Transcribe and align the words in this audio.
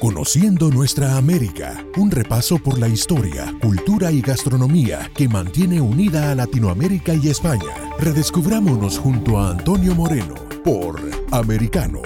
Conociendo 0.00 0.68
nuestra 0.68 1.16
América, 1.16 1.82
un 1.96 2.10
repaso 2.10 2.58
por 2.58 2.78
la 2.78 2.86
historia, 2.86 3.54
cultura 3.62 4.12
y 4.12 4.20
gastronomía 4.20 5.10
que 5.16 5.26
mantiene 5.26 5.80
unida 5.80 6.30
a 6.30 6.34
Latinoamérica 6.34 7.14
y 7.14 7.30
España. 7.30 7.72
Redescubrámonos 7.98 8.98
junto 8.98 9.38
a 9.38 9.52
Antonio 9.52 9.94
Moreno 9.94 10.34
por 10.62 11.00
Americano. 11.32 12.02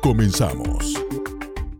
Comenzamos. 0.00 0.94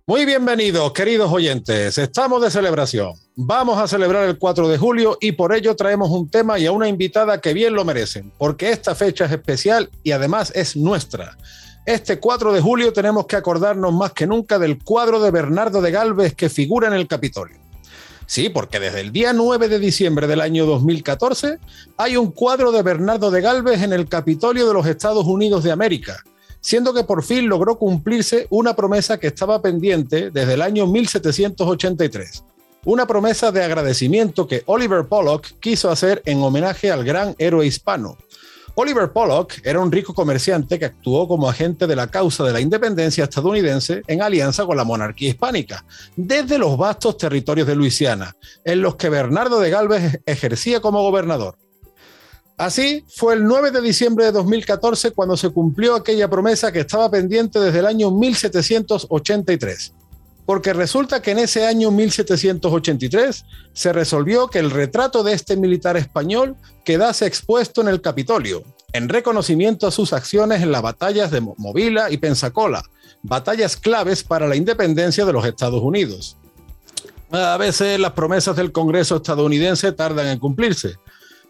Muy 0.08 0.24
bienvenidos, 0.24 0.92
queridos 0.92 1.32
oyentes. 1.32 1.98
Estamos 1.98 2.42
de 2.42 2.50
celebración. 2.50 3.14
Vamos 3.36 3.78
a 3.78 3.86
celebrar 3.86 4.28
el 4.28 4.38
4 4.38 4.68
de 4.68 4.76
julio 4.76 5.16
y 5.20 5.32
por 5.32 5.54
ello 5.54 5.76
traemos 5.76 6.10
un 6.10 6.28
tema 6.28 6.58
y 6.58 6.66
a 6.66 6.72
una 6.72 6.88
invitada 6.88 7.40
que 7.40 7.54
bien 7.54 7.74
lo 7.74 7.84
merecen, 7.84 8.32
porque 8.38 8.72
esta 8.72 8.96
fecha 8.96 9.26
es 9.26 9.32
especial 9.32 9.88
y 10.02 10.10
además 10.10 10.50
es 10.54 10.76
nuestra. 10.76 11.38
Este 11.86 12.18
4 12.18 12.54
de 12.54 12.62
julio 12.62 12.94
tenemos 12.94 13.26
que 13.26 13.36
acordarnos 13.36 13.92
más 13.92 14.12
que 14.12 14.26
nunca 14.26 14.58
del 14.58 14.82
cuadro 14.82 15.20
de 15.20 15.30
Bernardo 15.30 15.82
de 15.82 15.90
Galvez 15.90 16.34
que 16.34 16.48
figura 16.48 16.88
en 16.88 16.94
el 16.94 17.06
Capitolio. 17.06 17.58
Sí, 18.24 18.48
porque 18.48 18.80
desde 18.80 19.02
el 19.02 19.12
día 19.12 19.34
9 19.34 19.68
de 19.68 19.78
diciembre 19.78 20.26
del 20.26 20.40
año 20.40 20.64
2014 20.64 21.58
hay 21.98 22.16
un 22.16 22.30
cuadro 22.30 22.72
de 22.72 22.82
Bernardo 22.82 23.30
de 23.30 23.42
Galvez 23.42 23.82
en 23.82 23.92
el 23.92 24.08
Capitolio 24.08 24.66
de 24.66 24.72
los 24.72 24.86
Estados 24.86 25.26
Unidos 25.26 25.62
de 25.62 25.72
América, 25.72 26.22
siendo 26.62 26.94
que 26.94 27.04
por 27.04 27.22
fin 27.22 27.50
logró 27.50 27.76
cumplirse 27.76 28.46
una 28.48 28.74
promesa 28.74 29.20
que 29.20 29.26
estaba 29.26 29.60
pendiente 29.60 30.30
desde 30.30 30.54
el 30.54 30.62
año 30.62 30.86
1783. 30.86 32.44
Una 32.86 33.06
promesa 33.06 33.52
de 33.52 33.62
agradecimiento 33.62 34.46
que 34.46 34.62
Oliver 34.64 35.04
Pollock 35.04 35.48
quiso 35.60 35.90
hacer 35.90 36.22
en 36.24 36.42
homenaje 36.42 36.90
al 36.90 37.04
gran 37.04 37.34
héroe 37.38 37.66
hispano, 37.66 38.16
Oliver 38.76 39.12
Pollock 39.12 39.60
era 39.62 39.78
un 39.78 39.92
rico 39.92 40.12
comerciante 40.12 40.80
que 40.80 40.86
actuó 40.86 41.28
como 41.28 41.48
agente 41.48 41.86
de 41.86 41.94
la 41.94 42.08
causa 42.08 42.42
de 42.42 42.52
la 42.52 42.60
independencia 42.60 43.24
estadounidense 43.24 44.02
en 44.08 44.20
alianza 44.20 44.66
con 44.66 44.76
la 44.76 44.82
monarquía 44.82 45.28
hispánica, 45.28 45.84
desde 46.16 46.58
los 46.58 46.76
vastos 46.76 47.16
territorios 47.16 47.68
de 47.68 47.76
Luisiana, 47.76 48.36
en 48.64 48.82
los 48.82 48.96
que 48.96 49.08
Bernardo 49.08 49.60
de 49.60 49.70
Galvez 49.70 50.20
ejercía 50.26 50.80
como 50.80 51.02
gobernador. 51.02 51.56
Así, 52.56 53.04
fue 53.08 53.34
el 53.34 53.44
9 53.44 53.70
de 53.70 53.80
diciembre 53.80 54.24
de 54.26 54.32
2014 54.32 55.12
cuando 55.12 55.36
se 55.36 55.50
cumplió 55.50 55.94
aquella 55.94 56.28
promesa 56.28 56.72
que 56.72 56.80
estaba 56.80 57.08
pendiente 57.10 57.60
desde 57.60 57.78
el 57.78 57.86
año 57.86 58.10
1783 58.10 59.94
porque 60.46 60.72
resulta 60.72 61.22
que 61.22 61.30
en 61.30 61.38
ese 61.38 61.66
año 61.66 61.90
1783 61.90 63.44
se 63.72 63.92
resolvió 63.92 64.48
que 64.48 64.58
el 64.58 64.70
retrato 64.70 65.22
de 65.22 65.32
este 65.32 65.56
militar 65.56 65.96
español 65.96 66.56
quedase 66.84 67.26
expuesto 67.26 67.80
en 67.80 67.88
el 67.88 68.00
Capitolio, 68.00 68.62
en 68.92 69.08
reconocimiento 69.08 69.86
a 69.86 69.90
sus 69.90 70.12
acciones 70.12 70.62
en 70.62 70.70
las 70.70 70.82
batallas 70.82 71.30
de 71.30 71.40
Movila 71.40 72.10
y 72.10 72.18
Pensacola, 72.18 72.82
batallas 73.22 73.76
claves 73.76 74.22
para 74.22 74.46
la 74.46 74.56
independencia 74.56 75.24
de 75.24 75.32
los 75.32 75.46
Estados 75.46 75.82
Unidos. 75.82 76.36
A 77.30 77.56
veces 77.56 77.98
las 77.98 78.12
promesas 78.12 78.54
del 78.54 78.70
Congreso 78.70 79.16
estadounidense 79.16 79.92
tardan 79.92 80.28
en 80.28 80.38
cumplirse. 80.38 80.96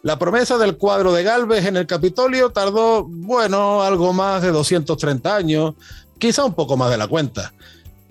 La 0.02 0.18
promesa 0.18 0.56
del 0.56 0.76
cuadro 0.76 1.12
de 1.12 1.22
Galvez 1.22 1.66
en 1.66 1.76
el 1.76 1.86
Capitolio 1.86 2.50
tardó, 2.50 3.04
bueno, 3.04 3.82
algo 3.82 4.12
más 4.12 4.42
de 4.42 4.50
230 4.50 5.34
años, 5.34 5.74
quizá 6.18 6.44
un 6.44 6.54
poco 6.54 6.76
más 6.76 6.90
de 6.90 6.98
la 6.98 7.08
cuenta. 7.08 7.52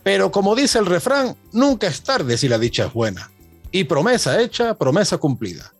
Pero 0.03 0.31
como 0.31 0.55
dice 0.55 0.79
el 0.79 0.85
refrán, 0.85 1.35
nunca 1.51 1.87
es 1.87 2.01
tarde 2.03 2.37
si 2.37 2.49
la 2.49 2.59
dicha 2.59 2.85
es 2.85 2.93
buena. 2.93 3.31
Y 3.71 3.85
promesa 3.85 4.41
hecha, 4.41 4.77
promesa 4.77 5.17
cumplida. 5.17 5.73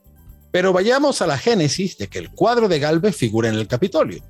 Pero 0.51 0.71
vayamos 0.71 1.21
a 1.21 1.27
la 1.27 1.37
génesis 1.37 1.97
de 1.97 2.07
que 2.07 2.19
el 2.19 2.31
cuadro 2.31 2.67
de 2.67 2.79
Galvez 2.79 3.15
figura 3.15 3.49
en 3.49 3.55
el 3.55 3.67
Capitolio. 3.67 4.23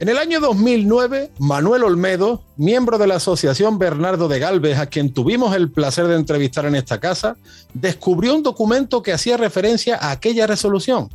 En 0.00 0.08
el 0.08 0.16
año 0.16 0.38
2009, 0.40 1.32
Manuel 1.38 1.82
Olmedo, 1.82 2.44
miembro 2.56 2.98
de 2.98 3.08
la 3.08 3.16
Asociación 3.16 3.78
Bernardo 3.78 4.28
de 4.28 4.38
Galvez, 4.38 4.78
a 4.78 4.86
quien 4.86 5.12
tuvimos 5.12 5.56
el 5.56 5.72
placer 5.72 6.06
de 6.06 6.14
entrevistar 6.14 6.66
en 6.66 6.76
esta 6.76 7.00
casa, 7.00 7.36
descubrió 7.74 8.34
un 8.34 8.44
documento 8.44 9.02
que 9.02 9.12
hacía 9.12 9.36
referencia 9.36 9.96
a 9.96 10.12
aquella 10.12 10.46
resolución. 10.46 11.08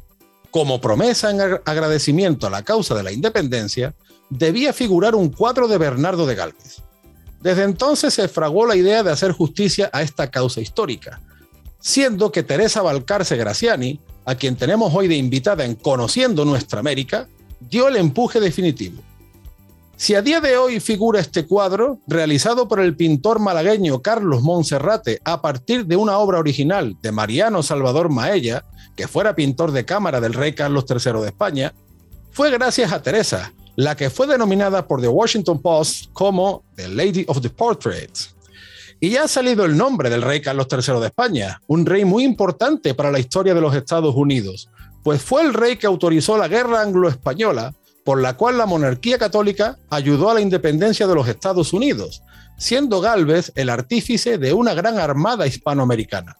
Como 0.52 0.82
promesa 0.82 1.32
en 1.32 1.40
agradecimiento 1.66 2.46
a 2.46 2.50
la 2.50 2.64
causa 2.64 2.94
de 2.94 3.04
la 3.04 3.14
independencia, 3.14 3.96
debía 4.30 4.74
figurar 4.74 5.16
un 5.16 5.30
cuadro 5.30 5.68
de 5.70 5.78
Bernardo 5.78 6.26
de 6.26 6.36
Galvez. 6.36 6.84
Desde 7.44 7.64
entonces 7.64 8.14
se 8.14 8.30
fraguó 8.30 8.66
la 8.66 8.78
idea 8.78 9.04
de 9.04 9.12
hacer 9.12 9.34
justicia 9.34 9.90
a 9.92 10.02
esta 10.02 10.32
causa 10.32 10.62
histórica, 10.62 11.20
siendo 11.78 12.32
que 12.32 12.42
Teresa 12.42 12.82
Valcarce 12.82 13.36
Graciani, 13.36 14.00
a 14.24 14.36
quien 14.36 14.56
tenemos 14.56 14.96
hoy 14.96 15.10
de 15.10 15.18
invitada 15.18 15.66
en 15.66 15.76
Conociendo 15.76 16.46
Nuestra 16.46 16.80
América, 16.80 17.28
dio 17.60 17.90
el 17.90 17.98
empuje 17.98 18.40
definitivo. 18.40 19.02
Si 19.98 20.16
a 20.16 20.22
día 20.22 20.40
de 20.40 20.56
hoy 20.56 20.80
figura 20.80 21.20
este 21.20 21.46
cuadro, 21.46 22.00
realizado 22.08 22.70
por 22.70 22.80
el 22.80 22.96
pintor 22.96 23.40
malagueño 23.40 24.02
Carlos 24.02 24.42
Monserrate 24.42 25.20
a 25.26 25.42
partir 25.42 25.86
de 25.86 25.98
una 25.98 26.20
obra 26.20 26.40
original 26.40 26.96
de 27.02 27.12
Mariano 27.12 27.62
Salvador 27.62 28.10
Maella, 28.10 28.64
que 28.96 29.10
fuera 29.10 29.36
pintor 29.36 29.72
de 29.74 29.84
cámara 29.84 30.22
del 30.22 30.34
rey 30.34 30.54
Carlos 30.54 30.86
III 30.90 31.20
de 31.20 31.28
España, 31.28 31.74
fue 32.32 32.52
gracias 32.52 32.94
a 32.94 33.02
Teresa, 33.02 33.52
la 33.76 33.96
que 33.96 34.10
fue 34.10 34.28
denominada 34.28 34.88
por 34.88 35.02
The 35.02 35.08
Washington 35.08 35.62
Post 35.62 36.12
como 36.14 36.64
The 36.76 36.90
Lady 36.90 37.26
of 37.28 37.42
the 37.42 37.50
Portraits. 37.50 38.36
Y 39.00 39.12
ya 39.12 39.24
ha 39.24 39.28
salido 39.28 39.66
el 39.66 39.76
nombre 39.76 40.10
del 40.10 40.22
rey 40.22 40.42
Carlos 40.42 40.68
III 40.72 41.00
de 41.00 41.08
España, 41.08 41.62
un 41.68 41.86
rey 41.86 42.06
muy 42.06 42.24
importante 42.24 42.94
para 42.94 43.12
la 43.12 43.20
historia 43.20 43.54
de 43.54 43.62
los 43.62 43.76
Estados 43.76 44.16
Unidos, 44.16 44.70
pues 45.04 45.22
fue 45.22 45.42
el 45.42 45.54
rey 45.54 45.76
que 45.76 45.88
autorizó 45.88 46.38
la 46.38 46.48
guerra 46.48 46.82
anglo-española, 46.82 47.74
por 48.06 48.22
la 48.22 48.38
cual 48.38 48.58
la 48.58 48.66
monarquía 48.66 49.18
católica 49.18 49.78
ayudó 49.90 50.30
a 50.30 50.34
la 50.36 50.42
independencia 50.42 51.08
de 51.08 51.16
los 51.16 51.28
Estados 51.28 51.74
Unidos, 51.74 52.22
siendo 52.58 53.02
Galvez 53.02 53.52
el 53.56 53.70
artífice 53.70 54.38
de 54.38 54.54
una 54.54 54.74
gran 54.74 54.98
armada 54.98 55.48
hispanoamericana 55.48 56.38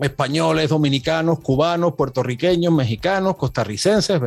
españoles, 0.00 0.70
dominicanos, 0.70 1.40
cubanos, 1.40 1.94
puertorriqueños, 1.94 2.72
mexicanos, 2.72 3.36
costarricenses, 3.36 4.20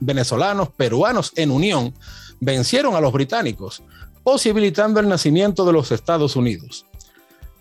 venezolanos, 0.00 0.68
peruanos 0.70 1.32
en 1.36 1.50
unión, 1.50 1.94
vencieron 2.40 2.94
a 2.94 3.00
los 3.00 3.12
británicos, 3.12 3.82
posibilitando 4.22 5.00
el 5.00 5.08
nacimiento 5.08 5.64
de 5.64 5.72
los 5.72 5.92
Estados 5.92 6.36
Unidos. 6.36 6.86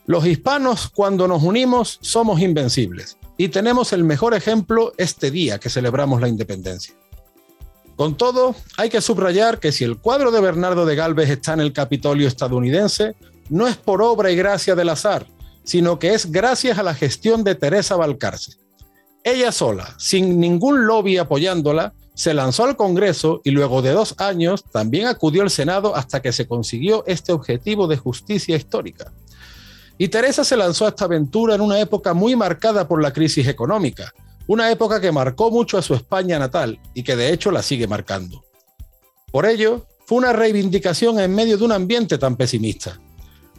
Los 0.06 0.26
hispanos, 0.26 0.90
cuando 0.90 1.28
nos 1.28 1.44
unimos, 1.44 2.00
somos 2.02 2.42
invencibles 2.42 3.18
y 3.38 3.50
tenemos 3.50 3.94
el 3.94 4.04
mejor 4.04 4.34
ejemplo 4.34 4.94
este 4.98 5.32
día 5.32 5.60
que 5.60 5.70
celebramos 5.70 6.22
la 6.22 6.28
independencia. 6.28 6.96
Con 7.96 8.16
todo, 8.16 8.56
hay 8.78 8.90
que 8.90 9.02
subrayar 9.02 9.60
que 9.60 9.72
si 9.72 9.84
el 9.84 9.98
cuadro 9.98 10.32
de 10.32 10.42
Bernardo 10.42 10.86
de 10.86 10.96
Galvez 10.96 11.30
está 11.30 11.54
en 11.54 11.60
el 11.60 11.74
Capitolio 11.74 12.28
estadounidense, 12.28 13.16
no 13.50 13.68
es 13.68 13.78
por 13.78 14.02
obra 14.02 14.32
y 14.32 14.36
gracia 14.36 14.76
del 14.76 14.90
azar, 14.90 15.28
sino 15.64 16.00
que 16.00 16.14
es 16.14 16.32
gracias 16.32 16.78
a 16.78 16.84
la 16.84 16.94
gestión 16.94 17.44
de 17.44 17.56
Teresa 17.56 17.96
Valcarce. 17.96 18.54
Ella 19.24 19.52
sola, 19.52 19.94
sin 19.98 20.40
ningún 20.40 20.88
lobby 20.88 21.18
apoyándola, 21.18 21.94
se 22.14 22.34
lanzó 22.34 22.66
al 22.66 22.76
Congreso 22.76 23.42
y 23.44 23.52
luego 23.52 23.82
de 23.82 23.92
dos 23.92 24.16
años 24.18 24.64
también 24.72 25.08
acudió 25.08 25.44
al 25.44 25.50
Senado 25.50 25.96
hasta 25.96 26.22
que 26.22 26.32
se 26.32 26.48
consiguió 26.48 27.04
este 27.08 27.32
objetivo 27.32 27.88
de 27.88 27.98
justicia 27.98 28.56
histórica. 28.56 29.12
Y 29.98 30.08
Teresa 30.08 30.44
se 30.44 30.58
lanzó 30.58 30.86
a 30.86 30.90
esta 30.90 31.06
aventura 31.06 31.56
en 31.56 31.62
una 31.62 31.80
época 31.80 32.14
muy 32.14 32.36
marcada 32.36 32.88
por 32.88 33.02
la 33.02 33.14
crisis 33.14 33.48
económica, 33.48 34.14
una 34.48 34.72
época 34.72 35.00
que 35.00 35.12
marcó 35.12 35.52
mucho 35.52 35.78
a 35.78 35.82
su 35.82 35.94
España 35.94 36.40
natal 36.40 36.80
y 36.94 37.04
que 37.04 37.16
de 37.16 37.32
hecho 37.32 37.52
la 37.52 37.62
sigue 37.62 37.88
marcando. 37.88 38.44
Por 39.32 39.46
ello, 39.46 39.86
fue 40.06 40.18
una 40.18 40.34
reivindicación 40.34 41.20
en 41.20 41.34
medio 41.34 41.58
de 41.58 41.64
un 41.64 41.72
ambiente 41.72 42.18
tan 42.18 42.36
pesimista 42.36 43.00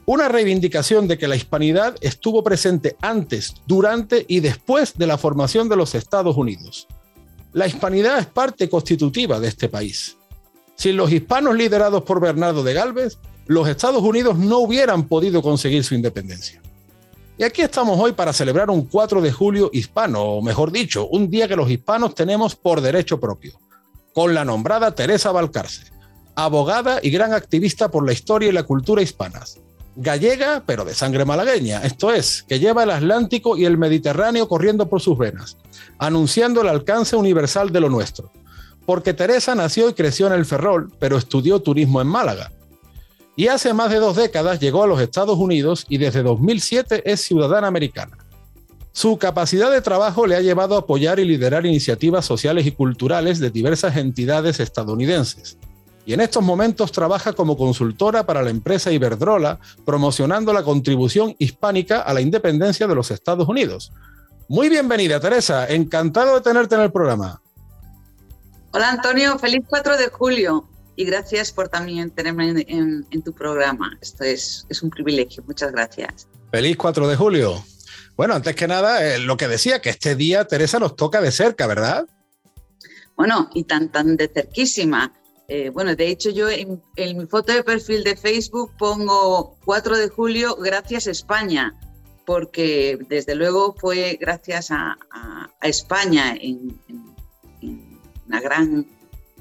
una 0.05 0.29
reivindicación 0.29 1.07
de 1.07 1.19
que 1.19 1.29
la 1.29 1.37
hispanidad 1.37 1.97
estuvo 2.01 2.43
presente 2.43 2.97
antes, 3.01 3.55
durante 3.67 4.25
y 4.29 4.41
después 4.41 4.95
de 4.99 5.07
la 5.07 5.19
formación 5.19 5.69
de 5.69 5.77
los 5.77 5.95
Estados 5.95 6.37
Unidos. 6.37 6.89
La 7.53 7.67
hispanidad 7.67 8.19
es 8.19 8.27
parte 8.27 8.69
constitutiva 8.69 9.39
de 9.39 9.49
este 9.49 9.69
país. 9.69 10.17
Sin 10.75 10.97
los 10.97 11.13
hispanos 11.13 11.55
liderados 11.55 12.03
por 12.03 12.21
Bernardo 12.21 12.63
de 12.65 12.75
Galvez, 12.75 13.19
los 13.47 13.69
Estados 13.69 14.03
Unidos 14.03 14.39
no 14.39 14.59
hubieran 14.59 15.07
podido 15.07 15.43
conseguir 15.43 15.85
su 15.85 15.95
independencia. 15.95 16.61
Y 17.39 17.45
aquí 17.45 17.63
estamos 17.63 17.99
hoy 17.99 18.13
para 18.13 18.33
celebrar 18.33 18.71
un 18.71 18.87
4 18.87 19.21
de 19.21 19.33
julio 19.33 19.71
hispano, 19.73 20.23
o 20.23 20.43
mejor 20.43 20.73
dicho, 20.73 21.07
un 21.09 21.31
día 21.31 21.49
que 21.49 21.57
los 21.57 21.71
hispanos 21.71 22.15
tenemos 22.15 22.57
por 22.57 22.81
derecho 22.81 23.21
propio, 23.21 23.59
con 24.13 24.35
la 24.35 24.45
nombrada 24.45 24.95
Teresa 24.95 25.33
Valcarce, 25.33 25.93
abogada 26.35 27.01
y 27.03 27.11
gran 27.11 27.33
activista 27.33 27.91
por 27.91 28.07
la 28.07 28.13
historia 28.13 28.49
y 28.49 28.53
la 28.53 28.65
cultura 28.65 29.03
hispanas, 29.03 29.61
gallega, 29.97 30.63
pero 30.65 30.85
de 30.85 30.95
sangre 30.95 31.25
malagueña, 31.25 31.83
esto 31.83 32.13
es, 32.13 32.43
que 32.43 32.59
lleva 32.59 32.85
el 32.85 32.91
Atlántico 32.91 33.57
y 33.57 33.65
el 33.65 33.79
Mediterráneo 33.79 34.49
corriendo 34.49 34.89
por 34.89 35.01
sus 35.01 35.19
venas, 35.19 35.57
anunciando 35.99 36.63
el 36.63 36.69
alcance 36.69 37.17
universal 37.17 37.71
de 37.73 37.81
lo 37.81 37.89
nuestro. 37.89 38.31
Porque 38.87 39.15
Teresa 39.15 39.55
nació 39.55 39.89
y 39.89 39.95
creció 39.95 40.27
en 40.27 40.33
el 40.33 40.45
Ferrol, 40.45 40.93
pero 40.99 41.17
estudió 41.17 41.61
turismo 41.61 42.01
en 42.01 42.09
Málaga. 42.09 42.51
Y 43.37 43.49
hace 43.49 43.73
más 43.73 43.91
de 43.91 43.97
dos 43.97 44.17
décadas 44.17 44.61
llegó 44.61 44.83
a 44.83 44.87
los 44.87 45.01
Estados 45.01 45.39
Unidos 45.39 45.87
y 45.89 45.99
desde 45.99 46.23
2007 46.23 47.11
es 47.11 47.21
ciudadana 47.21 47.67
americana. 47.67 48.19
Su 48.93 49.17
capacidad 49.17 49.71
de 49.71 49.81
trabajo 49.81 50.27
le 50.27 50.37
ha 50.37 50.41
llevado 50.41 50.75
a 50.77 50.81
apoyar 50.81 51.19
y 51.19 51.25
liderar 51.25 51.65
iniciativas 51.65 52.27
sociales 52.27 52.67
y 52.67 52.73
culturales 52.73 53.39
de 53.39 53.51
diversas 53.51 53.97
entidades 53.97 54.61
estadounidenses 54.61 55.57
y 56.05 56.15
en 56.15 56.21
estos 56.21 56.43
momentos 56.43 56.91
trabaja 56.91 57.33
como 57.33 57.57
consultora 57.57 58.27
para 58.27 58.43
la 58.43 58.51
empresa 58.51 58.91
Iberdrola, 58.91 59.61
promocionando 59.85 60.53
la 60.53 60.63
contribución 60.63 61.37
hispánica 61.39 62.01
a 62.01 62.13
la 62.13 62.21
independencia 62.21 62.87
de 62.87 62.95
los 62.95 63.11
Estados 63.11 63.49
Unidos. 63.49 63.93
Muy 64.49 64.69
bienvenida, 64.69 65.21
Teresa. 65.21 65.69
Encantado 65.69 66.35
de 66.35 66.41
tenerte 66.41 66.75
en 66.75 66.83
el 66.83 66.93
programa. 66.93 67.41
Hola, 68.73 68.91
Antonio. 68.91 69.39
Feliz 69.39 69.63
4 69.69 69.97
de 69.97 70.09
julio 70.09 70.69
y 70.97 71.05
gracias 71.05 71.53
por 71.53 71.69
también 71.69 72.11
tenerme 72.11 72.65
en, 72.67 73.23
tu 73.23 73.33
programa. 73.33 73.97
Esto 74.01 74.25
es, 74.25 74.67
es, 74.69 74.83
un 74.83 74.91
privilegio. 74.91 75.43
Muchas 75.47 75.73
gracias. 75.73 76.27
Feliz 76.51 76.77
4 76.77 77.07
de 77.09 77.17
julio. 77.17 77.65
Bueno, 78.17 78.35
antes 78.35 78.55
que 78.55 78.67
nada, 78.67 79.07
eh, 79.07 79.19
lo 79.21 79.37
que 79.37 79.49
decía, 79.49 79.81
que 79.81 79.91
este 79.91 80.17
día, 80.17 80.47
Teresa, 80.47 80.79
nos 80.79 80.97
toca 80.97 81.21
de 81.21 81.31
cerca, 81.33 81.67
¿verdad? 81.67 82.07
Bueno, 83.17 83.49
y 83.55 83.65
tan, 83.65 83.91
tan 83.91 84.17
de 84.17 84.29
cerquísima. 84.29 85.13
Eh, 85.55 85.69
bueno, 85.69 85.95
de 85.95 86.09
hecho 86.09 86.31
yo 86.31 86.49
en, 86.49 86.81
mi 86.97 87.27
foto 87.27 87.53
de 87.53 87.63
perfil 87.63 88.03
de 88.05 88.17
Facebook 88.17 88.73
pongo 88.79 89.59
4 89.67 89.99
de 89.99 90.09
julio, 90.09 90.57
gracias 90.57 91.07
España, 91.07 91.79
porque 92.25 92.99
desde 93.11 93.35
luego 93.35 93.75
fue 93.79 94.17
gracias 94.19 94.71
a, 94.71 94.97
España 95.61 96.35
en, 96.41 96.81
una 98.27 98.41
gran 98.41 98.87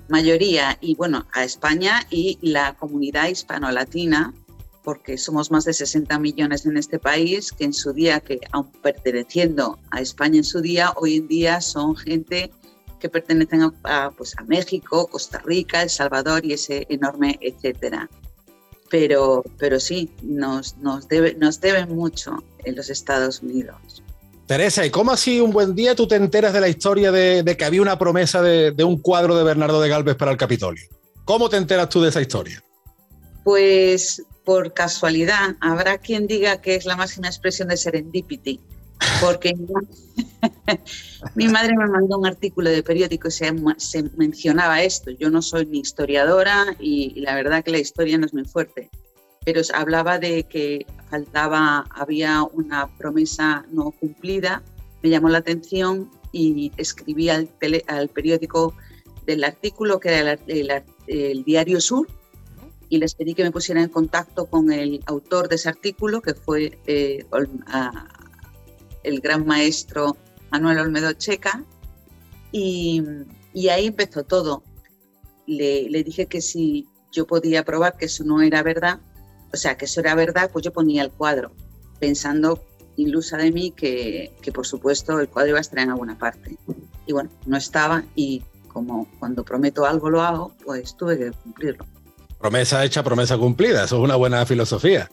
mayoría, 0.10 0.78
y 0.82 0.96
bueno, 0.96 1.26
a 1.32 1.46
España 1.46 2.06
y 2.10 2.38
la 2.42 2.74
comunidad 2.74 3.30
hispano-latina, 3.30 4.34
porque 4.84 5.18
somos 5.18 5.50
más 5.50 5.64
de 5.64 5.72
60 5.72 6.20
millones 6.20 6.66
en 6.66 6.76
este 6.76 7.00
país, 7.00 7.54
que 7.54 7.64
en 7.64 7.74
su 7.74 7.94
día, 7.94 8.20
que 8.20 8.42
aun 8.52 8.70
perteneciendo 8.84 9.80
a 9.92 10.02
España 10.02 10.40
en 10.40 10.44
su 10.44 10.60
día, 10.60 10.92
hoy 10.98 11.16
en 11.16 11.30
día 11.30 11.62
son 11.62 11.96
gente 11.96 12.52
que 13.02 13.10
pertenecen 13.10 13.74
a, 13.84 14.12
pues, 14.12 14.38
a 14.38 14.44
México, 14.44 15.08
Costa 15.08 15.42
Rica, 15.44 15.82
El 15.82 15.90
Salvador 15.90 16.46
y 16.46 16.54
ese 16.54 16.86
enorme 16.90 17.38
etcétera. 17.42 18.10
Pero, 18.90 19.44
pero 19.58 19.80
sí, 19.80 20.10
nos, 20.22 20.78
nos, 20.78 21.08
debe, 21.08 21.34
nos 21.36 21.60
deben 21.60 21.94
mucho 21.94 22.44
en 22.64 22.76
los 22.76 22.90
Estados 22.90 23.42
Unidos. 23.42 24.04
Teresa, 24.46 24.86
¿y 24.86 24.90
cómo 24.90 25.12
así 25.12 25.40
un 25.40 25.52
buen 25.52 25.76
día 25.76 25.96
tú 25.96 26.08
te 26.08 26.16
enteras 26.16 26.54
de 26.54 26.62
la 26.62 26.68
historia 26.68 27.12
de, 27.12 27.56
que 27.58 27.66
había 27.66 27.82
una 27.82 27.98
promesa 27.98 28.42
de, 28.42 28.72
de, 28.72 28.84
un 28.84 28.98
cuadro 28.98 29.38
de 29.38 29.44
Bernardo 29.44 29.82
de 29.82 29.90
Galvez 29.90 30.16
para 30.16 30.32
el 30.32 30.38
Capitolio? 30.38 30.84
¿Cómo 31.24 31.50
te 31.50 31.58
enteras 31.58 31.90
tú 31.90 32.02
de 32.02 32.10
esa 32.10 32.22
historia? 32.22 32.62
Pues 33.46 34.24
por 34.44 34.74
casualidad, 34.74 35.56
habrá 35.62 35.98
quien 35.98 36.28
diga 36.28 36.62
que 36.62 36.76
es 36.76 36.86
la 36.86 36.96
máxima 36.96 37.28
expresión 37.28 37.70
de 37.70 37.78
serendipity, 37.78 38.60
porque 39.22 39.54
mi 41.36 41.48
madre 41.48 41.76
me 41.78 41.88
mandó 41.88 42.18
un 42.18 42.26
artículo 42.26 42.70
de 42.70 42.84
periódico 42.84 43.28
y 43.28 43.32
se, 43.32 43.52
mencionaba 44.18 44.82
esto. 44.82 45.12
Yo 45.12 45.30
no 45.30 45.42
soy 45.42 45.66
ni 45.66 45.80
historiadora 45.80 46.76
y, 46.80 47.20
la 47.22 47.36
verdad 47.36 47.64
que 47.64 47.72
la 47.72 47.80
historia 47.80 48.18
no 48.18 48.26
es 48.26 48.34
muy 48.34 48.46
fuerte, 48.46 48.90
pero 49.46 49.62
hablaba 49.74 50.20
de 50.20 50.44
que 50.44 50.86
faltaba, 51.10 51.86
había 51.92 52.44
una 52.44 52.88
promesa 52.98 53.66
no 53.72 53.92
cumplida, 53.92 54.64
me 55.02 55.10
llamó 55.10 55.30
la 55.30 55.40
atención 55.40 56.10
y 56.32 56.72
escribí 56.78 57.30
al, 57.30 57.50
periódico 58.14 58.74
del 59.26 59.44
artículo 59.44 60.00
que 60.00 60.10
era 60.10 60.38
el, 60.48 61.44
Diario 61.44 61.82
Sur 61.82 62.08
y 62.88 62.98
les 62.98 63.16
pedí 63.16 63.34
que 63.34 63.44
me 63.44 63.52
pusieran 63.52 63.86
en 63.86 63.90
contacto 63.90 64.46
con 64.46 64.72
el 64.72 65.02
autor 65.06 65.48
de 65.48 65.56
ese 65.56 65.70
artículo, 65.70 66.22
que 66.22 66.34
fue 66.34 66.78
eh, 66.88 67.26
el 69.04 69.20
gran 69.20 69.46
maestro 69.46 70.18
Manuel 70.52 70.80
Olmedo 70.80 71.14
Checa, 71.14 71.64
y, 72.52 73.02
ahí 73.70 73.88
empezó 73.88 74.24
todo. 74.24 74.64
Le, 75.48 76.04
dije 76.04 76.28
que 76.28 76.42
si 76.42 76.88
yo 77.12 77.26
podía 77.26 77.64
probar 77.64 77.98
que 77.98 78.06
eso 78.06 78.24
no 78.24 78.42
era 78.42 78.64
verdad, 78.64 79.00
o 79.54 79.58
sea, 79.58 79.78
que 79.78 79.86
eso 79.86 80.00
era 80.00 80.16
verdad, 80.16 80.50
pues 80.52 80.64
yo 80.64 80.72
ponía 80.72 81.04
el 81.04 81.12
cuadro, 81.12 81.52
pensando 82.00 82.64
ilusa 82.98 83.38
de 83.38 83.52
mí 83.52 83.72
que, 83.72 84.34
que 84.42 84.52
por 84.52 84.68
supuesto 84.68 85.20
el 85.20 85.30
cuadro 85.30 85.50
iba 85.50 85.58
a 85.58 85.62
estar 85.62 85.80
en 85.80 85.90
alguna 85.90 86.18
parte. 86.18 86.58
Y 87.06 87.14
bueno, 87.14 87.30
no 87.46 87.58
estaba 87.58 88.04
y 88.16 88.44
como 88.68 89.08
cuando 89.20 89.44
prometo 89.44 89.86
algo 89.86 90.10
lo 90.10 90.22
hago, 90.22 90.54
pues 90.64 90.96
tuve 90.96 91.18
que 91.18 91.32
cumplirlo. 91.32 91.86
Promesa 92.40 92.84
hecha, 92.86 93.04
promesa 93.04 93.38
cumplida, 93.38 93.84
eso 93.84 93.98
es 93.98 94.04
una 94.04 94.16
buena 94.16 94.46
filosofía. 94.46 95.10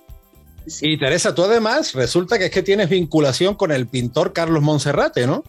Y 0.81 0.99
Teresa, 0.99 1.35
tú 1.35 1.45
además 1.45 1.95
resulta 1.95 2.39
que 2.39 2.47
es 2.47 2.51
que 2.51 2.63
tienes 2.63 2.89
vinculación 2.89 3.55
con 3.55 3.73
el 3.73 3.87
pintor 3.87 4.33
Carlos 4.33 4.63
Monserrate, 4.63 5.27
¿no? 5.27 5.45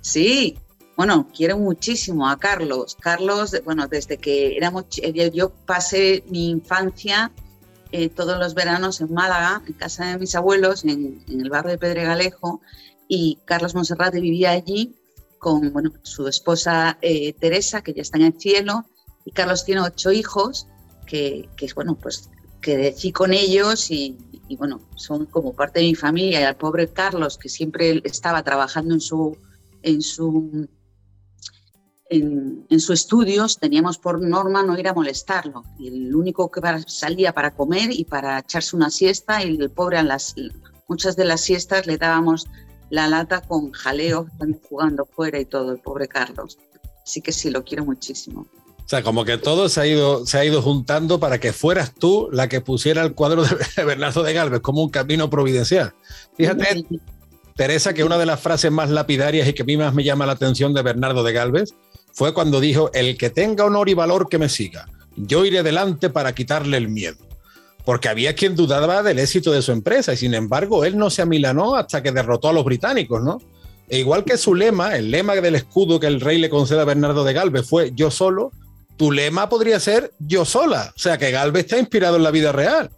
Sí, 0.00 0.58
bueno, 0.96 1.28
quiero 1.34 1.58
muchísimo 1.58 2.28
a 2.28 2.38
Carlos. 2.38 2.96
Carlos, 3.00 3.56
bueno, 3.64 3.86
desde 3.88 4.18
que 4.18 4.56
éramos, 4.56 4.84
yo 5.32 5.50
pasé 5.66 6.24
mi 6.28 6.50
infancia 6.50 7.32
eh, 7.92 8.08
todos 8.08 8.38
los 8.38 8.54
veranos 8.54 9.00
en 9.00 9.12
Málaga, 9.12 9.62
en 9.66 9.74
casa 9.74 10.06
de 10.06 10.18
mis 10.18 10.34
abuelos, 10.34 10.84
en, 10.84 11.22
el 11.28 11.50
barrio 11.50 11.72
de 11.72 11.78
Pedregalejo, 11.78 12.60
y 13.06 13.38
Carlos 13.44 13.74
Monserrate 13.74 14.20
vivía 14.20 14.50
allí 14.50 14.94
con 15.38 15.72
bueno, 15.72 15.92
su 16.02 16.26
esposa 16.26 16.98
eh, 17.02 17.34
Teresa, 17.34 17.82
que 17.82 17.92
ya 17.92 18.02
está 18.02 18.16
en 18.16 18.24
el 18.24 18.40
cielo, 18.40 18.86
y 19.24 19.32
Carlos 19.32 19.64
tiene 19.64 19.82
ocho 19.82 20.10
hijos, 20.10 20.66
que, 21.06 21.48
que 21.56 21.68
bueno, 21.74 21.96
pues 22.00 22.30
crecí 22.62 23.12
con 23.12 23.34
ellos 23.34 23.90
y, 23.90 24.16
bueno, 24.56 24.80
son 24.96 25.26
como 25.26 25.54
parte 25.54 25.80
de 25.80 25.86
mi 25.86 25.94
familia. 25.94 26.40
Y 26.40 26.44
al 26.44 26.56
pobre 26.56 26.88
Carlos, 26.88 27.36
que 27.36 27.50
siempre 27.50 28.00
estaba 28.04 28.42
trabajando 28.42 28.94
en 28.94 29.00
su, 29.00 29.36
en 29.82 30.00
su, 30.00 30.68
en, 32.08 32.66
en 32.70 32.78
estudios, 32.78 33.58
teníamos 33.58 33.98
por 33.98 34.22
norma 34.22 34.62
no 34.62 34.78
ir 34.78 34.88
a 34.88 34.94
molestarlo. 34.94 35.64
Y 35.78 35.88
el 35.88 36.14
único 36.14 36.50
que 36.50 36.60
salía 36.86 37.34
para 37.34 37.54
comer 37.54 37.90
y 37.90 38.04
para 38.04 38.38
echarse 38.38 38.76
una 38.76 38.90
siesta, 38.90 39.44
y 39.44 39.56
el 39.56 39.70
pobre 39.70 39.98
a 39.98 40.02
las, 40.02 40.34
muchas 40.88 41.16
de 41.16 41.26
las 41.26 41.42
siestas 41.42 41.86
le 41.86 41.98
dábamos 41.98 42.46
la 42.88 43.08
lata 43.08 43.40
con 43.40 43.72
jaleo, 43.72 44.26
jugando 44.68 45.04
fuera 45.06 45.40
y 45.40 45.44
todo, 45.44 45.72
el 45.72 45.80
pobre 45.80 46.08
Carlos. 46.08 46.58
Así 47.02 47.20
que 47.20 47.32
sí, 47.32 47.50
lo 47.50 47.64
quiero 47.64 47.84
muchísimo. 47.84 48.46
Sea, 48.92 49.02
como 49.02 49.24
que 49.24 49.38
todo 49.38 49.70
se 49.70 49.80
ha 49.80 49.86
ido, 49.86 50.26
se 50.26 50.36
ha 50.36 50.44
ido 50.44 50.60
juntando 50.60 51.18
para 51.18 51.40
que 51.40 51.54
fueras 51.54 51.94
tú 51.94 52.28
la 52.30 52.50
que 52.50 52.60
pusiera 52.60 53.02
el 53.02 53.14
cuadro 53.14 53.42
de 53.42 53.56
Bernardo 53.86 54.22
de 54.22 54.34
Galvez 54.34 54.60
como 54.60 54.82
un 54.82 54.90
camino 54.90 55.30
providencial. 55.30 55.94
Fíjate, 56.36 56.84
Teresa, 57.56 57.94
que 57.94 58.04
una 58.04 58.18
de 58.18 58.26
las 58.26 58.40
frases 58.40 58.70
más 58.70 58.90
lapidarias 58.90 59.48
y 59.48 59.54
que 59.54 59.62
a 59.62 59.64
mí 59.64 59.78
más 59.78 59.94
me 59.94 60.04
llama 60.04 60.26
la 60.26 60.32
atención 60.32 60.74
de 60.74 60.82
Bernardo 60.82 61.22
de 61.22 61.32
Galvez 61.32 61.72
fue 62.12 62.34
cuando 62.34 62.60
dijo, 62.60 62.90
el 62.92 63.16
que 63.16 63.30
tenga 63.30 63.64
honor 63.64 63.88
y 63.88 63.94
valor 63.94 64.28
que 64.28 64.36
me 64.36 64.50
siga, 64.50 64.86
yo 65.16 65.46
iré 65.46 65.62
delante 65.62 66.10
para 66.10 66.34
quitarle 66.34 66.76
el 66.76 66.90
miedo. 66.90 67.16
Porque 67.86 68.10
había 68.10 68.34
quien 68.34 68.54
dudaba 68.54 69.02
del 69.02 69.20
éxito 69.20 69.52
de 69.52 69.62
su 69.62 69.72
empresa 69.72 70.12
y 70.12 70.18
sin 70.18 70.34
embargo 70.34 70.84
él 70.84 70.98
no 70.98 71.08
se 71.08 71.22
amilanó 71.22 71.76
hasta 71.76 72.02
que 72.02 72.12
derrotó 72.12 72.50
a 72.50 72.52
los 72.52 72.66
británicos, 72.66 73.22
¿no? 73.22 73.40
E 73.88 74.00
igual 74.00 74.24
que 74.24 74.36
su 74.36 74.54
lema, 74.54 74.96
el 74.96 75.10
lema 75.10 75.34
del 75.36 75.54
escudo 75.54 75.98
que 75.98 76.08
el 76.08 76.20
rey 76.20 76.36
le 76.36 76.50
concede 76.50 76.82
a 76.82 76.84
Bernardo 76.84 77.24
de 77.24 77.32
Galvez 77.32 77.66
fue 77.66 77.92
yo 77.94 78.10
solo, 78.10 78.52
tu 78.96 79.10
lema 79.10 79.48
podría 79.48 79.80
ser 79.80 80.12
yo 80.18 80.44
sola, 80.44 80.92
o 80.94 80.98
sea 80.98 81.18
que 81.18 81.30
Galvez 81.30 81.64
está 81.64 81.78
inspirado 81.78 82.16
en 82.16 82.22
la 82.22 82.30
vida 82.30 82.52
real. 82.52 82.90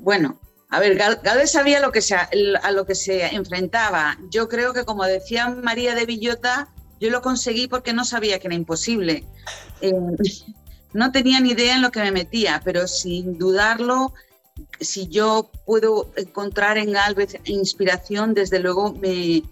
Bueno, 0.00 0.40
a 0.68 0.80
ver, 0.80 0.96
Galvez 0.96 1.52
sabía 1.52 1.80
lo 1.80 1.92
que 1.92 2.00
se, 2.00 2.14
a 2.16 2.70
lo 2.72 2.86
que 2.86 2.94
se 2.94 3.26
enfrentaba. 3.34 4.18
Yo 4.30 4.48
creo 4.48 4.72
que, 4.72 4.84
como 4.84 5.04
decía 5.04 5.48
María 5.48 5.94
de 5.94 6.06
Villota, 6.06 6.68
yo 6.98 7.10
lo 7.10 7.20
conseguí 7.20 7.68
porque 7.68 7.92
no 7.92 8.04
sabía 8.04 8.38
que 8.38 8.48
era 8.48 8.56
imposible. 8.56 9.24
Eh, 9.80 9.92
no 10.94 11.12
tenía 11.12 11.40
ni 11.40 11.50
idea 11.50 11.76
en 11.76 11.82
lo 11.82 11.90
que 11.90 12.00
me 12.00 12.10
metía, 12.10 12.62
pero 12.64 12.88
sin 12.88 13.38
dudarlo, 13.38 14.14
si 14.80 15.08
yo 15.08 15.50
puedo 15.66 16.10
encontrar 16.16 16.78
en 16.78 16.92
Galvez 16.92 17.36
inspiración, 17.44 18.34
desde 18.34 18.58
luego 18.58 18.92
me, 18.94 19.42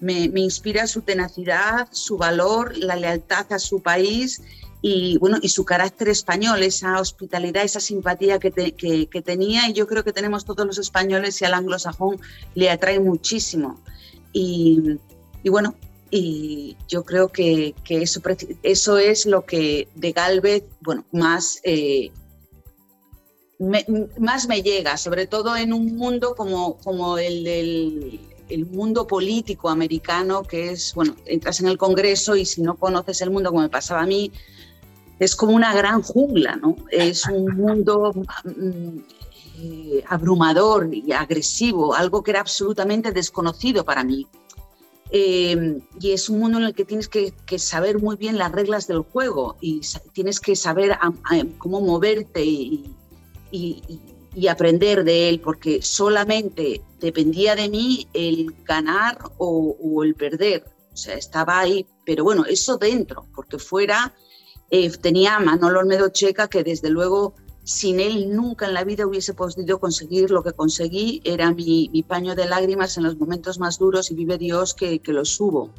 me, 0.00 0.24
inspira 0.40 0.86
su 0.86 1.02
tenacidad, 1.02 1.88
su 1.92 2.16
valor, 2.16 2.76
la 2.76 2.96
lealtad 2.96 3.52
a 3.52 3.58
su 3.58 3.80
país 3.80 4.42
y, 4.82 5.16
bueno, 5.18 5.38
y 5.40 5.48
su 5.48 5.64
carácter 5.64 6.08
español, 6.08 6.62
esa 6.62 7.00
hospitalidad, 7.00 7.64
esa 7.64 7.80
simpatía 7.80 8.38
que, 8.38 8.50
que, 8.50 9.22
tenía 9.22 9.68
y 9.68 9.72
yo 9.72 9.86
creo 9.86 10.04
que 10.04 10.12
tenemos 10.12 10.44
todos 10.44 10.66
los 10.66 10.78
españoles 10.78 11.40
y 11.40 11.44
al 11.44 11.54
anglosajón 11.54 12.20
le 12.54 12.70
atrae 12.70 13.00
muchísimo. 13.00 13.80
Y, 14.32 14.98
y 15.42 15.48
bueno, 15.48 15.74
y 16.10 16.76
yo 16.86 17.04
creo 17.04 17.28
que, 17.28 17.74
que, 17.82 18.02
eso, 18.02 18.20
eso 18.62 18.98
es 18.98 19.26
lo 19.26 19.46
que 19.46 19.88
de 19.94 20.12
Galvez, 20.12 20.64
bueno, 20.80 21.04
más... 21.12 21.60
Eh, 21.62 22.10
me, 23.58 23.86
más 24.18 24.48
me 24.48 24.62
llega, 24.62 24.96
sobre 24.96 25.26
todo 25.26 25.56
en 25.56 25.72
un 25.72 25.96
mundo 25.96 26.34
como, 26.34 26.76
como 26.78 27.18
el 27.18 27.44
del 27.44 28.20
el 28.48 28.66
mundo 28.66 29.06
político 29.06 29.68
americano, 29.68 30.42
que 30.42 30.70
es, 30.70 30.94
bueno, 30.94 31.14
entras 31.26 31.60
en 31.60 31.68
el 31.68 31.78
Congreso 31.78 32.36
y 32.36 32.44
si 32.44 32.62
no 32.62 32.76
conoces 32.76 33.20
el 33.22 33.30
mundo 33.30 33.50
como 33.50 33.62
me 33.62 33.68
pasaba 33.68 34.02
a 34.02 34.06
mí, 34.06 34.32
es 35.18 35.36
como 35.36 35.52
una 35.52 35.74
gran 35.74 36.02
jungla, 36.02 36.56
¿no? 36.56 36.76
Es 36.90 37.26
un 37.26 37.46
mundo 37.56 38.12
mm, 38.44 38.98
eh, 39.60 40.04
abrumador 40.08 40.90
y 40.92 41.12
agresivo, 41.12 41.94
algo 41.94 42.22
que 42.22 42.32
era 42.32 42.40
absolutamente 42.40 43.12
desconocido 43.12 43.84
para 43.84 44.04
mí. 44.04 44.26
Eh, 45.10 45.80
y 46.00 46.10
es 46.10 46.28
un 46.28 46.40
mundo 46.40 46.58
en 46.58 46.64
el 46.64 46.74
que 46.74 46.84
tienes 46.84 47.08
que, 47.08 47.32
saber 47.58 48.00
muy 48.00 48.16
bien 48.16 48.36
las 48.36 48.50
reglas 48.50 48.88
del 48.88 49.00
juego 49.00 49.56
y 49.60 49.80
tienes 50.12 50.40
que 50.40 50.56
saber 50.56 50.98
cómo 51.58 51.80
moverte 51.80 52.44
y, 52.44 52.90
aprender 54.50 55.04
de 55.04 55.28
él, 55.28 55.40
porque 55.40 55.80
solamente 55.82 56.82
dependía 57.00 57.54
de 57.54 57.68
mí 57.68 58.08
el 58.12 58.54
ganar 58.64 59.18
o, 59.38 60.02
el 60.02 60.14
perder. 60.14 60.64
O 60.92 60.96
sea, 60.96 61.14
estaba 61.14 61.60
ahí, 61.60 61.86
pero 62.04 62.24
bueno, 62.24 62.44
eso 62.44 62.76
dentro, 62.76 63.26
porque 63.34 63.58
fuera 63.58 64.14
eh, 64.70 64.90
tenía 64.90 65.36
a 65.36 65.40
Manolo 65.40 65.80
Olmedo 65.80 66.08
Checa, 66.08 66.48
que 66.48 66.64
desde 66.64 66.90
luego 66.90 67.34
sin 67.64 67.98
él 67.98 68.34
nunca 68.36 68.66
en 68.66 68.74
la 68.74 68.84
vida 68.84 69.06
hubiese 69.06 69.32
podido 69.32 69.80
conseguir 69.80 70.30
lo 70.30 70.42
que 70.42 70.52
conseguí. 70.52 71.22
Era 71.24 71.52
mi, 71.52 72.04
paño 72.06 72.34
de 72.34 72.46
lágrimas 72.46 72.96
en 72.96 73.04
los 73.04 73.18
momentos 73.18 73.58
más 73.58 73.78
duros 73.78 74.10
y 74.10 74.14
vive 74.14 74.38
Dios 74.38 74.74
que, 74.74 74.98
que 74.98 75.12
lo 75.12 75.24
subo. 75.24 75.70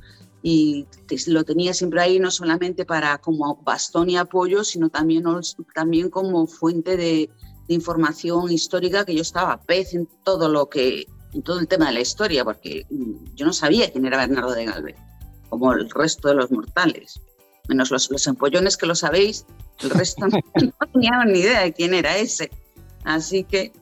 Y 0.41 0.85
lo 1.27 1.43
tenía 1.43 1.73
siempre 1.73 2.01
ahí 2.01 2.19
no 2.19 2.29
solamente 2.29 2.85
para 2.85 3.17
como 3.17 3.55
bastón 3.63 4.09
y 4.09 4.17
apoyo, 4.17 4.63
sino 4.63 4.89
también, 4.89 5.23
también 5.73 6.09
como 6.09 6.45
fuente 6.45 6.97
de, 6.97 7.29
información 7.67 8.51
histórica 8.51 9.05
que 9.05 9.15
yo 9.15 9.21
estaba 9.21 9.59
pez 9.61 9.93
en 9.93 10.07
todo 10.23 10.49
lo 10.49 10.69
que 10.69 11.05
en 11.33 11.41
todo 11.41 11.59
el 11.59 11.67
tema 11.67 11.87
de 11.87 11.93
la 11.93 11.99
historia, 11.99 12.45
porque 12.45 12.85
yo 13.35 13.45
no 13.45 13.51
sabía 13.51 13.91
quién 13.91 14.05
era 14.05 14.17
Bernardo 14.17 14.53
de 14.53 14.65
Galvez, 14.65 14.95
como 15.49 15.73
el 15.73 15.89
resto 15.89 16.29
de 16.29 16.35
los 16.35 16.49
mortales, 16.49 17.19
menos 17.67 17.91
los, 17.91 18.09
los 18.09 18.25
empollones 18.27 18.77
que 18.77 18.85
lo 18.85 18.95
sabéis, 18.95 19.45
el 19.81 19.89
resto 19.89 20.27
no, 20.27 20.39
teníamos 20.93 21.25
ni 21.25 21.39
idea 21.39 21.61
de 21.61 21.73
quién 21.73 21.93
era 21.93 22.17
ese. 22.17 22.49
Así 23.03 23.43
que 23.43 23.73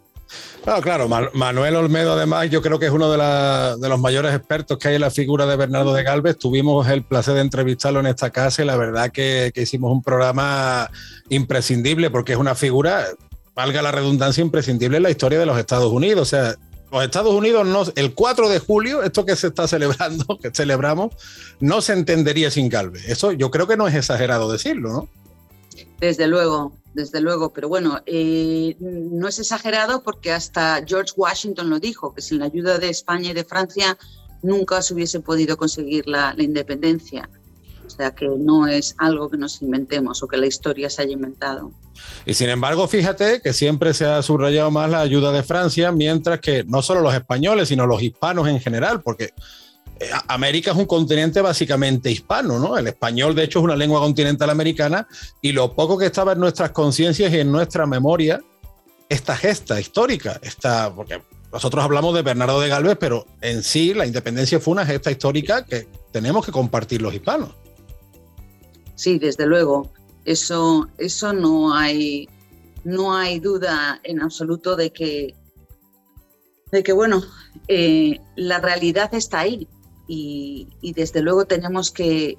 claro, 0.81 1.07
Manuel 1.07 1.75
Olmedo, 1.75 2.13
además, 2.13 2.49
yo 2.49 2.61
creo 2.61 2.79
que 2.79 2.85
es 2.85 2.91
uno 2.91 3.11
de, 3.11 3.89
los 3.89 3.99
mayores 3.99 4.33
expertos 4.33 4.77
que 4.77 4.89
hay 4.89 4.95
en 4.95 5.01
la 5.01 5.11
figura 5.11 5.45
de 5.45 5.55
Bernardo 5.55 5.93
de 5.93 6.03
Galvez. 6.03 6.37
Tuvimos 6.37 6.87
el 6.87 7.03
placer 7.03 7.35
de 7.35 7.41
entrevistarlo 7.41 7.99
en 7.99 8.07
esta 8.07 8.29
casa 8.29 8.63
y 8.63 8.65
la 8.65 8.77
verdad 8.77 9.11
que, 9.11 9.51
hicimos 9.55 9.91
un 9.91 10.01
programa 10.01 10.89
imprescindible 11.29 12.09
porque 12.09 12.33
es 12.33 12.37
una 12.37 12.55
figura, 12.55 13.05
valga 13.55 13.81
la 13.81 13.91
redundancia, 13.91 14.41
imprescindible 14.41 14.97
en 14.97 15.03
la 15.03 15.11
historia 15.11 15.39
de 15.39 15.45
los 15.45 15.57
Estados 15.57 15.91
Unidos. 15.91 16.21
O 16.21 16.29
sea, 16.29 16.55
los 16.91 17.03
Estados 17.03 17.33
Unidos, 17.33 17.65
no, 17.65 17.83
el 17.95 18.13
4 18.13 18.49
de 18.49 18.59
julio, 18.59 19.01
esto 19.01 19.25
que 19.25 19.35
se 19.35 19.47
está 19.47 19.67
celebrando, 19.67 20.37
que 20.41 20.51
celebramos, 20.51 21.13
no 21.59 21.81
se 21.81 21.93
entendería 21.93 22.51
sin 22.51 22.69
Galvez. 22.69 23.09
Eso 23.09 23.31
yo 23.31 23.49
creo 23.51 23.67
que 23.67 23.77
no 23.77 23.87
es 23.87 23.95
exagerado 23.95 24.51
decirlo, 24.51 24.89
¿no? 24.91 25.09
Desde 25.99 26.27
luego, 26.27 26.73
desde 26.93 27.21
luego, 27.21 27.53
pero 27.53 27.69
bueno, 27.69 28.01
eh, 28.05 28.75
no 28.79 29.27
es 29.27 29.39
exagerado 29.39 30.03
porque 30.03 30.31
hasta 30.31 30.83
George 30.85 31.13
Washington 31.15 31.69
lo 31.69 31.79
dijo, 31.79 32.13
que 32.13 32.21
sin 32.21 32.39
la 32.39 32.45
ayuda 32.45 32.77
de 32.77 32.89
España 32.89 33.31
y 33.31 33.33
de 33.33 33.43
Francia 33.43 33.97
nunca 34.43 34.81
se 34.81 34.93
hubiese 34.93 35.19
podido 35.21 35.57
conseguir 35.57 36.07
la, 36.07 36.35
independencia. 36.37 37.29
O 37.85 37.89
sea 37.89 38.11
que 38.11 38.27
no 38.27 38.67
es 38.67 38.95
algo 38.97 39.29
que 39.29 39.37
nos 39.37 39.61
inventemos 39.61 40.23
o 40.23 40.27
que 40.27 40.37
la 40.37 40.47
historia 40.47 40.89
se 40.89 41.01
haya 41.01 41.13
inventado. 41.13 41.71
Y 42.25 42.33
sin 42.33 42.49
embargo, 42.49 42.87
fíjate 42.87 43.41
que 43.41 43.53
siempre 43.53 43.93
se 43.93 44.05
ha 44.05 44.21
subrayado 44.21 44.71
más 44.71 44.89
la 44.89 45.01
ayuda 45.01 45.31
de 45.31 45.43
Francia, 45.43 45.91
mientras 45.91 46.39
que 46.39 46.63
no 46.63 46.81
solo 46.81 47.01
los 47.01 47.13
españoles, 47.13 47.69
sino 47.69 47.85
los 47.85 48.01
hispanos 48.01 48.47
en 48.47 48.59
general, 48.59 49.01
porque 49.01 49.33
eh, 49.99 50.09
América 50.27 50.71
es 50.71 50.77
un 50.77 50.85
continente 50.85 51.41
básicamente 51.41 52.09
hispano, 52.11 52.59
¿no? 52.59 52.77
El 52.77 52.87
español, 52.87 53.35
de 53.35 53.43
hecho, 53.43 53.59
es 53.59 53.65
una 53.65 53.75
lengua 53.75 53.99
continental 53.99 54.49
americana 54.49 55.07
y 55.41 55.51
lo 55.51 55.73
poco 55.73 55.97
que 55.97 56.07
estaba 56.07 56.33
en 56.33 56.39
nuestras 56.39 56.71
conciencias 56.71 57.31
y 57.31 57.39
en 57.39 57.51
nuestra 57.51 57.85
memoria, 57.85 58.41
esta 59.09 59.35
gesta 59.35 59.79
histórica, 59.79 60.39
esta, 60.41 60.93
porque 60.93 61.21
nosotros 61.51 61.83
hablamos 61.83 62.15
de 62.15 62.23
Bernardo 62.23 62.59
de 62.59 62.69
Galvez, 62.69 62.97
pero 62.99 63.25
en 63.41 63.61
sí 63.61 63.93
la 63.93 64.07
independencia 64.07 64.59
fue 64.59 64.71
una 64.71 64.85
gesta 64.85 65.11
histórica 65.11 65.65
que 65.65 65.87
tenemos 66.11 66.45
que 66.45 66.51
compartir 66.51 67.01
los 67.01 67.13
hispanos. 67.13 67.62
Sí, 69.03 69.19
desde 69.19 69.45
luego. 69.45 69.91
Eso, 70.23 70.87
eso 70.97 71.33
no 71.33 71.75
hay, 71.75 72.29
no 72.85 73.13
hay 73.13 73.41
duda 73.41 73.99
en 74.05 74.21
absoluto 74.21 74.77
de 74.77 74.93
que, 74.93 75.35
de 76.71 76.83
que 76.83 76.93
bueno, 76.93 77.21
eh, 77.67 78.21
la 78.37 78.59
realidad 78.59 79.13
está 79.13 79.41
ahí 79.41 79.67
y, 80.07 80.93
desde 80.95 81.21
luego 81.21 81.43
tenemos 81.43 81.91
que, 81.91 82.37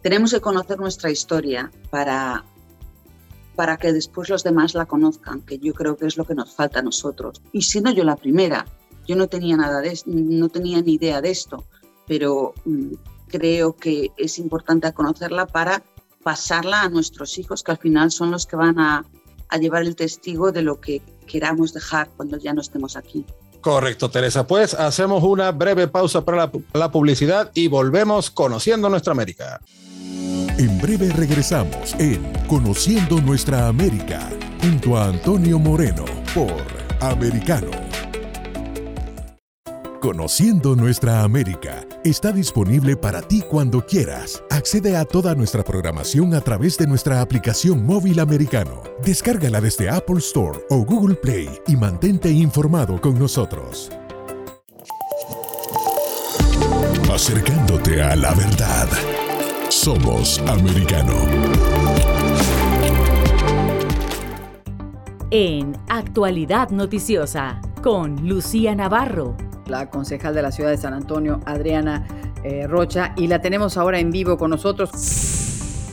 tenemos 0.00 0.32
que 0.32 0.40
conocer 0.40 0.78
nuestra 0.78 1.10
historia 1.10 1.70
para, 1.90 2.42
para 3.54 3.76
que 3.76 3.92
después 3.92 4.30
los 4.30 4.44
demás 4.44 4.72
la 4.72 4.86
conozcan, 4.86 5.42
que 5.42 5.58
yo 5.58 5.74
creo 5.74 5.98
que 5.98 6.06
es 6.06 6.16
lo 6.16 6.24
que 6.24 6.34
nos 6.34 6.54
falta 6.54 6.78
a 6.78 6.82
nosotros. 6.82 7.42
Y 7.52 7.60
siendo 7.60 7.90
yo 7.90 8.02
la 8.02 8.16
primera, 8.16 8.64
yo 9.06 9.14
no 9.14 9.26
tenía 9.26 9.58
nada 9.58 9.82
de 9.82 9.92
no 10.06 10.48
tenía 10.48 10.80
ni 10.80 10.94
idea 10.94 11.20
de 11.20 11.28
esto, 11.28 11.66
pero 12.06 12.54
mm, 12.64 12.94
creo 13.34 13.74
que 13.74 14.12
es 14.16 14.38
importante 14.38 14.92
conocerla 14.92 15.46
para 15.46 15.82
pasarla 16.22 16.82
a 16.82 16.88
nuestros 16.88 17.36
hijos, 17.36 17.64
que 17.64 17.72
al 17.72 17.78
final 17.78 18.12
son 18.12 18.30
los 18.30 18.46
que 18.46 18.54
van 18.54 18.78
a, 18.78 19.04
a 19.48 19.58
llevar 19.58 19.82
el 19.82 19.96
testigo 19.96 20.52
de 20.52 20.62
lo 20.62 20.80
que 20.80 21.02
queramos 21.26 21.74
dejar 21.74 22.10
cuando 22.16 22.38
ya 22.38 22.52
no 22.52 22.60
estemos 22.60 22.96
aquí. 22.96 23.26
Correcto, 23.60 24.08
Teresa. 24.08 24.46
Pues 24.46 24.74
hacemos 24.74 25.24
una 25.24 25.50
breve 25.50 25.88
pausa 25.88 26.24
para 26.24 26.50
la, 26.74 26.90
publicidad 26.92 27.50
y 27.54 27.66
volvemos 27.66 28.30
conociendo 28.30 28.88
nuestra 28.88 29.12
América. 29.12 29.60
En 30.56 30.80
breve 30.80 31.10
regresamos 31.10 31.94
en 31.98 32.22
Conociendo 32.46 33.20
Nuestra 33.20 33.66
América 33.66 34.30
junto 34.62 34.96
a 34.96 35.06
Antonio 35.06 35.58
Moreno 35.58 36.04
por 36.34 36.62
Americano. 37.00 37.83
Conociendo 40.04 40.76
Nuestra 40.76 41.22
América 41.22 41.86
está 42.04 42.30
disponible 42.30 42.94
para 42.94 43.22
ti 43.22 43.40
cuando 43.40 43.86
quieras. 43.86 44.44
Accede 44.50 44.98
a 44.98 45.06
toda 45.06 45.34
nuestra 45.34 45.64
programación 45.64 46.34
a 46.34 46.42
través 46.42 46.76
de 46.76 46.86
nuestra 46.86 47.22
aplicación 47.22 47.86
móvil 47.86 48.20
americano. 48.20 48.82
Descárgala 49.02 49.62
desde 49.62 49.88
Apple 49.88 50.18
Store 50.18 50.58
o 50.68 50.84
Google 50.84 51.14
Play 51.14 51.48
y 51.68 51.76
mantente 51.76 52.30
informado 52.30 53.00
con 53.00 53.18
nosotros. 53.18 53.90
Acercándote 57.10 58.02
a 58.02 58.14
la 58.14 58.34
verdad. 58.34 58.88
Somos 59.70 60.38
americano. 60.40 61.14
En 65.30 65.74
Actualidad 65.88 66.68
Noticiosa, 66.68 67.62
con 67.82 68.28
Lucía 68.28 68.74
Navarro 68.74 69.34
la 69.66 69.90
concejal 69.90 70.34
de 70.34 70.42
la 70.42 70.52
ciudad 70.52 70.70
de 70.70 70.76
San 70.76 70.94
Antonio, 70.94 71.40
Adriana 71.46 72.06
eh, 72.42 72.66
Rocha, 72.66 73.12
y 73.16 73.26
la 73.26 73.40
tenemos 73.40 73.76
ahora 73.76 73.98
en 73.98 74.10
vivo 74.10 74.36
con 74.36 74.50
nosotros. 74.50 74.90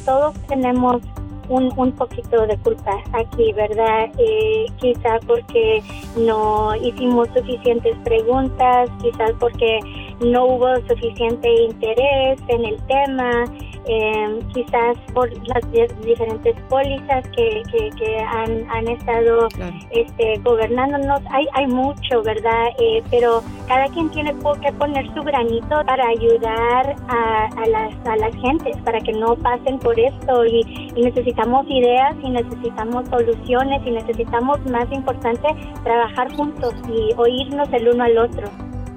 Todos 0.05 0.33
tenemos 0.47 1.01
un, 1.49 1.71
un 1.75 1.91
poquito 1.91 2.47
de 2.47 2.57
culpa 2.57 2.91
aquí, 3.13 3.51
¿verdad? 3.53 4.09
Eh, 4.17 4.65
quizás 4.77 5.19
porque 5.25 5.83
no 6.17 6.75
hicimos 6.75 7.27
suficientes 7.35 7.95
preguntas, 8.03 8.89
quizás 9.01 9.31
porque 9.39 9.79
no 10.21 10.45
hubo 10.45 10.75
suficiente 10.87 11.49
interés 11.63 12.39
en 12.47 12.65
el 12.65 12.77
tema 12.87 13.45
eh, 13.85 14.39
quizás 14.53 14.97
por 15.13 15.29
las 15.47 15.71
diferentes 16.03 16.55
pólizas 16.69 17.27
que, 17.35 17.63
que, 17.97 18.19
han, 18.19 18.69
han, 18.69 18.87
estado 18.87 19.47
este, 19.91 20.37
gobernándonos. 20.43 21.21
Hay, 21.31 21.45
hay 21.53 21.67
mucho, 21.67 22.21
¿verdad? 22.23 22.67
Eh, 22.79 23.01
pero 23.09 23.41
cada 23.67 23.87
quien 23.87 24.09
tiene 24.11 24.35
que 24.61 24.71
poner 24.73 25.13
su 25.13 25.23
granito 25.23 25.81
para 25.85 26.07
ayudar 26.07 26.95
a, 27.07 27.45
a, 27.45 27.67
las, 27.67 27.93
a 28.05 28.15
las 28.17 28.35
gentes, 28.35 28.77
para 28.83 28.99
que 28.99 29.13
no 29.13 29.35
pasen 29.35 29.79
por 29.79 29.99
esto. 29.99 30.45
Y, 30.45 30.91
y 30.95 31.01
necesitamos 31.01 31.65
ideas 31.69 32.15
y 32.21 32.29
necesitamos 32.29 33.07
soluciones 33.09 33.81
y 33.85 33.91
necesitamos, 33.91 34.59
más 34.65 34.91
importante, 34.91 35.47
trabajar 35.83 36.31
juntos 36.35 36.73
y 36.87 37.13
oírnos 37.17 37.67
el 37.73 37.89
uno 37.89 38.03
al 38.03 38.17
otro. 38.17 38.47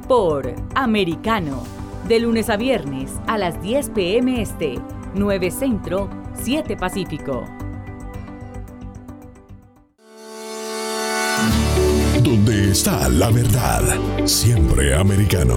Por 0.08 0.54
Americano 0.74 1.83
de 2.08 2.20
lunes 2.20 2.50
a 2.50 2.56
viernes 2.56 3.12
a 3.26 3.38
las 3.38 3.60
10 3.62 3.90
pm 3.90 4.42
este, 4.42 4.74
9 5.14 5.50
Centro, 5.50 6.10
7 6.34 6.76
Pacífico. 6.76 7.44
Donde 12.22 12.70
está 12.72 13.08
la 13.08 13.30
verdad, 13.30 13.82
siempre 14.26 14.94
americano. 14.94 15.56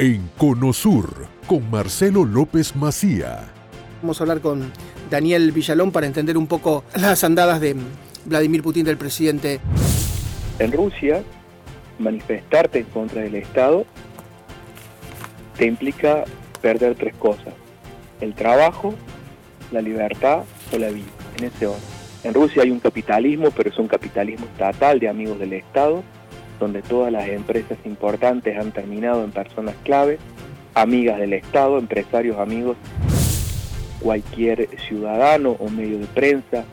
En 0.00 0.30
Conosur, 0.36 1.26
con 1.46 1.70
Marcelo 1.70 2.24
López 2.24 2.74
Macía. 2.74 3.52
Vamos 4.02 4.20
a 4.20 4.24
hablar 4.24 4.40
con 4.40 4.72
Daniel 5.10 5.52
Villalón 5.52 5.92
para 5.92 6.06
entender 6.06 6.36
un 6.36 6.46
poco 6.46 6.84
las 6.94 7.22
andadas 7.24 7.60
de 7.60 7.76
Vladimir 8.24 8.62
Putin 8.62 8.84
del 8.84 8.96
presidente 8.96 9.60
en 10.58 10.72
Rusia, 10.72 11.22
manifestarte 11.98 12.80
en 12.80 12.86
contra 12.86 13.22
del 13.22 13.34
Estado 13.34 13.84
te 15.56 15.66
implica 15.66 16.24
perder 16.60 16.94
tres 16.94 17.14
cosas. 17.16 17.52
El 18.20 18.34
trabajo, 18.34 18.94
la 19.72 19.82
libertad 19.82 20.44
o 20.72 20.78
la 20.78 20.88
vida, 20.88 21.06
en 21.36 21.44
ese 21.44 21.66
orden. 21.66 21.82
En 22.24 22.34
Rusia 22.34 22.62
hay 22.62 22.70
un 22.70 22.80
capitalismo, 22.80 23.50
pero 23.50 23.70
es 23.70 23.78
un 23.78 23.88
capitalismo 23.88 24.46
estatal 24.46 24.98
de 24.98 25.08
amigos 25.08 25.38
del 25.38 25.52
Estado, 25.52 26.02
donde 26.58 26.82
todas 26.82 27.12
las 27.12 27.28
empresas 27.28 27.78
importantes 27.84 28.56
han 28.58 28.72
terminado 28.72 29.24
en 29.24 29.30
personas 29.30 29.74
clave, 29.84 30.18
amigas 30.74 31.18
del 31.18 31.32
Estado, 31.32 31.78
empresarios 31.78 32.38
amigos, 32.38 32.76
cualquier 34.00 34.68
ciudadano 34.88 35.56
o 35.58 35.68
medio 35.68 35.98
de 35.98 36.06
prensa 36.06 36.64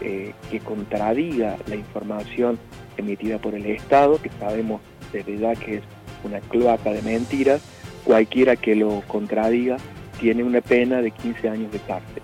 eh, 0.00 0.32
que 0.50 0.60
contradiga 0.60 1.56
la 1.66 1.76
información 1.76 2.58
emitida 2.96 3.38
por 3.38 3.54
el 3.54 3.66
Estado, 3.66 4.20
que 4.20 4.30
sabemos 4.38 4.80
de 5.12 5.22
verdad 5.22 5.56
que 5.56 5.76
es 5.76 5.82
una 6.24 6.40
cloaca 6.40 6.92
de 6.92 7.02
mentiras, 7.02 7.60
cualquiera 8.04 8.56
que 8.56 8.74
lo 8.74 9.02
contradiga 9.08 9.76
tiene 10.18 10.42
una 10.42 10.60
pena 10.60 11.00
de 11.00 11.10
15 11.10 11.48
años 11.48 11.72
de 11.72 11.78
cárcel. 11.80 12.22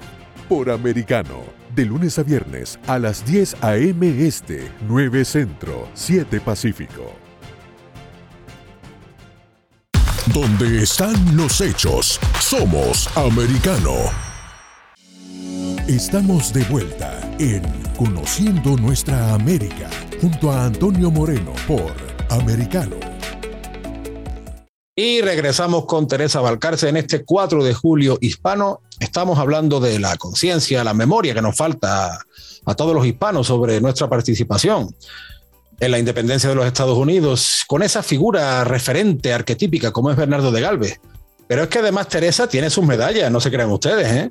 Por 0.49 0.71
americano, 0.71 1.45
de 1.75 1.85
lunes 1.87 2.18
a 2.18 2.23
viernes 2.23 2.78
a 2.87 2.99
las 2.99 3.25
10 3.25 3.56
a.m. 3.62 4.26
Este, 4.26 4.68
9 4.87 5.25
Centro, 5.25 5.88
7 5.95 6.40
Pacífico. 6.40 7.12
Donde 10.33 10.83
están 10.83 11.37
los 11.37 11.61
hechos, 11.61 12.21
somos 12.40 13.09
americano. 13.16 13.95
Estamos 15.88 16.52
de 16.52 16.64
vuelta 16.64 17.15
en 17.38 17.62
Conociendo 17.97 18.76
Nuestra 18.76 19.35
América, 19.35 19.90
junto 20.21 20.50
a 20.50 20.64
Antonio 20.64 21.11
Moreno 21.11 21.52
por 21.66 21.93
Americano. 22.31 22.97
Y 24.95 25.21
regresamos 25.21 25.85
con 25.85 26.09
Teresa 26.09 26.40
Valcarce 26.40 26.88
en 26.88 26.97
este 26.97 27.25
4 27.25 27.62
de 27.62 27.75
julio 27.75 28.16
hispano. 28.23 28.81
Estamos 28.99 29.38
hablando 29.38 29.81
de 29.81 29.99
la 29.99 30.16
conciencia, 30.16 30.83
la 30.83 30.95
memoria 30.95 31.35
que 31.35 31.43
nos 31.43 31.57
falta 31.57 32.19
a 32.64 32.75
todos 32.75 32.95
los 32.95 33.07
hispanos 33.07 33.47
sobre 33.47 33.81
nuestra 33.83 34.09
participación 34.09 34.95
en 35.78 35.90
la 35.90 35.99
independencia 35.99 36.49
de 36.49 36.55
los 36.55 36.64
Estados 36.64 36.97
Unidos, 36.97 37.64
con 37.66 37.83
esa 37.83 38.02
figura 38.02 38.64
referente, 38.64 39.35
arquetípica, 39.35 39.93
como 39.93 40.11
es 40.11 40.16
Bernardo 40.16 40.50
de 40.50 40.62
Galvez. 40.62 41.00
Pero 41.47 41.64
es 41.64 41.69
que 41.69 41.81
además 41.81 42.09
Teresa 42.09 42.49
tiene 42.49 42.71
sus 42.71 42.87
medallas, 42.87 43.31
no 43.31 43.40
se 43.40 43.50
crean 43.50 43.71
ustedes, 43.71 44.11
¿eh? 44.11 44.31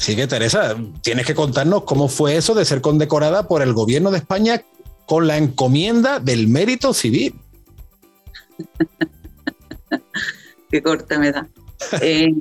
Así 0.00 0.16
que 0.16 0.26
Teresa, 0.26 0.76
tienes 1.02 1.26
que 1.26 1.34
contarnos 1.34 1.84
cómo 1.84 2.08
fue 2.08 2.34
eso 2.34 2.54
de 2.54 2.64
ser 2.64 2.80
condecorada 2.80 3.46
por 3.46 3.60
el 3.60 3.74
gobierno 3.74 4.10
de 4.10 4.16
España 4.16 4.64
con 5.04 5.26
la 5.26 5.36
encomienda 5.36 6.20
del 6.20 6.48
mérito 6.48 6.94
civil. 6.94 7.34
Qué 10.70 10.82
corta 10.82 11.18
me 11.18 11.32
da. 11.32 11.46
Eh, 12.00 12.32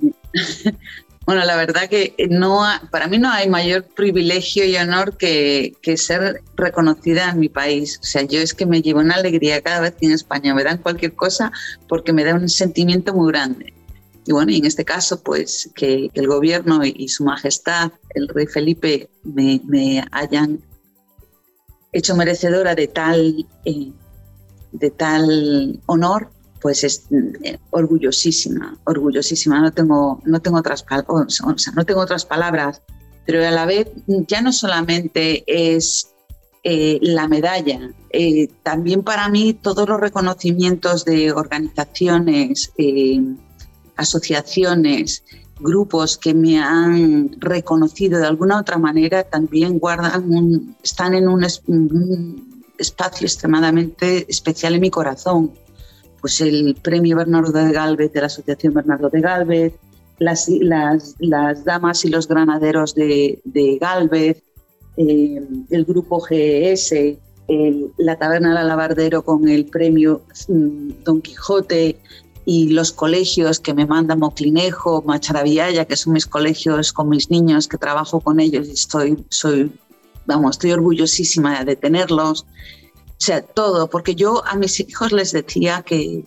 bueno, 1.25 1.43
la 1.43 1.57
verdad 1.57 1.89
que 1.89 2.15
no, 2.29 2.63
para 2.91 3.07
mí 3.07 3.17
no 3.17 3.29
hay 3.29 3.49
mayor 3.49 3.83
privilegio 3.93 4.63
y 4.63 4.77
honor 4.77 5.17
que, 5.17 5.73
que, 5.81 5.97
ser 5.97 6.41
reconocida 6.55 7.29
en 7.29 7.41
mi 7.41 7.49
país. 7.49 7.99
O 8.01 8.05
sea, 8.05 8.21
yo 8.21 8.39
es 8.39 8.53
que 8.53 8.65
me 8.65 8.81
llevo 8.81 9.01
una 9.01 9.15
alegría 9.15 9.61
cada 9.61 9.81
vez 9.81 9.95
que 9.99 10.05
en 10.05 10.13
España 10.13 10.55
me 10.55 10.63
dan 10.63 10.77
cualquier 10.77 11.13
cosa 11.13 11.51
porque 11.89 12.13
me 12.13 12.23
da 12.23 12.35
un 12.35 12.47
sentimiento 12.47 13.13
muy 13.13 13.33
grande. 13.33 13.73
Y 14.29 14.31
bueno, 14.31 14.51
y 14.51 14.57
en 14.57 14.65
este 14.65 14.85
caso, 14.85 15.23
pues 15.23 15.71
que, 15.73 16.11
el 16.13 16.27
gobierno 16.27 16.85
y, 16.85 17.07
su 17.07 17.23
majestad, 17.23 17.91
el 18.13 18.27
rey 18.27 18.45
Felipe, 18.45 19.09
me, 19.23 19.59
me 19.65 20.05
hayan 20.11 20.61
hecho 21.91 22.15
merecedora 22.15 22.75
de 22.75 22.87
tal, 22.89 23.47
eh, 23.65 23.91
de 24.71 24.91
tal 24.91 25.81
honor, 25.87 26.29
pues 26.61 26.83
es 26.83 27.07
eh, 27.43 27.57
orgullosísima, 27.71 28.77
orgullosísima. 28.83 29.61
No 29.61 29.71
tengo, 29.71 30.21
no 30.25 30.39
tengo 30.39 30.59
otras, 30.59 30.85
o 31.07 31.25
no 31.73 31.85
tengo 31.85 31.99
otras 31.99 32.23
palabras, 32.23 32.83
pero 33.25 33.43
a 33.43 33.49
la 33.49 33.65
vez 33.65 33.87
ya 34.05 34.43
no 34.43 34.53
solamente 34.53 35.43
es 35.47 36.13
eh, 36.63 36.99
la 37.01 37.27
medalla, 37.27 37.95
también 38.61 39.01
para 39.01 39.27
mí 39.27 39.55
todos 39.55 39.89
los 39.89 39.99
reconocimientos 39.99 41.03
de 41.03 41.31
organizaciones, 41.31 42.71
asociaciones, 43.99 45.23
grupos 45.59 46.17
que 46.17 46.33
me 46.33 46.59
han 46.59 47.35
reconocido 47.39 48.19
de 48.19 48.27
alguna 48.27 48.59
otra 48.59 48.77
manera 48.77 49.23
también 49.23 49.77
guardan 49.77 50.75
están 50.81 51.13
en 51.13 51.27
un, 51.27 51.45
espacio 52.77 53.25
extremadamente 53.25 54.25
especial 54.29 54.73
en 54.75 54.81
mi 54.81 54.89
corazón. 54.89 55.51
Pues 56.21 56.39
el 56.39 56.75
premio 56.81 57.17
Bernardo 57.17 57.51
de 57.51 57.73
Galvez 57.73 58.13
de 58.13 58.21
la 58.21 58.27
Asociación 58.27 58.73
Bernardo 58.73 59.09
de 59.09 59.19
Galvez, 59.19 59.73
las, 60.17 60.47
las, 61.19 61.65
damas 61.65 62.05
y 62.05 62.09
los 62.09 62.27
granaderos 62.27 62.95
de, 62.95 63.41
de 63.43 63.77
Galvez, 63.79 64.41
eh, 64.95 65.41
el 65.69 65.85
grupo 65.85 66.21
GES, 66.21 66.93
la 67.97 68.15
Taberna 68.17 68.49
del 68.49 68.57
Alabardero 68.59 69.23
con 69.23 69.47
el 69.49 69.65
premio 69.65 70.21
mm, 70.47 71.03
Don 71.03 71.21
Quijote, 71.21 71.97
y 72.51 72.69
los 72.69 72.91
colegios 72.91 73.59
que 73.59 73.75
me 73.75 73.85
mandan 73.85 74.17
Moclinejo, 74.17 75.03
Macharavillaya, 75.03 75.85
que 75.85 75.95
son 75.95 76.13
mis 76.13 76.25
colegios 76.25 76.91
con 76.91 77.07
mis 77.07 77.29
niños, 77.29 77.67
que 77.67 77.77
trabajo 77.77 78.21
con 78.21 78.39
ellos 78.39 78.67
y 78.67 78.71
estoy, 78.71 79.23
soy, 79.29 79.71
vamos, 80.25 80.55
estoy 80.55 80.71
orgullosísima 80.71 81.63
de 81.63 81.75
tenerlos. 81.75 82.41
O 82.41 83.19
sea, 83.19 83.43
todo, 83.43 83.87
porque 83.87 84.15
yo 84.15 84.43
a 84.47 84.55
mis 84.55 84.79
hijos 84.79 85.11
les 85.11 85.31
decía 85.31 85.83
que 85.83 86.25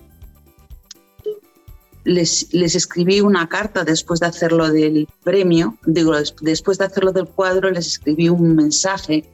les, 2.05 2.55
les 2.55 2.77
escribí 2.77 3.21
una 3.21 3.49
carta 3.49 3.83
después 3.83 4.21
de 4.21 4.27
hacerlo 4.27 4.71
del 4.71 5.09
premio, 5.25 5.77
digo, 5.87 6.13
después 6.41 6.79
de 6.79 6.85
hacerlo 6.85 7.11
del 7.11 7.27
cuadro, 7.27 7.69
les 7.69 7.89
escribí 7.89 8.29
un 8.29 8.55
mensaje 8.55 9.29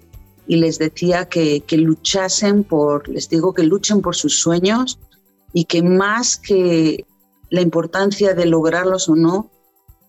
y 0.46 0.56
les 0.56 0.78
decía 0.78 1.26
que, 1.26 1.60
que 1.60 1.76
luchasen 1.76 2.64
por, 2.64 3.06
les 3.10 3.28
digo 3.28 3.52
que 3.52 3.64
luchen 3.64 4.00
por 4.00 4.16
sus 4.16 4.40
sueños, 4.40 4.98
y 5.52 5.64
que 5.64 5.82
más 5.82 6.36
que 6.36 7.06
la 7.50 7.60
importancia 7.60 8.34
de 8.34 8.46
lograrlos 8.46 9.08
o 9.08 9.16
no, 9.16 9.50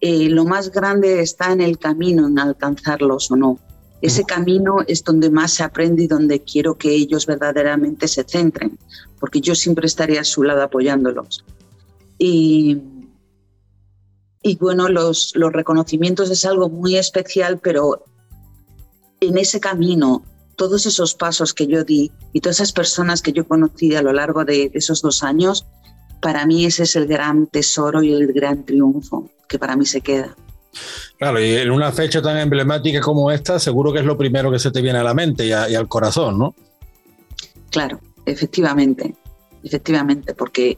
eh, 0.01 0.29
lo 0.29 0.45
más 0.45 0.71
grande 0.71 1.21
está 1.21 1.51
en 1.51 1.61
el 1.61 1.77
camino, 1.77 2.27
en 2.27 2.39
alcanzarlos 2.39 3.31
o 3.31 3.35
no. 3.35 3.59
Ese 4.01 4.23
camino 4.23 4.77
es 4.87 5.03
donde 5.03 5.29
más 5.29 5.51
se 5.51 5.63
aprende 5.63 6.03
y 6.03 6.07
donde 6.07 6.41
quiero 6.41 6.77
que 6.77 6.91
ellos 6.91 7.25
verdaderamente 7.25 8.07
se 8.07 8.23
centren, 8.23 8.79
porque 9.19 9.41
yo 9.41 9.55
siempre 9.55 9.87
estaré 9.87 10.17
a 10.17 10.23
su 10.23 10.43
lado 10.43 10.63
apoyándolos. 10.63 11.43
Y, 12.17 12.81
y 14.41 14.55
bueno, 14.55 14.87
los, 14.87 15.33
los 15.35 15.51
reconocimientos 15.51 16.29
es 16.31 16.45
algo 16.45 16.69
muy 16.69 16.95
especial, 16.95 17.59
pero 17.59 18.05
en 19.19 19.37
ese 19.37 19.59
camino 19.59 20.23
todos 20.59 20.85
esos 20.85 21.15
pasos 21.15 21.53
que 21.53 21.67
yo 21.67 21.85
di 21.85 22.11
y 22.33 22.41
todas 22.41 22.57
esas 22.57 22.73
personas 22.73 23.21
que 23.21 23.31
yo 23.31 23.47
conocí 23.47 23.95
a 23.95 24.01
lo 24.01 24.11
largo 24.11 24.43
de, 24.43 24.69
esos 24.73 25.01
dos 25.01 25.23
años, 25.23 25.65
para 26.21 26.45
mí 26.45 26.65
ese 26.65 26.83
es 26.83 26.97
el 26.97 27.07
gran 27.07 27.47
tesoro 27.47 28.03
y 28.03 28.11
el 28.11 28.33
gran 28.33 28.65
triunfo 28.65 29.31
que 29.47 29.57
para 29.57 29.77
mí 29.77 29.85
se 29.85 30.01
queda. 30.01 30.35
Claro, 31.17 31.41
y 31.41 31.55
en 31.55 31.71
una 31.71 31.93
fecha 31.93 32.21
tan 32.21 32.37
emblemática 32.37 32.99
como 32.99 33.31
esta, 33.31 33.57
seguro 33.57 33.93
que 33.93 33.99
es 33.99 34.05
lo 34.05 34.17
primero 34.17 34.51
que 34.51 34.59
se 34.59 34.69
te 34.69 34.81
viene 34.81 34.99
a 34.99 35.03
la 35.03 35.13
mente 35.13 35.47
y, 35.47 35.53
al 35.53 35.87
corazón, 35.87 36.37
¿no? 36.37 36.53
Claro, 37.71 38.01
efectivamente, 38.25 39.15
efectivamente, 39.63 40.35
porque 40.35 40.77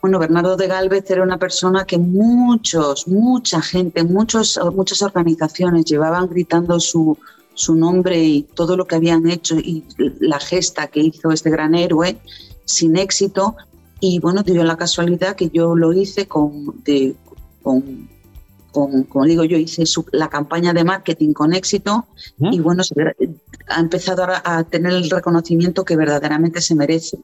bueno, 0.00 0.18
Bernardo 0.18 0.56
de 0.56 0.66
Galvez 0.66 1.08
era 1.12 1.22
una 1.22 1.38
persona 1.38 1.84
que 1.84 1.96
muchos, 1.96 3.06
mucha 3.06 3.62
gente, 3.62 4.02
muchos, 4.02 4.58
muchas 4.74 5.00
organizaciones 5.02 5.84
llevaban 5.84 6.28
gritando 6.28 6.80
su, 6.80 7.16
su 7.54 7.74
nombre 7.74 8.22
y 8.22 8.42
todo 8.42 8.76
lo 8.76 8.86
que 8.86 8.96
habían 8.96 9.28
hecho 9.28 9.56
y 9.58 9.84
la 10.20 10.38
gesta 10.40 10.86
que 10.88 11.00
hizo 11.00 11.30
este 11.30 11.50
gran 11.50 11.74
héroe 11.74 12.18
sin 12.64 12.96
éxito. 12.96 13.56
Y 14.00 14.18
bueno, 14.18 14.42
dio 14.42 14.64
la 14.64 14.76
casualidad 14.76 15.36
que 15.36 15.50
yo 15.50 15.76
lo 15.76 15.92
hice 15.92 16.26
con, 16.26 16.82
con, 17.62 18.08
como 19.04 19.24
digo 19.24 19.44
yo, 19.44 19.56
hice 19.56 19.84
la 20.12 20.28
campaña 20.28 20.72
de 20.72 20.84
marketing 20.84 21.32
con 21.32 21.52
éxito. 21.52 22.06
Y 22.38 22.60
bueno, 22.60 22.82
ha 23.68 23.80
empezado 23.80 24.24
a, 24.24 24.42
a 24.44 24.64
tener 24.64 24.92
el 24.92 25.08
reconocimiento 25.08 25.84
que 25.84 25.96
verdaderamente 25.96 26.60
se 26.60 26.74
merece 26.74 27.18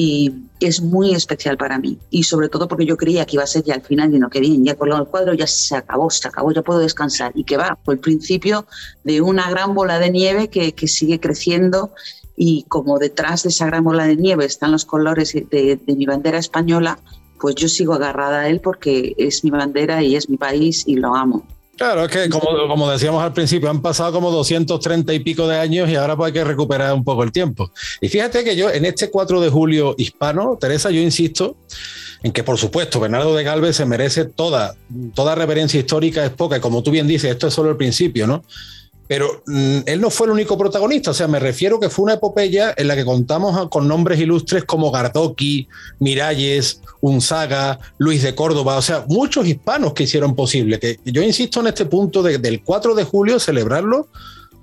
y 0.00 0.32
es 0.60 0.80
muy 0.80 1.12
especial 1.12 1.56
para 1.56 1.76
mí. 1.76 1.98
Y 2.08 2.22
sobre 2.22 2.48
todo 2.48 2.68
porque 2.68 2.86
yo 2.86 2.96
creía 2.96 3.26
que 3.26 3.34
iba 3.34 3.42
a 3.42 3.48
ser 3.48 3.64
ya 3.64 3.74
al 3.74 3.82
final 3.82 4.14
y 4.14 4.20
no 4.20 4.30
que 4.30 4.38
bien, 4.38 4.64
ya 4.64 4.76
con 4.76 4.92
el 4.92 5.06
cuadro 5.06 5.34
ya 5.34 5.48
se 5.48 5.74
acabó, 5.74 6.08
se 6.08 6.28
acabó, 6.28 6.52
ya 6.52 6.62
puedo 6.62 6.78
descansar. 6.78 7.32
Y 7.34 7.42
que 7.42 7.56
va, 7.56 7.76
fue 7.84 7.94
el 7.94 8.00
principio 8.00 8.64
de 9.02 9.20
una 9.20 9.50
gran 9.50 9.74
bola 9.74 9.98
de 9.98 10.10
nieve 10.10 10.50
que, 10.50 10.72
que 10.72 10.86
sigue 10.86 11.18
creciendo 11.18 11.90
y 12.36 12.62
como 12.68 13.00
detrás 13.00 13.42
de 13.42 13.48
esa 13.48 13.66
gran 13.66 13.82
bola 13.82 14.06
de 14.06 14.14
nieve 14.14 14.44
están 14.44 14.70
los 14.70 14.84
colores 14.84 15.32
de, 15.32 15.80
de 15.84 15.96
mi 15.96 16.06
bandera 16.06 16.38
española, 16.38 17.00
pues 17.40 17.56
yo 17.56 17.66
sigo 17.66 17.94
agarrada 17.94 18.42
a 18.42 18.48
él 18.48 18.60
porque 18.60 19.16
es 19.18 19.42
mi 19.42 19.50
bandera 19.50 20.04
y 20.04 20.14
es 20.14 20.30
mi 20.30 20.36
país 20.36 20.84
y 20.86 20.94
lo 20.94 21.16
amo. 21.16 21.44
Claro, 21.78 22.04
es 22.04 22.10
que 22.10 22.28
como, 22.28 22.66
como 22.66 22.90
decíamos 22.90 23.22
al 23.22 23.32
principio, 23.32 23.70
han 23.70 23.80
pasado 23.80 24.12
como 24.12 24.32
230 24.32 25.14
y 25.14 25.20
pico 25.20 25.46
de 25.46 25.58
años 25.58 25.88
y 25.88 25.94
ahora 25.94 26.16
pues 26.16 26.26
hay 26.26 26.32
que 26.32 26.42
recuperar 26.42 26.92
un 26.92 27.04
poco 27.04 27.22
el 27.22 27.30
tiempo. 27.30 27.70
Y 28.00 28.08
fíjate 28.08 28.42
que 28.42 28.56
yo 28.56 28.68
en 28.68 28.84
este 28.84 29.10
4 29.10 29.40
de 29.40 29.48
julio 29.48 29.94
hispano, 29.96 30.58
Teresa, 30.60 30.90
yo 30.90 31.00
insisto 31.00 31.56
en 32.24 32.32
que 32.32 32.42
por 32.42 32.58
supuesto 32.58 32.98
Bernardo 32.98 33.32
de 33.32 33.44
Galvez 33.44 33.76
se 33.76 33.86
merece 33.86 34.24
toda, 34.24 34.74
toda 35.14 35.36
reverencia 35.36 35.78
histórica, 35.78 36.24
es 36.24 36.32
poca, 36.32 36.56
y 36.56 36.60
como 36.60 36.82
tú 36.82 36.90
bien 36.90 37.06
dices, 37.06 37.30
esto 37.30 37.46
es 37.46 37.54
solo 37.54 37.70
el 37.70 37.76
principio, 37.76 38.26
¿no? 38.26 38.42
Pero 39.08 39.42
mm, 39.46 39.78
él 39.86 40.00
no 40.00 40.10
fue 40.10 40.26
el 40.26 40.34
único 40.34 40.56
protagonista, 40.56 41.10
o 41.10 41.14
sea, 41.14 41.26
me 41.26 41.40
refiero 41.40 41.80
que 41.80 41.88
fue 41.88 42.04
una 42.04 42.14
epopeya 42.14 42.74
en 42.76 42.86
la 42.86 42.94
que 42.94 43.04
contamos 43.04 43.68
con 43.70 43.88
nombres 43.88 44.20
ilustres 44.20 44.64
como 44.64 44.90
Gardoki, 44.90 45.66
Miralles, 45.98 46.82
Unzaga, 47.00 47.80
Luis 47.96 48.22
de 48.22 48.34
Córdoba, 48.34 48.76
o 48.76 48.82
sea, 48.82 49.04
muchos 49.08 49.46
hispanos 49.46 49.94
que 49.94 50.04
hicieron 50.04 50.36
posible, 50.36 50.78
que 50.78 51.00
yo 51.04 51.22
insisto 51.22 51.60
en 51.60 51.68
este 51.68 51.86
punto 51.86 52.22
del 52.22 52.62
4 52.62 52.94
de 52.94 53.04
julio 53.04 53.40
celebrarlo 53.40 54.08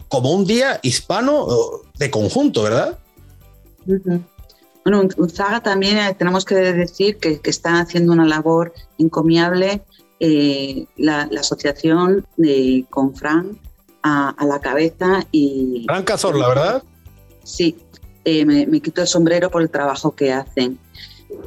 como 0.08 0.32
un 0.32 0.46
día 0.46 0.80
hispano 0.84 1.48
de 1.98 2.12
conjunto, 2.12 2.64
¿verdad? 2.64 3.00
Bueno, 4.84 5.08
Unzaga 5.18 5.62
también 5.62 5.98
eh, 5.98 6.16
tenemos 6.18 6.46
que 6.46 6.56
decir 6.56 7.18
que, 7.18 7.40
que 7.40 7.50
está 7.50 7.80
haciendo 7.80 8.14
una 8.14 8.26
labor 8.26 8.72
encomiable 9.00 9.82
eh, 10.20 10.86
la, 10.96 11.24
asociación 11.40 12.26
de, 12.38 12.86
con 12.90 13.16
Fran 13.16 13.58
a, 14.06 14.46
la 14.46 14.60
cabeza 14.60 15.26
y... 15.32 15.84
Fran 15.88 16.04
Cazorla, 16.04 16.48
¿verdad? 16.48 16.84
Sí, 17.44 17.76
eh, 18.24 18.46
me, 18.46 18.80
quito 18.80 19.02
el 19.02 19.08
sombrero 19.08 19.50
por 19.50 19.64
el 19.64 19.70
trabajo 19.72 20.16
que 20.16 20.32
hacen. 20.32 20.78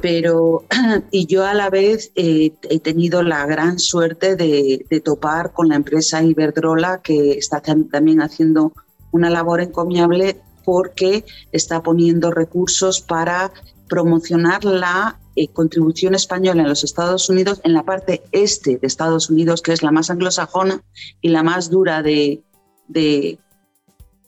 Pero, 0.01 0.65
y 1.11 1.25
yo 1.25 1.45
a 1.45 1.53
la 1.53 1.69
vez 1.69 2.11
he 2.15 2.51
tenido 2.83 3.23
la 3.23 3.45
gran 3.45 3.79
suerte 3.79 4.35
de, 4.35 4.85
de, 4.89 4.99
topar 4.99 5.53
con 5.53 5.69
la 5.69 5.75
empresa 5.75 6.21
Iberdrola, 6.21 7.01
que 7.01 7.31
está 7.31 7.61
también 7.61 8.21
haciendo 8.21 8.73
una 9.11 9.29
labor 9.29 9.61
encomiable 9.61 10.41
porque 10.65 11.23
está 11.53 11.81
poniendo 11.81 12.29
recursos 12.29 12.99
para 12.99 13.51
promocionar 13.87 14.65
la 14.65 15.17
eh, 15.39 15.47
contribución 15.47 16.15
española 16.15 16.63
en 16.63 16.67
los 16.67 16.83
Estados 16.83 17.29
Unidos, 17.29 17.61
en 17.63 17.73
la 17.73 17.83
parte 17.83 18.23
este 18.33 18.77
de 18.77 18.85
Estados 18.85 19.29
Unidos, 19.29 19.61
que 19.61 19.71
es 19.71 19.83
la 19.83 19.91
más 19.91 20.09
anglosajona 20.09 20.83
y 21.21 21.29
la 21.29 21.43
más 21.43 21.69
dura 21.69 22.01
de, 22.01 22.43
de, 22.89 23.39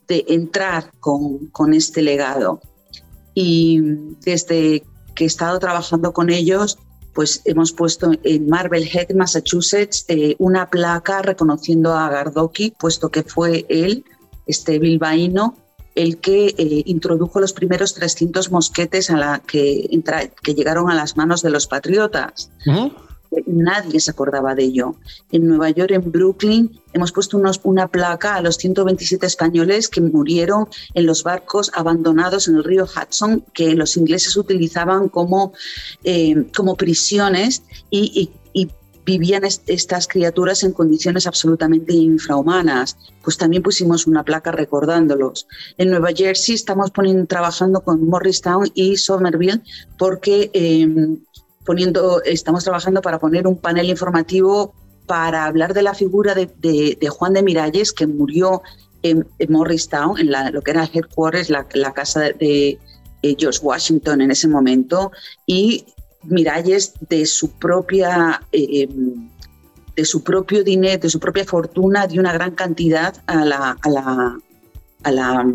entrar 0.08 0.92
con, 1.00 1.74
este 1.74 2.02
legado. 2.02 2.62
Y 3.34 3.80
desde 4.26 4.84
que 5.16 5.24
he 5.24 5.28
estado 5.28 5.60
trabajando 5.60 6.12
con 6.14 6.30
ellos, 6.30 6.78
pues 7.14 7.42
hemos 7.46 7.72
puesto 7.72 8.12
en 8.24 8.48
Marblehead, 8.48 9.14
Massachusetts, 9.16 10.06
eh, 10.08 10.36
una 10.38 10.70
placa 10.70 11.22
reconociendo 11.22 11.94
a 11.94 12.10
Gardoki, 12.10 12.74
puesto 12.78 13.10
que 13.10 13.24
fue 13.24 13.66
él, 13.70 14.04
este 14.48 14.80
bilbaíno, 14.80 15.56
el 15.96 16.18
que 16.18 16.48
eh, 16.48 16.84
introdujo 16.86 17.40
los 17.40 17.54
primeros 17.54 17.94
300 17.94 18.52
mosquetes 18.52 19.10
a 19.10 19.18
la 19.18 19.40
que, 19.40 19.90
que 20.42 20.56
llegaron 20.56 20.90
a 20.90 20.96
las 20.96 21.18
manos 21.18 21.42
de 21.42 21.50
los 21.50 21.68
patriotas. 21.68 22.50
Nadie 23.46 24.00
se 24.02 24.12
acordaba 24.12 24.56
de 24.56 24.64
ello. 24.64 24.96
En 25.32 25.48
Nueva 25.48 25.70
York, 25.70 25.92
en 25.92 26.12
Brooklyn, 26.12 26.82
hemos 26.92 27.14
puesto 27.14 27.38
unos, 27.38 27.62
una 27.64 27.88
placa 27.88 28.36
a 28.36 28.42
los 28.42 28.58
127 28.58 29.26
españoles 29.26 29.88
que 29.88 30.02
murieron 30.02 30.68
en 30.94 31.06
los 31.06 31.24
barcos 31.24 31.72
abandonados 31.74 32.50
en 32.50 32.58
el 32.58 32.64
río 32.64 32.86
Hudson, 32.86 33.46
que 33.54 33.74
los 33.76 33.96
ingleses 33.96 34.36
utilizaban 34.36 35.08
como, 35.08 35.54
eh, 36.04 36.46
como 36.56 36.76
prisiones 36.76 37.64
y, 37.90 38.32
vivían 39.04 39.44
estas 39.44 40.08
criaturas 40.08 40.64
en 40.64 40.74
condiciones 40.74 41.26
absolutamente 41.26 41.92
infrahumanas. 41.92 42.98
Pues 43.24 43.36
también 43.36 43.64
pusimos 43.64 44.06
una 44.06 44.24
placa 44.24 44.52
recordándolos. 44.52 45.48
En 45.80 45.90
Nueva 45.90 46.10
Jersey 46.16 46.54
estamos 46.54 46.92
poniendo, 46.92 47.26
trabajando 47.26 47.82
con 47.82 48.08
Morristown 48.08 48.70
y 48.76 48.98
Somerville 48.98 49.64
porque 49.98 50.52
em, 50.54 51.18
estamos 52.26 52.64
trabajando 52.64 53.02
para 53.02 53.20
poner 53.20 53.48
un 53.48 53.58
panel 53.58 53.90
informativo 53.90 54.74
para 55.06 55.46
hablar 55.46 55.74
de 55.74 55.82
la 55.82 55.94
figura 55.94 56.34
de, 56.34 57.08
Juan 57.10 57.34
de 57.34 57.44
Miralles, 57.44 57.92
que 57.92 58.08
murió 58.08 58.62
en, 59.04 59.28
Morristown, 59.50 60.20
en 60.20 60.54
lo 60.54 60.62
que 60.62 60.72
era 60.72 60.84
el 60.84 60.90
headquarters, 60.94 61.50
la, 61.50 61.94
casa 61.94 62.22
de, 62.22 62.80
George 63.38 63.60
Washington 63.62 64.22
en 64.22 64.32
ese 64.32 64.48
momento, 64.48 65.12
y 65.46 65.86
Miralles 66.24 66.94
de 67.10 67.26
su 67.26 67.52
propia 67.52 68.42
eh, 68.52 68.88
de 69.96 70.06
su 70.06 70.24
propio 70.24 70.64
dinero, 70.64 71.02
de 71.02 71.10
su 71.10 71.20
propia 71.20 71.46
fortuna, 71.46 72.08
de 72.08 72.20
una 72.20 72.34
gran 72.34 72.52
cantidad 72.52 73.16
a 73.28 73.44
la, 73.46 73.78
a 73.82 73.90
la, 73.90 74.38
a 75.04 75.12
la, 75.12 75.46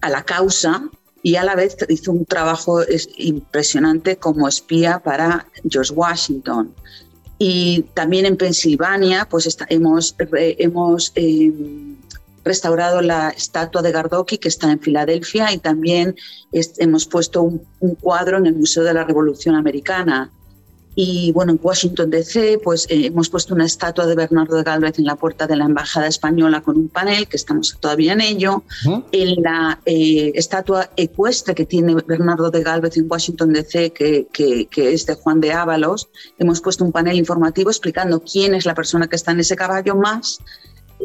a 0.00 0.10
la 0.10 0.22
causa 0.24 0.90
y 1.22 1.36
a 1.36 1.44
la 1.44 1.54
vez 1.54 1.76
hizo 1.88 2.12
un 2.12 2.24
trabajo 2.24 2.80
impresionante 3.16 4.16
como 4.16 4.48
espía 4.48 5.00
para 5.00 5.46
George 5.68 5.92
Washington. 5.92 6.74
Y 7.38 7.82
también 7.94 8.26
en 8.26 8.36
Pensilvania, 8.36 9.26
pues 9.28 9.56
hemos, 9.68 10.16
hemos 10.18 11.12
eh, 11.14 11.52
restaurado 12.44 13.00
la 13.00 13.30
estatua 13.30 13.82
de 13.82 13.92
Gardoki 13.92 14.38
que 14.38 14.48
está 14.48 14.72
en 14.72 14.80
Filadelfia 14.80 15.52
y 15.52 15.58
también 15.58 16.16
hemos 16.52 17.06
puesto 17.06 17.42
un, 17.42 17.94
cuadro 18.00 18.38
en 18.38 18.46
el 18.46 18.54
Museo 18.54 18.82
de 18.82 18.94
la 18.94 19.04
Revolución 19.04 19.54
Americana. 19.54 20.32
Y 21.00 21.30
bueno, 21.30 21.52
en 21.52 21.60
Washington 21.62 22.10
DC, 22.10 22.58
pues 22.58 22.86
eh, 22.90 23.06
hemos 23.06 23.30
puesto 23.30 23.54
una 23.54 23.64
estatua 23.64 24.04
de 24.04 24.16
Bernardo 24.16 24.56
de 24.56 24.64
Galvez 24.64 24.98
en 24.98 25.04
la 25.04 25.14
puerta 25.14 25.46
de 25.46 25.54
la 25.54 25.66
Embajada 25.66 26.08
Española 26.08 26.60
con 26.60 26.76
un 26.76 26.88
panel, 26.88 27.28
que 27.28 27.36
estamos 27.36 27.76
todavía 27.78 28.14
en 28.14 28.20
ello. 28.20 28.64
En 29.12 29.40
la 29.40 29.78
eh, 29.86 30.32
estatua 30.34 30.90
ecuestre 30.96 31.54
que 31.54 31.66
tiene 31.66 31.94
Bernardo 32.04 32.50
de 32.50 32.64
Galvez 32.64 32.96
en 32.96 33.06
Washington 33.08 33.52
DC, 33.52 33.92
que, 33.92 34.26
que, 34.32 34.66
que, 34.66 34.92
es 34.92 35.06
de 35.06 35.14
Juan 35.14 35.40
de 35.40 35.52
Ábalos, 35.52 36.08
hemos 36.36 36.60
puesto 36.60 36.84
un 36.84 36.90
panel 36.90 37.16
informativo 37.16 37.70
explicando 37.70 38.20
quién 38.20 38.56
es 38.56 38.66
la 38.66 38.74
persona 38.74 39.06
que 39.06 39.14
está 39.14 39.30
en 39.30 39.38
ese 39.38 39.54
caballo, 39.54 39.94
más 39.94 40.40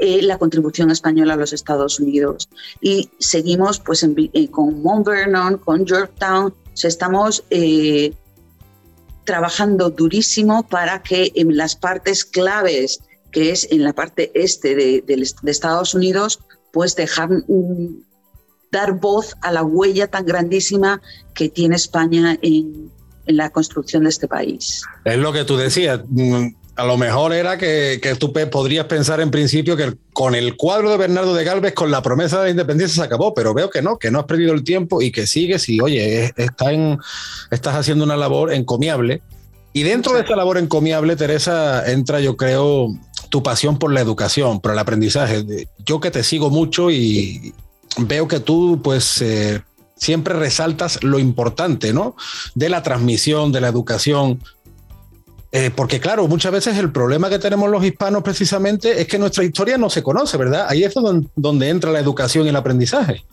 eh, 0.01 0.23
la 0.23 0.39
contribución 0.39 0.89
española 0.89 1.35
a 1.35 1.37
los 1.37 1.53
Estados 1.53 1.99
Unidos. 1.99 2.49
Y 2.81 3.11
seguimos 3.19 3.79
pues, 3.79 4.03
eh, 4.03 4.49
con 4.49 4.81
Mount 4.81 5.05
Vernon, 5.05 5.59
con 5.59 5.85
Yorktown, 5.85 6.51
estamos 6.81 7.43
eh, 7.51 8.13
trabajando 9.23 9.89
durísimo 9.89 10.67
para 10.67 11.01
que 11.01 11.31
en 11.35 11.55
las 11.55 11.75
partes 11.75 12.25
claves, 12.25 12.99
que 13.31 13.51
es 13.51 13.67
en 13.71 13.83
la 13.83 13.93
parte 13.93 14.31
este 14.35 14.75
de, 14.75 15.03
Estados 15.45 15.93
Unidos, 15.93 16.39
pues 16.71 16.95
dejar 16.95 17.29
dar 18.71 18.93
voz 18.93 19.35
a 19.41 19.51
la 19.51 19.63
huella 19.63 20.07
tan 20.07 20.25
grandísima 20.25 21.01
que 21.35 21.49
tiene 21.49 21.75
España 21.75 22.37
en, 22.41 22.91
en 23.25 23.37
la 23.37 23.49
construcción 23.51 24.03
de 24.03 24.09
este 24.09 24.27
país. 24.27 24.83
Es 25.05 25.17
lo 25.17 25.31
que 25.31 25.45
tú 25.45 25.57
decías, 25.57 26.01
mm, 26.07 26.47
a 26.75 26.85
lo 26.85 26.97
mejor 26.97 27.33
era 27.33 27.57
que, 27.57 27.99
que, 28.01 28.15
tú 28.15 28.33
podrías 28.33 28.85
pensar 28.85 29.21
en 29.21 29.29
principio 29.29 29.77
que 29.77 29.93
con 30.11 30.33
el 30.33 30.55
cuadro 30.57 30.89
de 30.89 30.97
Bernardo 30.97 31.33
de 31.33 31.43
Galvez, 31.43 31.73
con 31.73 31.91
la 31.91 32.01
promesa 32.01 32.39
de 32.39 32.45
la 32.45 32.49
independencia 32.49 33.03
se 33.03 33.05
acabó, 33.05 33.33
pero 33.33 33.53
veo 33.53 33.69
que 33.69 33.81
no, 33.81 33.97
que 33.97 34.09
no 34.09 34.19
has 34.19 34.25
perdido 34.25 34.53
el 34.53 34.63
tiempo 34.63 35.01
y 35.01 35.11
que 35.11 35.27
sigues 35.27 35.69
y 35.69 35.79
oye, 35.81 36.33
estás 36.35 37.75
haciendo 37.75 38.03
una 38.03 38.17
labor 38.17 38.53
encomiable. 38.53 39.21
Y 39.71 39.83
dentro 39.83 40.13
de 40.13 40.21
esa 40.21 40.35
labor 40.35 40.57
encomiable, 40.57 41.15
Teresa, 41.15 41.89
entra 41.91 42.19
yo 42.19 42.37
creo 42.37 42.89
tu 43.29 43.43
pasión 43.43 43.77
por 43.77 43.91
la 43.91 44.01
educación, 44.01 44.59
por 44.59 44.71
el 44.71 44.79
aprendizaje. 44.79 45.67
Yo 45.85 45.99
que 45.99 46.11
te 46.11 46.23
sigo 46.23 46.49
mucho 46.49 46.89
y 46.89 47.53
veo 47.97 48.27
que 48.27 48.39
tú 48.39 48.81
pues... 48.83 49.21
Eh, 49.21 49.61
siempre 49.95 50.33
resaltas 50.33 51.01
lo 51.01 51.17
importante, 51.17 51.93
¿no? 51.93 52.15
De 52.55 52.67
la 52.67 52.83
transmisión, 52.83 53.53
de 53.53 53.61
la 53.61 53.69
educación, 53.69 54.43
eh, 55.55 55.69
porque 55.69 55.99
claro, 55.99 56.27
muchas 56.27 56.51
veces 56.51 56.75
el 56.79 56.91
problema 56.91 57.29
que 57.29 57.37
tenemos 57.37 57.69
los 57.69 57.85
hispanos 57.85 58.23
precisamente 58.23 58.99
es 58.99 59.07
que 59.07 59.19
nuestra 59.19 59.43
historia 59.43 59.77
no 59.77 59.87
se 59.87 60.01
conoce, 60.01 60.35
¿verdad? 60.35 60.65
Ahí 60.67 60.83
es 60.83 60.95
donde, 60.95 61.69
entra 61.69 61.91
la 61.91 61.99
educación 61.99 62.47
y 62.47 62.49
el 62.49 62.55
aprendizaje. 62.55 63.23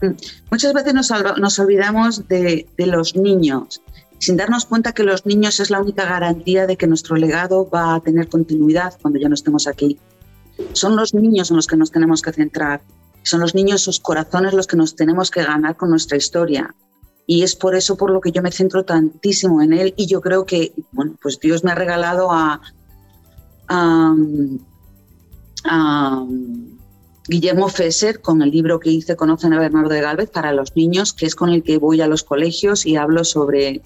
Mm. 0.00 0.12
Muchas 0.50 0.72
veces 0.72 0.94
nos, 0.94 1.58
olvidamos 1.58 2.26
de, 2.26 2.66
los 2.78 3.16
niños, 3.16 3.82
sin 4.18 4.38
darnos 4.38 4.64
cuenta 4.64 4.92
que 4.92 5.02
los 5.02 5.26
niños 5.26 5.60
es 5.60 5.68
la 5.68 5.78
única 5.78 6.06
garantía 6.06 6.66
de 6.66 6.78
que 6.78 6.86
nuestro 6.86 7.16
legado 7.16 7.68
va 7.68 7.96
a 7.96 8.00
tener 8.00 8.30
continuidad 8.30 8.94
cuando 9.02 9.20
ya 9.20 9.28
no 9.28 9.34
estemos 9.34 9.66
aquí. 9.66 9.98
Son 10.72 10.96
los 10.96 11.12
niños 11.12 11.50
en 11.50 11.56
los 11.56 11.66
que 11.66 11.76
nos 11.76 11.90
tenemos 11.90 12.22
que 12.22 12.32
centrar, 12.32 12.80
son 13.24 13.40
los 13.40 13.54
niños, 13.54 13.82
sus 13.82 14.00
corazones 14.00 14.54
los 14.54 14.66
que 14.66 14.78
nos 14.78 14.96
tenemos 14.96 15.30
que 15.30 15.42
ganar 15.42 15.76
con 15.76 15.90
nuestra 15.90 16.16
historia. 16.16 16.74
Y 17.26 17.42
es 17.42 17.56
por 17.56 17.74
eso 17.74 17.96
por 17.96 18.10
lo 18.10 18.20
que 18.20 18.30
yo 18.30 18.40
me 18.40 18.52
centro 18.52 18.84
tantísimo 18.84 19.60
en 19.60 19.72
él 19.72 19.94
y 19.96 20.06
yo 20.06 20.20
creo 20.20 20.46
que, 20.46 20.72
bueno, 20.92 21.16
pues 21.20 21.40
Dios 21.40 21.64
me 21.64 21.72
ha 21.72 21.74
regalado 21.74 22.28
a, 22.30 22.60
Guillermo 27.28 27.68
Fesser 27.68 28.20
con 28.20 28.40
el 28.40 28.52
libro 28.52 28.78
que 28.78 28.90
hice 28.90 29.16
Conocen 29.16 29.52
a 29.52 29.58
Bernardo 29.58 29.88
de 29.88 30.00
Galvez 30.00 30.30
para 30.30 30.52
los 30.52 30.76
niños, 30.76 31.12
que 31.12 31.26
es 31.26 31.34
con 31.34 31.50
el 31.50 31.64
que 31.64 31.78
voy 31.78 32.00
a 32.00 32.06
los 32.06 32.22
colegios 32.22 32.86
y 32.86 32.94
hablo 32.94 33.24
sobre, 33.24 33.82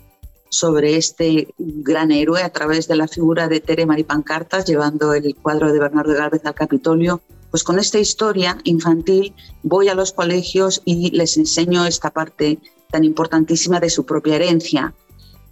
sobre 0.50 0.98
este 0.98 1.48
gran 1.57 2.12
héroe 2.12 2.42
a 2.42 2.50
través 2.50 2.87
de 2.87 2.96
la 2.96 3.09
figura 3.09 3.48
de 3.48 3.61
Tere 3.61 3.87
Maripancartas, 3.87 4.66
llevando 4.66 5.14
el 5.14 5.35
cuadro 5.37 5.72
de 5.72 5.79
Bernardo 5.79 6.12
de 6.12 6.18
Galvez 6.18 6.44
al 6.44 6.55
Capitolio. 6.55 7.22
Pues 7.50 7.64
con 7.64 7.79
esta 7.79 7.98
historia 7.98 8.59
infantil 8.64 9.35
voy 9.62 9.88
a 9.88 9.94
los 9.94 10.12
colegios 10.12 10.83
y 10.85 11.11
les 11.12 11.38
enseño 11.38 11.87
esta 11.87 12.11
parte 12.11 12.59
tan 12.90 13.05
importantísima 13.05 13.81
de 13.81 13.90
su 13.90 14.05
propia 14.05 14.37
herencia. 14.37 14.94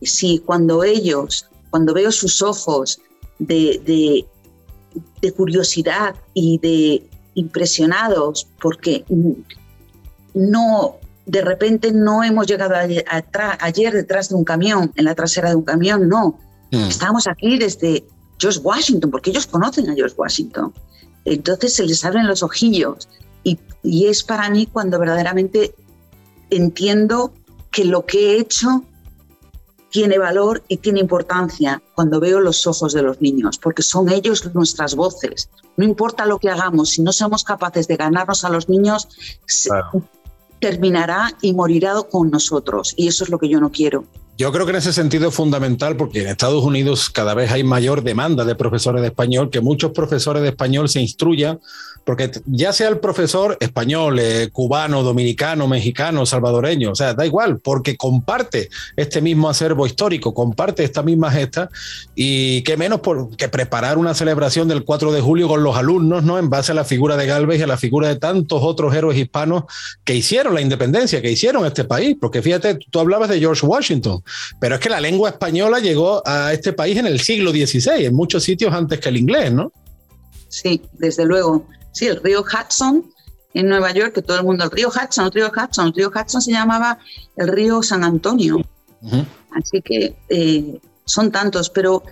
Si 0.02 0.40
cuando 0.40 0.84
ellos, 0.84 1.46
cuando 1.70 1.94
veo 1.94 2.12
sus 2.12 2.42
ojos 2.42 3.00
de, 3.38 4.26
de 5.22 5.32
curiosidad 5.32 6.14
y 6.34 6.58
de 6.58 7.08
impresionados 7.34 8.48
porque 8.60 9.04
no, 10.34 10.96
de 11.26 11.40
repente 11.42 11.92
no 11.92 12.24
hemos 12.24 12.46
llegado 12.46 12.74
ayer 13.60 13.92
detrás 13.92 14.28
de 14.28 14.34
un 14.34 14.44
camión, 14.44 14.92
en 14.96 15.04
la 15.04 15.14
trasera 15.14 15.50
de 15.50 15.56
un 15.56 15.62
camión, 15.62 16.08
no. 16.08 16.38
Mm. 16.70 16.88
Estamos 16.88 17.26
aquí 17.26 17.58
desde 17.58 18.04
George 18.38 18.60
Washington, 18.60 19.10
porque 19.10 19.30
ellos 19.30 19.46
conocen 19.46 19.88
a 19.90 19.94
George 19.94 20.14
Washington. 20.16 20.72
Entonces 21.24 21.74
se 21.74 21.84
les 21.84 22.04
abren 22.04 22.26
los 22.26 22.42
ojillos 22.42 23.08
y, 23.44 23.58
y 23.82 24.06
es 24.06 24.22
para 24.22 24.48
mí 24.50 24.66
cuando 24.66 24.98
verdaderamente 24.98 25.74
entiendo 26.50 27.32
que 27.70 27.84
lo 27.84 28.06
que 28.06 28.32
he 28.32 28.40
hecho 28.40 28.84
tiene 29.90 30.18
valor 30.18 30.62
y 30.68 30.78
tiene 30.78 31.00
importancia 31.00 31.82
cuando 31.94 32.20
veo 32.20 32.40
los 32.40 32.66
ojos 32.66 32.92
de 32.92 33.02
los 33.02 33.20
niños, 33.20 33.58
porque 33.58 33.82
son 33.82 34.10
ellos 34.10 34.54
nuestras 34.54 34.94
voces. 34.94 35.48
No 35.76 35.84
importa 35.84 36.26
lo 36.26 36.38
que 36.38 36.50
hagamos, 36.50 36.90
si 36.90 37.02
no 37.02 37.12
somos 37.12 37.44
capaces 37.44 37.88
de 37.88 37.96
ganarnos 37.96 38.44
a 38.44 38.50
los 38.50 38.68
niños, 38.68 39.08
terminará 40.60 41.32
y 41.40 41.52
morirá 41.52 41.94
con 42.10 42.30
nosotros. 42.30 42.92
Y 42.96 43.08
eso 43.08 43.24
es 43.24 43.30
lo 43.30 43.38
que 43.38 43.48
yo 43.48 43.60
no 43.60 43.70
quiero. 43.70 44.04
Yo 44.36 44.52
creo 44.52 44.66
que 44.66 44.70
en 44.70 44.76
ese 44.76 44.92
sentido 44.92 45.30
es 45.30 45.34
fundamental 45.34 45.96
porque 45.96 46.22
en 46.22 46.28
Estados 46.28 46.62
Unidos 46.62 47.10
cada 47.10 47.34
vez 47.34 47.50
hay 47.50 47.64
mayor 47.64 48.04
demanda 48.04 48.44
de 48.44 48.54
profesores 48.54 49.02
de 49.02 49.08
español, 49.08 49.50
que 49.50 49.60
muchos 49.60 49.90
profesores 49.90 50.42
de 50.42 50.50
español 50.50 50.88
se 50.88 51.00
instruyan 51.00 51.58
porque 52.08 52.30
ya 52.46 52.72
sea 52.72 52.88
el 52.88 53.00
profesor 53.00 53.58
español, 53.60 54.18
eh, 54.18 54.48
cubano, 54.50 55.02
dominicano, 55.02 55.68
mexicano, 55.68 56.24
salvadoreño, 56.24 56.92
o 56.92 56.94
sea, 56.94 57.12
da 57.12 57.26
igual, 57.26 57.60
porque 57.60 57.98
comparte 57.98 58.70
este 58.96 59.20
mismo 59.20 59.50
acervo 59.50 59.84
histórico, 59.86 60.32
comparte 60.32 60.84
esta 60.84 61.02
misma 61.02 61.30
gesta 61.30 61.68
y 62.14 62.62
qué 62.62 62.78
menos 62.78 63.00
por, 63.00 63.36
que 63.36 63.50
preparar 63.50 63.98
una 63.98 64.14
celebración 64.14 64.68
del 64.68 64.84
4 64.84 65.12
de 65.12 65.20
julio 65.20 65.48
con 65.48 65.62
los 65.62 65.76
alumnos, 65.76 66.24
¿no? 66.24 66.38
En 66.38 66.48
base 66.48 66.72
a 66.72 66.74
la 66.74 66.84
figura 66.84 67.14
de 67.18 67.26
Galvez 67.26 67.60
y 67.60 67.64
a 67.64 67.66
la 67.66 67.76
figura 67.76 68.08
de 68.08 68.16
tantos 68.16 68.62
otros 68.62 68.94
héroes 68.94 69.18
hispanos 69.18 69.64
que 70.02 70.14
hicieron 70.14 70.54
la 70.54 70.62
independencia, 70.62 71.20
que 71.20 71.30
hicieron 71.30 71.66
este 71.66 71.84
país, 71.84 72.16
porque 72.18 72.40
fíjate, 72.40 72.78
tú 72.90 73.00
hablabas 73.00 73.28
de 73.28 73.38
George 73.38 73.66
Washington, 73.66 74.24
pero 74.58 74.76
es 74.76 74.80
que 74.80 74.88
la 74.88 75.02
lengua 75.02 75.28
española 75.28 75.78
llegó 75.78 76.22
a 76.26 76.54
este 76.54 76.72
país 76.72 76.96
en 76.96 77.06
el 77.06 77.20
siglo 77.20 77.50
XVI, 77.50 78.06
en 78.06 78.14
muchos 78.14 78.44
sitios 78.44 78.72
antes 78.72 78.98
que 78.98 79.10
el 79.10 79.18
inglés, 79.18 79.52
¿no? 79.52 79.70
Sí, 80.48 80.80
desde 80.94 81.26
luego 81.26 81.66
sí, 81.92 82.06
el 82.06 82.22
río 82.22 82.42
Hudson 82.42 83.04
en 83.54 83.68
Nueva 83.68 83.92
York, 83.92 84.12
que 84.14 84.22
todo 84.22 84.38
el 84.38 84.44
mundo, 84.44 84.64
el 84.64 84.70
río 84.70 84.88
Hudson, 84.88 85.26
el 85.26 85.32
río 85.32 85.50
Hudson, 85.50 85.86
el 85.88 85.94
río 85.94 86.12
Hudson 86.14 86.42
se 86.42 86.52
llamaba 86.52 86.98
el 87.36 87.48
río 87.48 87.82
San 87.82 88.04
Antonio. 88.04 88.58
Así 89.50 89.80
que 89.82 90.16
eh, 90.28 90.80
son 91.04 91.30
tantos, 91.30 91.70
pero 91.70 92.02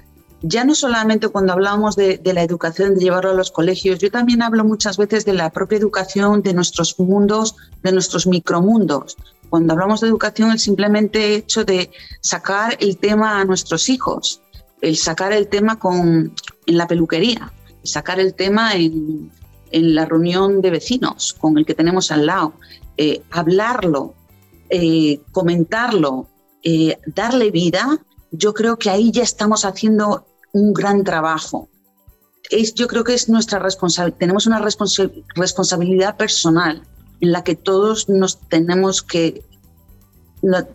ya 0.42 0.64
no 0.64 0.74
solamente 0.74 1.28
cuando 1.28 1.52
hablamos 1.52 1.96
de, 1.96 2.20
la 2.24 2.42
educación, 2.42 2.94
de 2.94 3.00
llevarlo 3.00 3.30
a 3.30 3.34
los 3.34 3.50
colegios, 3.50 3.98
yo 3.98 4.10
también 4.10 4.42
hablo 4.42 4.64
muchas 4.64 4.96
veces 4.96 5.24
de 5.24 5.32
la 5.32 5.50
propia 5.50 5.78
educación, 5.78 6.42
de 6.42 6.54
nuestros 6.54 6.98
mundos, 6.98 7.56
de 7.82 7.92
nuestros 7.92 8.26
micromundos. 8.26 9.16
Cuando 9.48 9.72
hablamos 9.72 10.00
de 10.00 10.08
educación, 10.08 10.50
el 10.50 10.58
simplemente 10.58 11.34
hecho 11.34 11.64
de 11.64 11.90
sacar 12.20 12.76
el 12.80 12.98
tema 12.98 13.40
a 13.40 13.44
nuestros 13.44 13.88
hijos, 13.88 14.40
el 14.80 14.96
sacar 14.96 15.32
el 15.32 15.48
tema 15.48 15.78
con, 15.78 16.32
en 16.66 16.78
la 16.78 16.86
peluquería, 16.86 17.52
sacar 17.82 18.20
el 18.20 18.34
tema 18.34 18.74
en, 18.74 19.30
en 19.70 19.94
la 19.94 20.04
reunión 20.04 20.60
de 20.60 20.70
vecinos 20.70 21.34
con 21.34 21.58
el 21.58 21.66
que 21.66 21.74
tenemos 21.74 22.10
al 22.10 22.26
lado, 22.26 22.54
eh, 22.96 23.22
hablarlo, 23.30 24.14
eh, 24.70 25.20
comentarlo, 25.32 26.28
eh, 26.62 26.98
darle 27.06 27.50
vida, 27.50 27.98
yo 28.30 28.54
creo 28.54 28.78
que 28.78 28.90
ahí 28.90 29.10
ya 29.12 29.22
estamos 29.22 29.64
haciendo 29.64 30.26
un 30.52 30.72
gran 30.72 31.04
trabajo. 31.04 31.68
Es, 32.50 32.74
yo 32.74 32.86
creo 32.86 33.04
que 33.04 33.14
es 33.14 33.28
nuestra 33.28 33.58
responsabilidad, 33.58 34.18
tenemos 34.18 34.46
una 34.46 34.60
responsabilidad 34.60 36.16
personal 36.16 36.82
en 37.20 37.32
la 37.32 37.42
que 37.44 37.56
todos 37.56 38.08
nos 38.08 38.40
tenemos 38.48 39.02
que, 39.02 39.42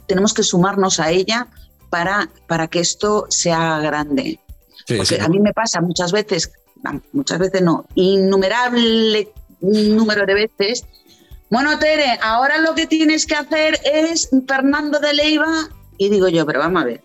tenemos 0.07 0.33
que 0.33 0.43
sumarnos 0.43 0.99
a 0.99 1.11
ella 1.11 1.47
para, 1.89 2.29
para 2.47 2.67
que 2.67 2.79
esto 2.79 3.27
sea 3.29 3.79
grande. 3.79 4.39
Porque 4.87 5.21
a 5.21 5.29
mí 5.29 5.39
me 5.39 5.53
pasa 5.53 5.81
muchas 5.81 6.11
veces 6.11 6.51
muchas 7.13 7.39
veces 7.39 7.61
no, 7.61 7.85
innumerable 7.95 9.31
número 9.61 10.25
de 10.25 10.33
veces. 10.33 10.85
Bueno, 11.49 11.77
Tere, 11.79 12.17
ahora 12.21 12.57
lo 12.59 12.75
que 12.75 12.87
tienes 12.87 13.25
que 13.25 13.35
hacer 13.35 13.79
es 13.83 14.29
Fernando 14.47 14.99
de 14.99 15.13
Leiva. 15.13 15.69
Y 15.97 16.09
digo 16.09 16.29
yo, 16.29 16.45
pero 16.45 16.59
vamos 16.59 16.81
a 16.81 16.85
ver. 16.85 17.01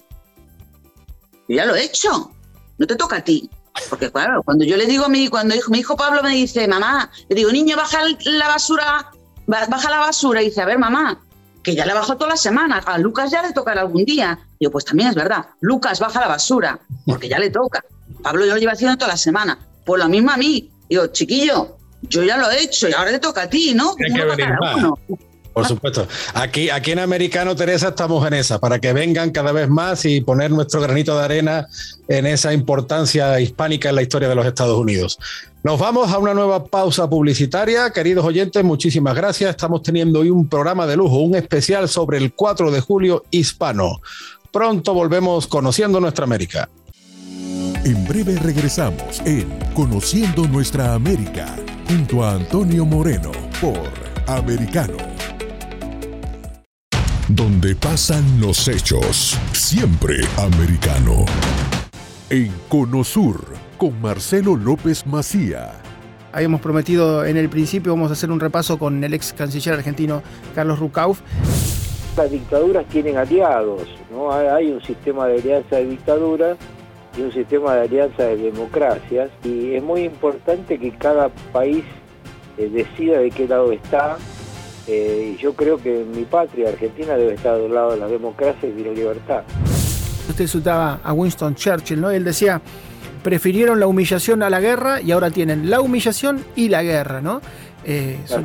Yo 1.49 1.57
ya 1.57 1.67
lo 1.67 1.75
he 1.75 1.85
hecho. 1.85 2.31
No 2.79 2.87
te 2.87 2.97
toca 2.97 3.17
a 3.17 3.25
ti. 3.25 3.51
Porque 3.91 4.11
claro, 4.11 4.43
cuando 4.43 4.65
yo 4.65 4.77
le 4.77 4.87
digo 4.87 5.05
a 5.05 5.09
mi, 5.09 5.29
cuando 5.29 5.55
mi 5.69 5.81
hijo 5.81 5.97
Pablo 5.97 6.23
me 6.23 6.31
dice, 6.31 6.67
mamá, 6.67 7.11
le 7.29 7.37
digo, 7.37 7.53
niño, 7.53 7.77
baja 7.77 7.99
la 8.25 8.49
basura, 8.49 9.11
baja 9.47 9.91
la 9.91 9.99
basura. 9.99 10.43
Y 10.43 10.47
dice, 10.47 10.62
a 10.62 10.67
ver, 10.67 10.79
mamá, 10.79 11.21
que 11.62 11.75
ya 11.75 11.85
le 11.85 11.93
bajo 11.93 12.17
todas 12.17 12.35
las 12.35 12.41
semanas. 12.41 12.85
A 12.87 12.99
Lucas 12.99 13.31
ya 13.31 13.43
le 13.43 13.53
tocará 13.53 13.83
algún 13.83 14.05
día. 14.05 14.39
Digo, 14.59 14.73
pues 14.73 14.85
también 14.85 15.11
es 15.11 15.15
verdad. 15.15 15.47
Lucas 15.61 16.01
baja 16.01 16.21
la 16.21 16.29
basura, 16.29 16.79
porque 17.05 17.29
ya 17.29 17.39
le 17.39 17.51
toca. 17.51 17.85
Pablo 18.23 18.45
yo 18.45 18.55
lo 18.55 18.59
lleva 18.59 18.73
haciendo 18.73 18.97
toda 18.97 19.12
la 19.12 19.16
semana. 19.16 19.59
Pues 19.85 20.03
lo 20.03 20.09
mismo 20.09 20.31
a 20.31 20.37
mí. 20.37 20.71
Digo, 20.88 21.07
chiquillo, 21.09 21.77
yo 22.03 22.23
ya 22.23 22.37
lo 22.37 22.51
he 22.51 22.62
hecho 22.62 22.88
y 22.88 22.92
ahora 22.92 23.11
te 23.11 23.19
toca 23.19 23.42
a 23.42 23.51
ti, 23.51 23.73
¿no? 23.75 23.95
Hay 24.05 24.12
que 24.12 24.25
venir 24.25 24.55
Por 25.53 25.66
supuesto. 25.66 26.07
Aquí, 26.35 26.71
aquí 26.71 26.92
en 26.92 26.99
Americano, 26.99 27.57
Teresa, 27.57 27.88
estamos 27.88 28.27
en 28.27 28.35
esa, 28.35 28.59
para 28.59 28.79
que 28.79 28.92
vengan 28.92 29.31
cada 29.31 29.53
vez 29.53 29.69
más 29.69 30.05
y 30.05 30.21
poner 30.21 30.51
nuestro 30.51 30.81
granito 30.81 31.16
de 31.16 31.25
arena 31.25 31.66
en 32.09 32.27
esa 32.27 32.53
importancia 32.53 33.40
hispánica 33.40 33.88
en 33.88 33.97
la 33.97 34.03
historia 34.03 34.29
de 34.29 34.35
los 34.35 34.47
Estados 34.47 34.79
Unidos. 34.79 35.19
Nos 35.64 35.81
vamos 35.81 36.12
a 36.12 36.19
una 36.19 36.35
nueva 36.35 36.64
pausa 36.64 37.09
publicitaria. 37.09 37.90
Queridos 37.90 38.25
oyentes, 38.25 38.62
muchísimas 38.62 39.16
gracias. 39.16 39.51
Estamos 39.51 39.83
teniendo 39.83 40.21
hoy 40.21 40.31
un 40.31 40.49
programa 40.49 40.87
de 40.87 40.97
lujo, 40.97 41.16
un 41.16 41.35
especial 41.35 41.88
sobre 41.88 42.19
el 42.19 42.35
4 42.35 42.71
de 42.71 42.81
julio 42.81 43.25
hispano. 43.31 44.01
Pronto 44.53 44.95
volvemos 44.95 45.47
conociendo 45.49 45.99
nuestra 46.01 46.25
América. 46.25 46.69
En 47.85 48.05
breve 48.07 48.37
regresamos 48.37 49.21
en 49.25 49.49
Conociendo 49.75 50.47
Nuestra 50.49 50.95
América 50.95 51.55
junto 51.89 52.25
a 52.25 52.33
Antonio 52.33 52.85
Moreno 52.85 53.31
por 53.61 53.91
Americano. 54.27 54.97
Donde 57.29 57.77
pasan 57.77 58.41
los 58.41 58.67
hechos, 58.69 59.39
siempre 59.53 60.17
americano. 60.37 61.25
En 62.31 62.53
Conosur 62.69 63.55
con 63.77 64.01
Marcelo 64.01 64.57
López 64.57 65.07
Macía. 65.07 65.73
Habíamos 66.33 66.61
prometido 66.61 67.25
en 67.25 67.37
el 67.37 67.49
principio, 67.49 67.93
vamos 67.93 68.11
a 68.11 68.15
hacer 68.15 68.31
un 68.31 68.41
repaso 68.41 68.79
con 68.79 69.03
el 69.03 69.15
ex 69.15 69.33
canciller 69.33 69.75
argentino 69.75 70.23
Carlos 70.55 70.79
Rucauf. 70.79 71.21
Las 72.17 72.31
dictaduras 72.31 72.87
tienen 72.87 73.17
aliados, 73.17 73.83
¿no? 74.11 74.33
Hay 74.33 74.73
un 74.73 74.83
sistema 74.83 75.27
de 75.27 75.39
alianza 75.39 75.77
de 75.77 75.87
dictaduras 75.87 76.57
y 77.16 77.22
un 77.22 77.33
sistema 77.33 77.74
de 77.74 77.83
alianza 77.83 78.24
de 78.24 78.37
democracias 78.37 79.31
y 79.44 79.74
es 79.74 79.83
muy 79.83 80.02
importante 80.02 80.79
que 80.79 80.90
cada 80.92 81.29
país 81.52 81.85
eh, 82.59 82.68
decida 82.68 83.18
de 83.18 83.31
qué 83.31 83.48
lado 83.48 83.72
está 83.72 84.16
eh, 84.87 85.35
y 85.35 85.42
yo 85.42 85.55
creo 85.55 85.79
que 85.79 86.05
mi 86.05 86.24
patria, 86.24 86.68
Argentina, 86.68 87.16
debe 87.16 87.35
estar 87.35 87.59
del 87.59 87.74
lado 87.74 87.92
de 87.92 87.96
la 87.98 88.07
democracia 88.07 88.68
y 88.68 88.72
de 88.72 88.85
la 88.85 88.92
libertad. 88.92 89.42
Usted 90.29 90.46
citaba 90.46 91.00
a 91.02 91.12
Winston 91.12 91.55
Churchill, 91.55 92.00
¿no? 92.00 92.11
Él 92.11 92.24
decía, 92.24 92.61
prefirieron 93.22 93.81
la 93.81 93.88
humillación 93.88 94.42
a 94.42 94.50
la 94.50 94.61
guerra 94.61 95.00
y 95.00 95.11
ahora 95.11 95.31
tienen 95.31 95.70
la 95.70 95.81
humillación 95.81 96.44
y 96.55 96.68
la 96.68 96.83
guerra, 96.83 97.20
¿no? 97.20 97.40
Eh, 97.85 98.18
es 98.24 98.37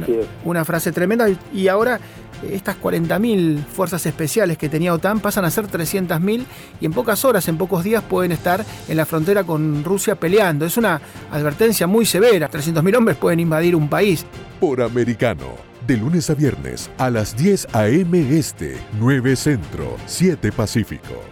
una, 0.43 0.65
frase 0.65 0.91
tremenda 0.91 1.27
y 1.51 1.67
ahora 1.67 1.99
estas 2.49 2.79
40.000 2.79 3.65
fuerzas 3.65 4.05
especiales 4.05 4.57
que 4.57 4.69
tenía 4.69 4.93
OTAN 4.93 5.19
pasan 5.19 5.45
a 5.45 5.51
ser 5.51 5.67
300.000 5.67 6.45
y 6.79 6.85
en 6.85 6.93
pocas 6.93 7.23
horas, 7.25 7.47
en 7.47 7.57
pocos 7.57 7.83
días 7.83 8.03
pueden 8.03 8.31
estar 8.31 8.65
en 8.87 8.97
la 8.97 9.05
frontera 9.05 9.43
con 9.43 9.83
Rusia 9.83 10.15
peleando. 10.15 10.65
Es 10.65 10.77
una 10.77 11.01
advertencia 11.31 11.87
muy 11.87 12.05
severa. 12.05 12.49
300.000 12.49 12.97
hombres 12.97 13.17
pueden 13.17 13.39
invadir 13.39 13.75
un 13.75 13.89
país. 13.89 14.25
Por 14.59 14.81
americano, 14.81 15.55
de 15.87 15.97
lunes 15.97 16.29
a 16.29 16.35
viernes 16.35 16.89
a 16.97 17.09
las 17.09 17.35
10 17.35 17.67
a.m. 17.73 18.37
Este, 18.37 18.77
9 18.99 19.35
Centro, 19.35 19.97
7 20.05 20.51
Pacífico. 20.51 21.23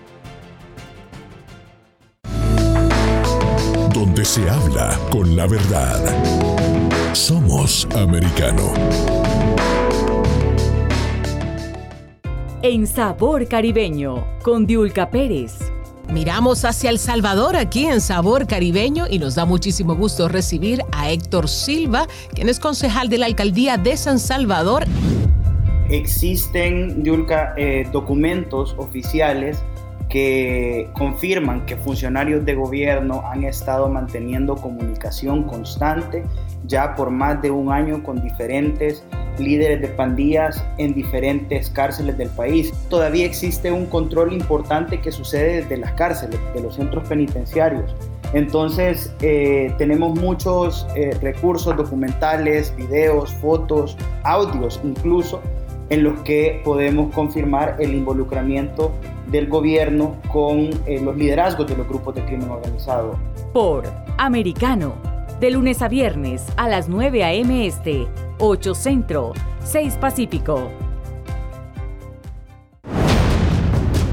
Donde 3.94 4.24
se 4.24 4.50
habla 4.50 4.98
con 5.12 5.36
la 5.36 5.48
verdad. 5.48 6.00
Somos 7.14 7.88
americano. 7.96 9.19
En 12.62 12.88
Sabor 12.88 13.48
Caribeño 13.48 14.26
con 14.44 14.66
Diulca 14.66 15.10
Pérez. 15.10 15.60
Miramos 16.12 16.66
hacia 16.66 16.90
El 16.90 17.00
Salvador 17.00 17.56
aquí 17.56 17.86
en 17.86 18.02
Sabor 18.02 18.48
Caribeño 18.48 19.06
y 19.10 19.20
nos 19.20 19.36
da 19.36 19.46
muchísimo 19.46 19.96
gusto 19.96 20.28
recibir 20.28 20.82
a 20.92 21.10
Héctor 21.10 21.48
Silva, 21.48 22.08
quien 22.34 22.50
es 22.50 22.60
concejal 22.60 23.08
de 23.08 23.20
la 23.20 23.28
alcaldía 23.28 23.78
de 23.78 23.96
San 23.96 24.20
Salvador. 24.20 24.86
Existen, 25.90 27.02
Diulca, 27.02 27.54
eh, 27.58 27.88
documentos 27.92 28.76
oficiales 28.78 29.64
que 30.10 30.90
confirman 30.94 31.66
que 31.66 31.78
funcionarios 31.78 32.44
de 32.44 32.56
gobierno 32.56 33.24
han 33.32 33.44
estado 33.44 33.88
manteniendo 33.90 34.56
comunicación 34.56 35.44
constante 35.44 36.26
ya 36.66 36.96
por 36.96 37.12
más 37.12 37.42
de 37.42 37.52
un 37.52 37.72
año 37.72 38.04
con 38.04 38.22
diferentes 38.22 39.04
líderes 39.38 39.82
de 39.82 39.88
pandillas 39.90 40.64
en 40.78 40.94
diferentes 40.94 41.70
cárceles 41.70 42.18
del 42.18 42.30
país. 42.30 42.74
Todavía 42.90 43.26
existe 43.26 43.72
un 43.72 43.86
control 43.86 44.34
importante 44.34 45.00
que 45.00 45.12
sucede 45.12 45.62
desde 45.62 45.78
las 45.78 45.94
cárceles, 45.94 46.40
de 46.54 46.62
los 46.62 46.76
centros 46.76 47.08
penitenciarios. 47.08 47.96
Entonces 48.34 49.14
eh, 49.22 49.74
tenemos 49.78 50.20
muchos 50.20 50.86
eh, 50.96 51.18
recursos 51.22 51.76
documentales, 51.76 52.76
videos, 52.76 53.34
fotos, 53.36 53.98
audios 54.24 54.80
incluso, 54.84 55.42
en 55.90 56.04
los 56.04 56.20
que 56.22 56.62
podemos 56.64 57.14
confirmar 57.14 57.78
el 57.80 57.94
involucramiento 57.94 58.92
del 59.28 59.48
gobierno 59.48 60.16
con 60.32 60.70
eh, 60.86 61.00
los 61.02 61.16
liderazgos 61.16 61.68
de 61.68 61.78
los 61.78 61.88
grupos 61.88 62.16
de 62.16 62.26
crimen 62.26 62.50
organizado. 62.50 63.18
Por 63.54 63.84
Americano, 64.18 64.94
de 65.40 65.52
lunes 65.52 65.82
a 65.82 65.88
viernes 65.88 66.44
a 66.58 66.68
las 66.68 66.90
9 66.90 67.24
a.m. 67.24 67.66
Este, 67.66 68.08
8 68.40 68.76
Centro, 68.76 69.34
6 69.64 69.98
Pacífico. 69.98 70.70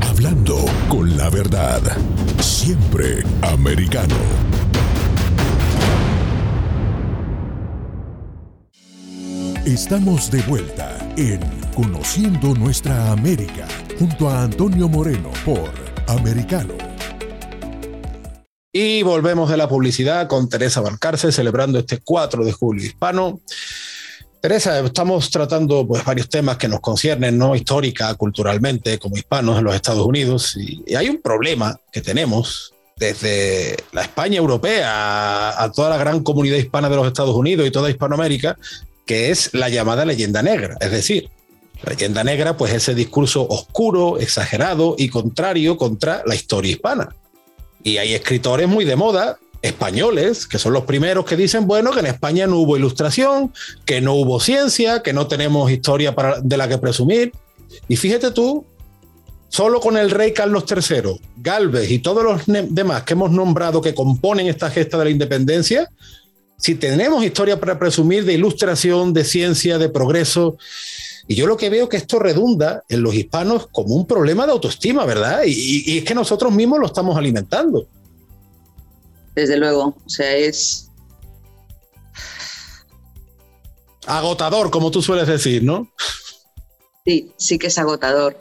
Hablando 0.09 0.57
con 0.89 1.17
la 1.17 1.29
verdad, 1.31 1.81
siempre 2.39 3.23
americano. 3.43 4.15
Estamos 9.67 10.31
de 10.31 10.41
vuelta 10.43 10.97
en 11.17 11.66
Conociendo 11.77 12.55
Nuestra 12.55 13.13
América 13.13 13.69
junto 13.99 14.31
a 14.31 14.45
Antonio 14.45 14.89
Moreno 14.89 15.31
por 15.45 15.71
Americano. 16.07 16.73
Y 18.73 19.03
volvemos 19.03 19.51
de 19.51 19.59
la 19.59 19.69
publicidad 19.69 20.27
con 20.27 20.49
Teresa 20.49 20.81
Valcarce 20.81 21.31
celebrando 21.31 21.79
este 21.79 21.99
4 21.99 22.47
de 22.47 22.53
julio 22.53 22.87
hispano. 22.87 23.43
Teresa, 24.41 24.81
estamos 24.81 25.29
tratando 25.29 25.87
pues, 25.87 26.03
varios 26.03 26.31
temas 26.31 26.57
que 26.57 26.67
nos 26.67 26.81
conciernen, 26.81 27.37
¿no? 27.37 27.55
Histórica, 27.55 28.15
culturalmente, 28.15 28.99
como 28.99 29.19
hispanos 29.19 29.59
en 29.59 29.65
los 29.65 29.75
Estados 29.75 30.07
Unidos. 30.07 30.57
Y, 30.57 30.95
hay 30.95 31.11
un 31.11 31.21
problema 31.21 31.79
que 31.93 32.01
tenemos 32.01 32.73
desde 32.97 33.77
la 33.93 34.01
España 34.01 34.39
europea 34.39 35.63
a 35.63 35.71
toda 35.73 35.91
la 35.91 35.99
gran 35.99 36.23
comunidad 36.23 36.57
hispana 36.57 36.89
de 36.89 36.97
los 36.97 37.07
Estados 37.07 37.37
Unidos 37.37 37.67
y 37.67 37.71
toda 37.71 37.91
Hispanoamérica, 37.91 38.57
que 39.05 39.31
es 39.31 39.53
la 39.53 39.69
llamada 39.69 40.07
leyenda 40.07 40.43
negra. 40.43 40.79
Es 40.81 40.91
decir, 40.91 41.31
la 41.87 41.93
leyenda 41.93 42.25
negra, 42.25 42.57
pues 42.57 42.73
ese 42.73 42.95
discurso 42.95 43.47
oscuro, 43.49 44.19
exagerado 44.19 44.97
y 44.99 45.09
contrario 45.09 45.77
contra 45.77 46.23
la 46.27 46.35
historia 46.35 46.73
hispana. 46.73 47.15
Y 47.83 47.99
hay 47.99 48.15
escritores 48.15 48.67
muy 48.69 48.85
de 48.85 48.97
moda, 48.97 49.39
españoles, 49.63 50.47
que 50.47 50.59
son 50.59 50.73
los 50.73 50.85
primeros 50.85 51.25
que 51.25 51.37
dicen, 51.37 51.67
bueno, 51.67 51.93
que 51.93 52.01
en 52.01 52.07
España 52.07 52.47
no 52.47 52.59
hubo 52.59 52.77
ilustración, 52.77 53.53
que 53.85 54.01
no 54.01 54.15
hubo 54.15 54.41
ciencia, 54.41 55.03
que 55.03 55.13
no 55.13 55.29
tenemos 55.29 55.71
historia 55.71 56.15
para, 56.15 56.41
de 56.41 56.57
la 56.57 56.69
que 56.69 56.79
presumir. 56.79 57.33
Y 57.89 57.97
fíjate 57.97 58.33
tú, 58.33 58.65
solo 59.49 59.81
con 59.81 59.97
el 59.97 60.11
rey 60.11 60.33
Carlos 60.33 60.65
III, 60.69 61.21
Galvez 61.37 61.91
y 61.91 62.01
todos 62.01 62.25
los 62.25 62.43
demás 62.47 63.05
que 63.05 63.13
hemos 63.13 63.31
nombrado 63.31 63.81
que 63.81 63.95
componen 63.95 64.49
esta 64.49 64.71
gesta 64.71 64.99
de 64.99 65.05
la 65.05 65.11
independencia, 65.11 65.89
si 66.59 66.75
tenemos 66.75 67.25
historia 67.25 67.61
para 67.61 67.79
presumir 67.79 68.25
de 68.25 68.33
ilustración, 68.33 69.13
de 69.13 69.25
ciencia, 69.25 69.79
de 69.79 69.89
progreso, 69.89 70.57
y 71.29 71.35
yo 71.35 71.47
lo 71.47 71.57
que 71.57 71.71
veo 71.71 71.89
que 71.89 71.97
esto 71.97 72.19
redunda 72.19 72.85
en 72.89 73.03
los 73.03 73.15
hispanos 73.15 73.67
como 73.73 73.95
un 73.97 74.07
problema 74.07 74.47
de 74.47 74.53
autoestima, 74.53 75.05
¿verdad? 75.05 75.43
Y, 75.45 75.99
es 75.99 76.05
que 76.05 76.15
nosotros 76.15 76.53
mismos 76.53 76.79
lo 76.79 76.87
estamos 76.87 77.17
alimentando. 77.17 77.89
Desde 79.35 79.57
luego, 79.57 79.97
o 80.05 80.09
sea, 80.09 80.35
es... 80.37 80.91
Agotador, 84.07 84.71
como 84.71 84.93
tú 84.93 85.03
sueles 85.03 85.27
decir, 85.27 85.65
¿no? 85.65 85.91
Sí, 87.05 87.33
sí 87.37 87.59
que 87.59 87.67
es 87.67 87.79
agotador. 87.79 88.41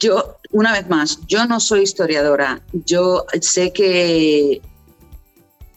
Yo, 0.00 0.38
una 0.52 0.72
vez 0.72 0.88
más, 0.88 1.18
yo 1.28 1.44
no 1.46 1.60
soy 1.60 1.82
historiadora. 1.82 2.62
Yo 2.72 3.26
sé 3.42 3.74
que, 3.74 4.62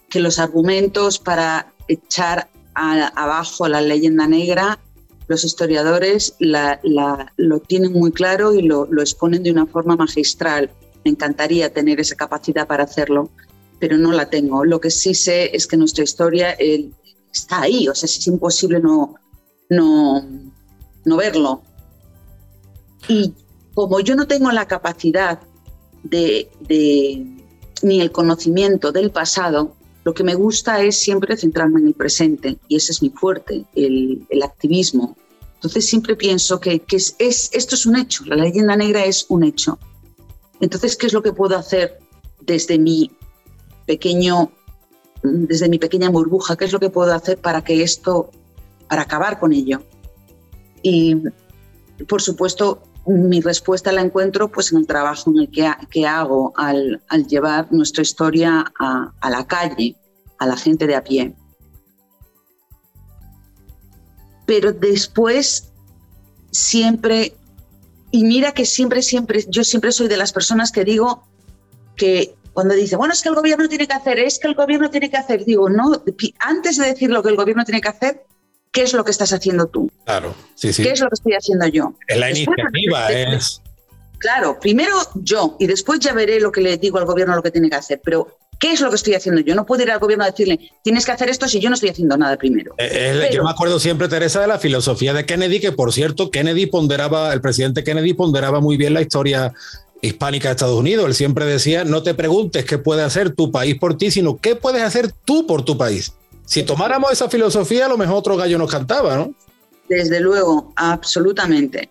que 0.08 0.20
los 0.20 0.38
argumentos 0.38 1.18
para 1.18 1.70
echar 1.86 2.48
abajo 2.74 3.68
la 3.68 3.82
leyenda 3.82 4.26
negra 4.26 4.78
los 5.28 5.44
historiadores 5.44 6.34
lo 6.38 7.60
tienen 7.60 7.92
muy 7.92 8.10
claro 8.12 8.54
y 8.54 8.62
lo, 8.62 8.88
exponen 9.00 9.42
de 9.42 9.52
una 9.52 9.66
forma 9.66 9.94
magistral. 9.94 10.70
Me 11.04 11.10
encantaría 11.10 11.72
tener 11.72 12.00
esa 12.00 12.16
capacidad 12.16 12.66
para 12.66 12.84
hacerlo, 12.84 13.30
pero 13.78 13.98
no 13.98 14.12
la 14.12 14.30
tengo. 14.30 14.64
Lo 14.64 14.80
que 14.80 14.90
sí 14.90 15.14
sé 15.14 15.54
es 15.54 15.66
que 15.66 15.76
nuestra 15.76 16.02
historia 16.02 16.56
está 17.32 17.62
ahí, 17.62 17.88
o 17.88 17.94
sea, 17.94 18.06
es 18.06 18.26
imposible 18.26 18.80
no, 18.80 19.14
no, 19.68 20.26
no 21.04 21.16
verlo. 21.16 21.62
Y 23.06 23.34
como 23.74 24.00
yo 24.00 24.16
no 24.16 24.26
tengo 24.26 24.50
la 24.50 24.66
capacidad 24.66 25.40
de, 26.02 26.48
ni 27.82 28.00
el 28.00 28.10
conocimiento 28.12 28.92
del 28.92 29.10
pasado, 29.10 29.76
lo 30.04 30.14
que 30.14 30.24
me 30.24 30.34
gusta 30.34 30.82
es 30.82 30.98
siempre 30.98 31.36
centrarme 31.36 31.80
en 31.80 31.88
el 31.88 31.94
presente 31.94 32.58
y 32.68 32.76
ese 32.76 32.92
es 32.92 33.02
mi 33.02 33.10
fuerte, 33.10 33.64
el, 33.74 34.26
activismo. 34.42 35.16
Entonces 35.54 35.86
siempre 35.86 36.16
pienso 36.16 36.60
que, 36.60 36.82
es, 36.88 37.16
esto 37.52 37.74
es 37.74 37.86
un 37.86 37.96
hecho, 37.96 38.24
la 38.24 38.36
leyenda 38.36 38.76
negra 38.76 39.04
es 39.04 39.26
un 39.28 39.44
hecho. 39.44 39.78
Entonces, 40.60 40.96
¿qué 40.96 41.06
es 41.06 41.12
lo 41.12 41.22
que 41.22 41.32
puedo 41.32 41.56
hacer 41.56 41.98
desde 42.40 42.78
mi 42.78 43.10
pequeño, 43.86 44.50
desde 45.22 45.68
mi 45.68 45.78
pequeña 45.78 46.10
burbuja? 46.10 46.56
¿Qué 46.56 46.64
es 46.64 46.72
lo 46.72 46.80
que 46.80 46.90
puedo 46.90 47.12
hacer 47.12 47.38
para 47.38 47.62
que 47.62 47.82
esto, 47.82 48.30
para 48.88 49.02
acabar 49.02 49.38
con 49.38 49.52
ello? 49.52 49.82
Y 50.82 51.16
por 52.08 52.22
supuesto, 52.22 52.82
mi 53.08 53.40
respuesta 53.40 53.90
la 53.90 54.02
encuentro 54.02 54.50
pues 54.50 54.70
en 54.72 54.78
el 54.78 54.86
trabajo 54.86 55.30
en 55.30 55.38
el 55.38 55.50
que, 55.50 55.70
que 55.90 56.06
hago 56.06 56.52
al, 56.56 57.00
llevar 57.26 57.72
nuestra 57.72 58.02
historia 58.02 58.72
a, 58.78 59.30
la 59.30 59.46
calle, 59.46 59.96
a 60.38 60.46
la 60.46 60.56
gente 60.56 60.86
de 60.86 60.94
a 60.94 61.02
pie. 61.02 61.34
Pero 64.46 64.72
después 64.72 65.72
siempre, 66.50 67.34
y 68.10 68.24
mira 68.24 68.52
que 68.52 68.66
siempre, 68.66 69.02
siempre, 69.02 69.44
yo 69.48 69.64
siempre 69.64 69.92
soy 69.92 70.08
de 70.08 70.16
las 70.16 70.32
personas 70.32 70.70
que 70.70 70.84
digo 70.84 71.26
que 71.96 72.34
cuando 72.52 72.74
dice, 72.74 72.96
bueno, 72.96 73.14
es 73.14 73.22
que 73.22 73.28
el 73.28 73.34
gobierno 73.34 73.68
tiene 73.68 73.86
que 73.86 73.94
hacer, 73.94 74.18
es 74.18 74.38
que 74.38 74.48
el 74.48 74.54
gobierno 74.54 74.90
tiene 74.90 75.10
que 75.10 75.16
hacer, 75.16 75.44
digo, 75.44 75.68
no, 75.70 76.02
antes 76.40 76.76
de 76.76 76.86
decir 76.86 77.10
lo 77.10 77.22
que 77.22 77.28
el 77.28 77.36
gobierno 77.36 77.64
tiene 77.64 77.80
que 77.80 77.88
hacer, 77.88 78.26
¿qué 78.72 78.82
es 78.82 78.92
lo 78.92 79.04
que 79.04 79.10
estás 79.10 79.32
haciendo 79.32 79.66
tú? 79.66 79.90
Claro, 80.04 80.34
sí, 80.54 80.72
sí. 80.72 80.82
¿Qué 80.82 80.90
es 80.90 81.00
lo 81.00 81.08
que 81.08 81.14
estoy 81.14 81.32
haciendo 81.34 81.66
yo? 81.66 81.94
Es 82.06 82.18
la 82.18 82.30
iniciativa, 82.30 83.10
es... 83.10 83.62
Claro, 84.18 84.58
primero 84.60 84.96
yo 85.14 85.56
y 85.60 85.66
después 85.66 86.00
ya 86.00 86.12
veré 86.12 86.40
lo 86.40 86.50
que 86.50 86.60
le 86.60 86.76
digo 86.76 86.98
al 86.98 87.04
gobierno 87.04 87.36
lo 87.36 87.42
que 87.42 87.52
tiene 87.52 87.70
que 87.70 87.76
hacer, 87.76 88.00
pero 88.02 88.38
¿qué 88.58 88.72
es 88.72 88.80
lo 88.80 88.90
que 88.90 88.96
estoy 88.96 89.14
haciendo 89.14 89.40
yo? 89.40 89.54
No 89.54 89.64
puedo 89.64 89.82
ir 89.82 89.90
al 89.92 90.00
gobierno 90.00 90.24
a 90.24 90.30
decirle, 90.30 90.58
tienes 90.82 91.06
que 91.06 91.12
hacer 91.12 91.28
esto 91.28 91.46
si 91.46 91.60
yo 91.60 91.68
no 91.68 91.74
estoy 91.74 91.90
haciendo 91.90 92.16
nada 92.16 92.36
primero. 92.36 92.74
Eh, 92.78 93.30
yo 93.32 93.44
me 93.44 93.50
acuerdo 93.50 93.78
siempre, 93.78 94.08
Teresa, 94.08 94.40
de 94.40 94.48
la 94.48 94.58
filosofía 94.58 95.14
de 95.14 95.24
Kennedy, 95.24 95.60
que 95.60 95.70
por 95.70 95.92
cierto, 95.92 96.32
Kennedy 96.32 96.66
ponderaba, 96.66 97.32
el 97.32 97.40
presidente 97.40 97.84
Kennedy 97.84 98.14
ponderaba 98.14 98.60
muy 98.60 98.76
bien 98.76 98.94
la 98.94 99.02
historia 99.02 99.52
hispánica 100.02 100.48
de 100.48 100.52
Estados 100.52 100.78
Unidos. 100.78 101.06
Él 101.06 101.14
siempre 101.14 101.44
decía, 101.44 101.84
no 101.84 102.02
te 102.02 102.14
preguntes 102.14 102.64
qué 102.64 102.78
puede 102.78 103.02
hacer 103.02 103.30
tu 103.34 103.52
país 103.52 103.78
por 103.78 103.96
ti, 103.96 104.10
sino 104.10 104.38
qué 104.38 104.56
puedes 104.56 104.82
hacer 104.82 105.12
tú 105.24 105.46
por 105.46 105.64
tu 105.64 105.78
país. 105.78 106.12
Si 106.48 106.62
tomáramos 106.62 107.12
esa 107.12 107.28
filosofía, 107.28 107.84
a 107.84 107.88
lo 107.90 107.98
mejor 107.98 108.16
otro 108.16 108.34
gallo 108.34 108.56
nos 108.56 108.70
cantaba, 108.70 109.16
¿no? 109.16 109.34
Desde 109.86 110.18
luego, 110.18 110.72
absolutamente. 110.76 111.90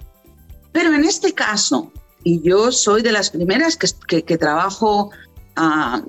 Pero 0.72 0.96
en 0.96 1.06
este 1.06 1.32
caso, 1.34 1.92
y 2.24 2.42
yo 2.42 2.72
soy 2.72 3.04
de 3.04 3.12
las 3.12 3.30
primeras 3.30 3.78
que, 3.78 4.24
que, 4.24 4.38
trabajo 4.38 5.12
ah, 5.58 6.02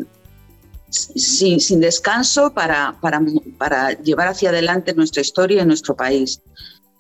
sin, 0.89 1.61
sin, 1.61 1.81
descanso 1.81 2.55
para, 2.55 2.97
para, 3.03 3.21
para, 3.59 3.93
llevar 4.01 4.29
hacia 4.29 4.49
adelante 4.49 4.95
nuestra 4.95 5.21
historia 5.21 5.63
y 5.63 5.67
nuestro 5.67 5.95
país. 5.95 6.41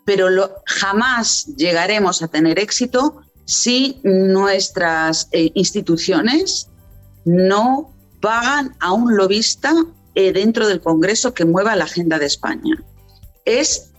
Pero 0.04 0.28
jamás 0.66 1.46
llegaremos 1.56 2.20
a 2.20 2.28
tener 2.28 2.58
éxito 2.58 3.22
si 3.46 4.02
nuestras 4.04 5.28
eh, 5.32 5.50
instituciones 5.54 6.68
no 7.24 7.90
pagan 8.20 8.76
a 8.80 8.92
un 8.92 9.16
lobista 9.16 9.72
eh, 10.20 10.32
dentro 10.32 10.66
del 10.66 10.80
Congreso 10.80 11.32
que 11.32 11.44
mueva 11.44 11.76
la 11.76 11.84
agenda 11.84 12.18
de 12.18 12.26
España. 12.26 12.84
Es, 13.44 13.92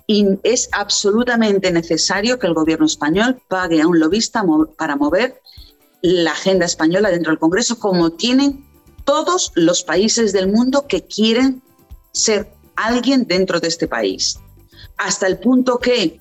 es 0.44 0.68
absolutamente 0.74 1.72
necesario 1.72 2.38
que 2.40 2.48
el 2.48 2.54
gobierno 2.54 2.86
español 2.86 3.42
pague 3.48 3.82
a 3.82 3.88
un 3.88 4.02
lobista 4.02 4.44
para 4.78 4.98
mover 4.98 5.40
la 6.02 6.34
agenda 6.34 6.66
española 6.66 7.10
dentro 7.10 7.32
del 7.32 7.40
Congreso, 7.40 7.80
como 7.80 8.12
tienen 8.12 8.66
todos 9.06 9.54
los 9.56 9.82
países 9.84 10.34
del 10.34 10.52
mundo 10.52 10.88
que 10.88 11.06
quieren 11.06 11.62
ser 12.12 12.52
alguien 12.76 13.26
dentro 13.26 13.62
de 13.62 13.70
este 13.70 13.88
país. 13.88 14.42
Hasta 14.98 15.26
el 15.26 15.40
punto 15.40 15.80
que 15.80 16.20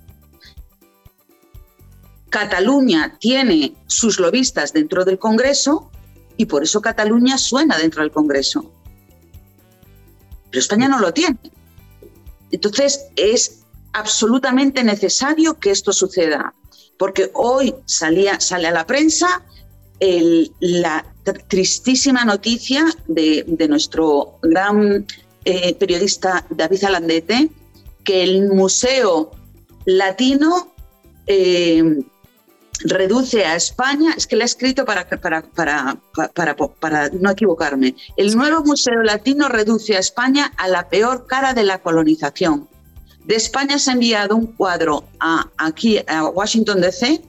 Cataluña 2.30 3.16
tiene 3.18 3.74
sus 3.88 4.20
lobistas 4.20 4.72
dentro 4.72 5.05
del 5.05 5.18
Congreso 5.18 5.90
y 6.36 6.46
por 6.46 6.62
eso 6.62 6.80
Cataluña 6.80 7.36
suena 7.36 7.76
dentro 7.76 8.03
del 8.03 8.12
Congreso. 8.12 8.78
Pero 10.51 10.61
España 10.61 10.88
no 10.88 10.99
lo 10.99 11.12
tiene. 11.12 11.38
Entonces 12.51 13.07
es 13.16 13.61
absolutamente 13.92 14.82
necesario 14.84 15.59
que 15.59 15.70
esto 15.70 15.92
suceda, 15.92 16.55
porque 16.99 17.30
hoy 17.34 17.74
salía, 17.84 18.40
sale 18.40 18.68
a 18.68 18.72
la 18.72 18.86
prensa 18.86 19.44
la 20.61 21.05
tristísima 21.49 22.24
noticia 22.24 22.84
de, 23.09 23.44
nuestro 23.68 24.38
gran 24.42 25.05
eh, 25.44 25.74
periodista 25.74 26.46
David 26.51 26.84
Alandete, 26.84 27.51
que 28.05 28.22
el 28.22 28.49
Museo 28.49 29.32
Latino 29.84 30.72
eh, 31.26 31.82
reduce 32.85 33.45
a 33.45 33.57
España, 33.57 34.14
es 34.16 34.26
que 34.26 34.37
le 34.37 34.43
ha 34.43 34.47
escrito 34.47 34.85
para, 34.85 35.09
para, 35.09 35.43
para, 35.43 36.57
para, 36.81 37.09
no 37.11 37.31
equivocarme, 37.31 37.95
el 38.16 38.37
nuevo 38.37 38.62
Museo 38.64 39.03
Latino 39.03 39.49
reduce 39.49 39.97
a 39.97 39.99
España 39.99 40.53
a 40.57 40.68
la 40.68 40.89
peor 40.89 41.26
cara 41.26 41.55
de 41.55 41.64
la 41.64 41.79
colonización. 41.79 42.68
De 43.24 43.35
España 43.37 43.79
se 43.79 43.91
ha 43.91 43.95
enviado 43.95 44.37
un 44.37 44.47
cuadro 44.47 45.05
a, 45.20 45.49
aquí 45.59 45.99
a 46.07 46.24
Washington 46.24 46.81
DC, 46.81 47.22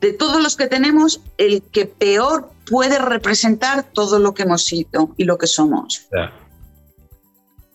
de 0.00 0.12
todos 0.12 0.42
los 0.42 0.56
que 0.56 0.66
tenemos, 0.66 1.20
el 1.38 1.62
que 1.62 1.86
peor 1.86 2.50
puede 2.66 2.98
representar 2.98 3.90
todo 3.92 4.18
lo 4.18 4.34
que 4.34 4.42
hemos 4.42 4.64
sido 4.64 5.14
y 5.16 5.24
lo 5.24 5.38
que 5.38 5.46
somos. 5.46 6.08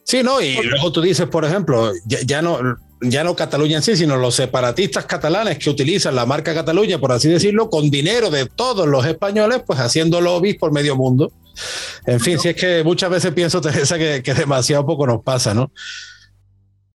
Sí, 0.03 0.21
no, 0.23 0.41
y 0.41 0.61
luego 0.61 0.91
tú 0.91 1.01
dices, 1.01 1.27
por 1.27 1.45
ejemplo, 1.45 1.91
ya 2.05 2.41
no, 2.41 2.77
ya 3.01 3.23
no 3.23 3.35
Cataluña 3.35 3.77
en 3.77 3.83
sí, 3.83 3.95
sino 3.95 4.17
los 4.17 4.35
separatistas 4.35 5.05
catalanes 5.05 5.57
que 5.57 5.69
utilizan 5.69 6.15
la 6.15 6.25
marca 6.25 6.53
Cataluña, 6.53 6.99
por 6.99 7.11
así 7.11 7.29
decirlo, 7.29 7.69
con 7.69 7.89
dinero 7.89 8.29
de 8.29 8.45
todos 8.45 8.87
los 8.87 9.05
españoles, 9.05 9.61
pues 9.65 9.79
haciendo 9.79 10.21
lobbies 10.21 10.57
por 10.57 10.71
medio 10.71 10.95
mundo. 10.95 11.31
En 12.05 12.19
fin, 12.19 12.39
si 12.39 12.49
es 12.49 12.55
que 12.55 12.83
muchas 12.83 13.09
veces 13.09 13.33
pienso, 13.33 13.61
Teresa, 13.61 13.97
que, 13.97 14.21
que 14.23 14.33
demasiado 14.33 14.85
poco 14.85 15.07
nos 15.07 15.23
pasa, 15.23 15.53
¿no? 15.53 15.71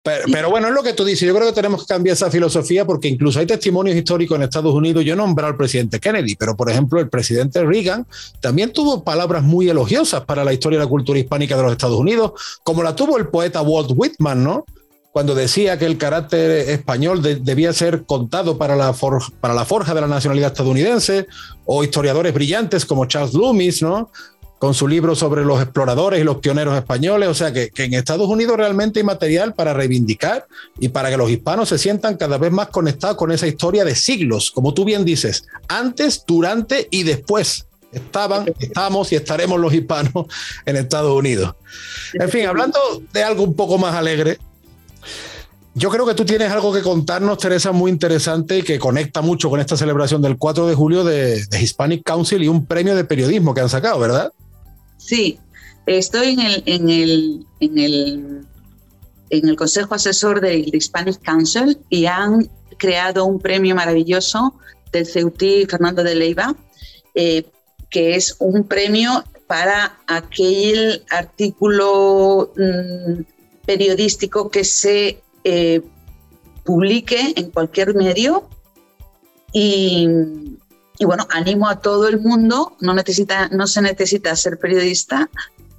Pero, 0.02 0.50
bueno, 0.50 0.66
es 0.66 0.74
lo 0.74 0.82
que 0.82 0.94
tú 0.94 1.04
dices. 1.04 1.28
Yo 1.28 1.34
creo 1.34 1.46
que 1.46 1.54
tenemos 1.54 1.82
que 1.82 1.94
cambiar 1.94 2.14
esa 2.14 2.28
filosofía 2.28 2.84
porque 2.84 3.06
incluso 3.06 3.38
hay 3.38 3.46
testimonios 3.46 3.96
históricos 3.96 4.34
en 4.34 4.42
Estados 4.42 4.74
Unidos. 4.74 5.04
Yo 5.04 5.14
he 5.14 5.44
al 5.44 5.56
presidente 5.56 6.00
Kennedy, 6.00 6.34
pero 6.34 6.56
por 6.56 6.68
ejemplo, 6.68 6.98
el 6.98 7.08
presidente 7.08 7.62
Reagan 7.62 8.04
también 8.40 8.72
tuvo 8.72 9.04
palabras 9.04 9.44
muy 9.44 9.68
elogiosas 9.68 10.24
para 10.24 10.42
la 10.42 10.52
historia 10.52 10.78
y 10.78 10.80
la 10.80 10.88
cultura 10.88 11.20
hispánica 11.20 11.56
de 11.56 11.62
los 11.62 11.72
Estados 11.72 12.00
Unidos, 12.00 12.32
como 12.64 12.82
la 12.82 12.96
tuvo 12.96 13.16
el 13.16 13.28
poeta 13.28 13.62
Walt 13.62 13.92
Whitman, 13.94 14.42
¿no? 14.42 14.64
Cuando 15.12 15.34
decía 15.34 15.78
que 15.78 15.84
el 15.84 15.98
carácter 15.98 16.50
español 16.70 17.22
debía 17.22 17.72
ser 17.74 18.04
contado 18.04 18.56
para 18.56 18.74
la, 18.76 18.94
para 19.40 19.52
la 19.52 19.66
forja 19.66 19.92
de 19.94 20.00
la 20.00 20.06
nacionalidad 20.08 20.52
estadounidense, 20.52 21.26
o 21.66 21.84
historiadores 21.84 22.32
brillantes 22.32 22.86
como 22.86 23.04
Charles 23.04 23.34
Loomis, 23.34 23.82
¿no? 23.82 24.10
con 24.58 24.74
su 24.74 24.86
libro 24.86 25.16
sobre 25.16 25.44
los 25.44 25.60
exploradores 25.60 26.20
y 26.20 26.24
los 26.24 26.36
pioneros 26.36 26.76
españoles. 26.76 27.28
O 27.28 27.34
sea 27.34 27.52
que, 27.52 27.70
que, 27.70 27.84
en 27.84 27.94
Estados 27.94 28.28
Unidos 28.28 28.56
realmente 28.56 29.00
hay 29.00 29.04
material 29.04 29.54
para 29.54 29.74
reivindicar 29.74 30.46
y 30.78 30.88
para 30.88 31.10
que 31.10 31.16
los 31.16 31.28
hispanos 31.30 31.68
se 31.68 31.78
sientan 31.78 32.16
cada 32.16 32.38
vez 32.38 32.52
más 32.52 32.68
conectados 32.68 33.16
con 33.16 33.32
esa 33.32 33.46
historia 33.48 33.84
de 33.84 33.96
siglos, 33.96 34.50
como 34.50 34.72
tú 34.72 34.84
bien 34.84 35.04
dices, 35.04 35.44
antes, 35.68 36.24
durante 36.26 36.86
y 36.90 37.02
después. 37.02 37.66
Estaban, 37.90 38.54
estamos 38.58 39.12
y 39.12 39.16
estaremos 39.16 39.60
los 39.60 39.74
hispanos 39.74 40.26
en 40.64 40.76
Estados 40.76 41.12
Unidos. 41.12 41.54
En 42.14 42.30
fin, 42.30 42.46
hablando 42.46 42.78
de 43.12 43.22
algo 43.22 43.42
un 43.42 43.54
poco 43.54 43.76
más 43.76 43.94
alegre, 43.94 44.38
yo 45.74 45.88
creo 45.88 46.06
que 46.06 46.14
tú 46.14 46.24
tienes 46.24 46.50
algo 46.50 46.72
que 46.72 46.82
contarnos, 46.82 47.38
Teresa, 47.38 47.72
muy 47.72 47.90
interesante 47.90 48.58
y 48.58 48.62
que 48.62 48.78
conecta 48.78 49.22
mucho 49.22 49.48
con 49.48 49.58
esta 49.58 49.76
celebración 49.76 50.20
del 50.20 50.36
4 50.36 50.66
de 50.66 50.74
julio 50.74 51.02
de, 51.02 51.42
Hispanic 51.60 52.02
Council 52.04 52.42
y 52.42 52.48
un 52.48 52.66
premio 52.66 52.94
de 52.94 53.04
periodismo 53.04 53.54
que 53.54 53.62
han 53.62 53.70
sacado, 53.70 53.98
¿verdad? 53.98 54.32
Sí, 54.98 55.38
estoy 55.86 56.34
en 56.34 56.40
el, 56.40 56.62
en 56.66 56.90
el, 56.90 57.46
en 57.60 57.78
el, 57.78 58.46
en 59.30 59.48
el 59.48 59.56
Consejo 59.56 59.94
Asesor 59.94 60.42
del 60.42 60.74
Hispanic 60.74 61.22
Council 61.22 61.78
y 61.88 62.04
han 62.04 62.50
creado 62.76 63.24
un 63.24 63.40
premio 63.40 63.74
maravilloso 63.74 64.54
del 64.92 65.06
CEUTI 65.06 65.66
Fernando 65.66 66.04
de 66.04 66.14
Leiva, 66.14 66.54
eh, 67.14 67.44
que 67.88 68.14
es 68.14 68.36
un 68.40 68.64
premio 68.64 69.24
para 69.46 69.98
aquel 70.06 71.02
artículo 71.10 72.52
mm, 72.56 73.22
periodístico 73.64 74.50
que 74.50 74.64
se 74.64 75.22
eh, 75.44 75.82
publique 76.64 77.34
en 77.36 77.50
cualquier 77.50 77.94
medio 77.94 78.48
y, 79.52 80.08
bueno, 81.04 81.26
animo 81.30 81.68
a 81.68 81.80
todo 81.80 82.08
el 82.08 82.20
mundo, 82.20 82.76
no, 82.80 82.94
necesita, 82.94 83.48
no 83.48 83.66
se 83.66 83.82
necesita 83.82 84.34
ser 84.36 84.58
periodista, 84.58 85.28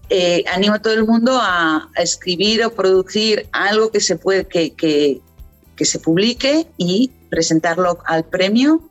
eh, 0.10 0.44
animo 0.54 0.76
a 0.76 0.80
todo 0.80 0.94
el 0.94 1.06
mundo 1.06 1.40
a, 1.42 1.90
escribir 1.96 2.64
o 2.66 2.72
producir 2.72 3.48
algo 3.52 3.90
que 3.90 4.00
se, 4.00 4.18
puede, 4.18 4.46
que, 4.46 4.74
que, 4.74 5.22
se 5.86 6.00
publique 6.00 6.68
y 6.78 7.12
presentarlo 7.30 8.00
al 8.06 8.26
premio, 8.26 8.90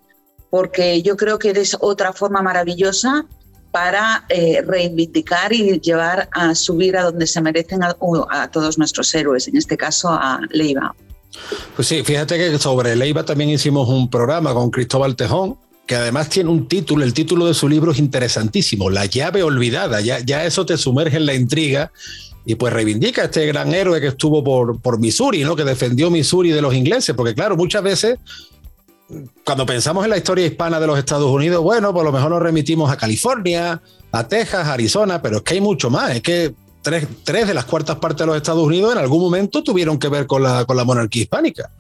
porque 0.50 1.02
yo 1.02 1.16
creo 1.16 1.38
que 1.38 1.50
es 1.50 1.76
otra 1.80 2.12
forma 2.12 2.42
maravillosa 2.42 3.26
para 3.72 4.24
eh, 4.28 4.62
reivindicar 4.64 5.52
y 5.52 5.80
llevar 5.80 6.28
a 6.32 6.54
subir 6.54 6.96
a 6.96 7.04
donde 7.04 7.26
se 7.26 7.40
merecen 7.40 7.82
a, 7.82 7.94
todos 8.48 8.78
nuestros 8.78 9.12
héroes, 9.14 9.48
en 9.48 9.56
este 9.56 9.76
caso 9.76 10.10
a 10.10 10.40
Leiva. 10.50 10.94
Pues 11.74 11.88
sí, 11.88 12.02
fíjate 12.04 12.36
que 12.36 12.58
sobre 12.58 12.94
Leiva 12.94 13.24
también 13.24 13.50
hicimos 13.50 13.88
un 13.88 14.10
programa 14.10 14.52
con 14.52 14.70
Cristóbal 14.70 15.16
Tejón, 15.16 15.56
que 15.86 15.96
además 15.96 16.28
tiene 16.28 16.50
un 16.50 16.68
título, 16.68 17.02
el 17.02 17.14
título 17.14 17.46
de 17.46 17.54
su 17.54 17.68
libro 17.68 17.92
es 17.92 17.98
interesantísimo, 17.98 18.90
La 18.90 19.06
llave 19.06 19.42
olvidada, 19.42 20.02
ya, 20.02 20.20
ya 20.20 20.44
eso 20.44 20.66
te 20.66 20.76
sumerge 20.76 21.16
en 21.16 21.26
la 21.26 21.34
intriga 21.34 21.90
y 22.44 22.56
pues 22.56 22.72
reivindica 22.72 23.22
a 23.22 23.24
este 23.26 23.46
gran 23.46 23.74
héroe 23.74 24.00
que 24.00 24.08
estuvo 24.08 24.44
por, 24.44 24.80
por 24.80 24.98
Missouri, 24.98 25.44
¿no? 25.44 25.56
que 25.56 25.64
defendió 25.64 26.10
Missouri 26.10 26.50
de 26.50 26.60
los 26.60 26.74
ingleses, 26.74 27.14
porque 27.16 27.34
claro, 27.34 27.56
muchas 27.56 27.82
veces 27.82 28.18
cuando 29.44 29.66
pensamos 29.66 30.04
en 30.04 30.10
la 30.10 30.16
historia 30.16 30.46
hispana 30.46 30.80
de 30.80 30.86
los 30.86 30.98
Estados 30.98 31.30
Unidos, 31.30 31.62
bueno, 31.62 31.92
por 31.92 32.04
lo 32.04 32.12
mejor 32.12 32.30
nos 32.30 32.42
remitimos 32.42 32.90
a 32.90 32.96
California, 32.96 33.80
a 34.10 34.28
Texas, 34.28 34.66
Arizona, 34.66 35.20
pero 35.20 35.38
es 35.38 35.42
que 35.42 35.54
hay 35.54 35.60
mucho 35.60 35.90
más. 35.90 36.14
Es 36.14 36.22
que 36.22 36.54
tres, 36.82 37.06
de 37.24 37.54
las 37.54 37.64
cuartas 37.64 37.96
partes 37.96 38.20
de 38.20 38.26
los 38.26 38.36
Estados 38.36 38.64
Unidos 38.64 38.92
en 38.92 38.98
algún 38.98 39.20
momento 39.20 39.62
tuvieron 39.62 39.98
que 39.98 40.08
ver 40.08 40.26
con 40.26 40.42
la, 40.42 40.64
con 40.64 40.76
la 40.76 40.84
monarquía 40.84 41.22
hispánica. 41.22 41.70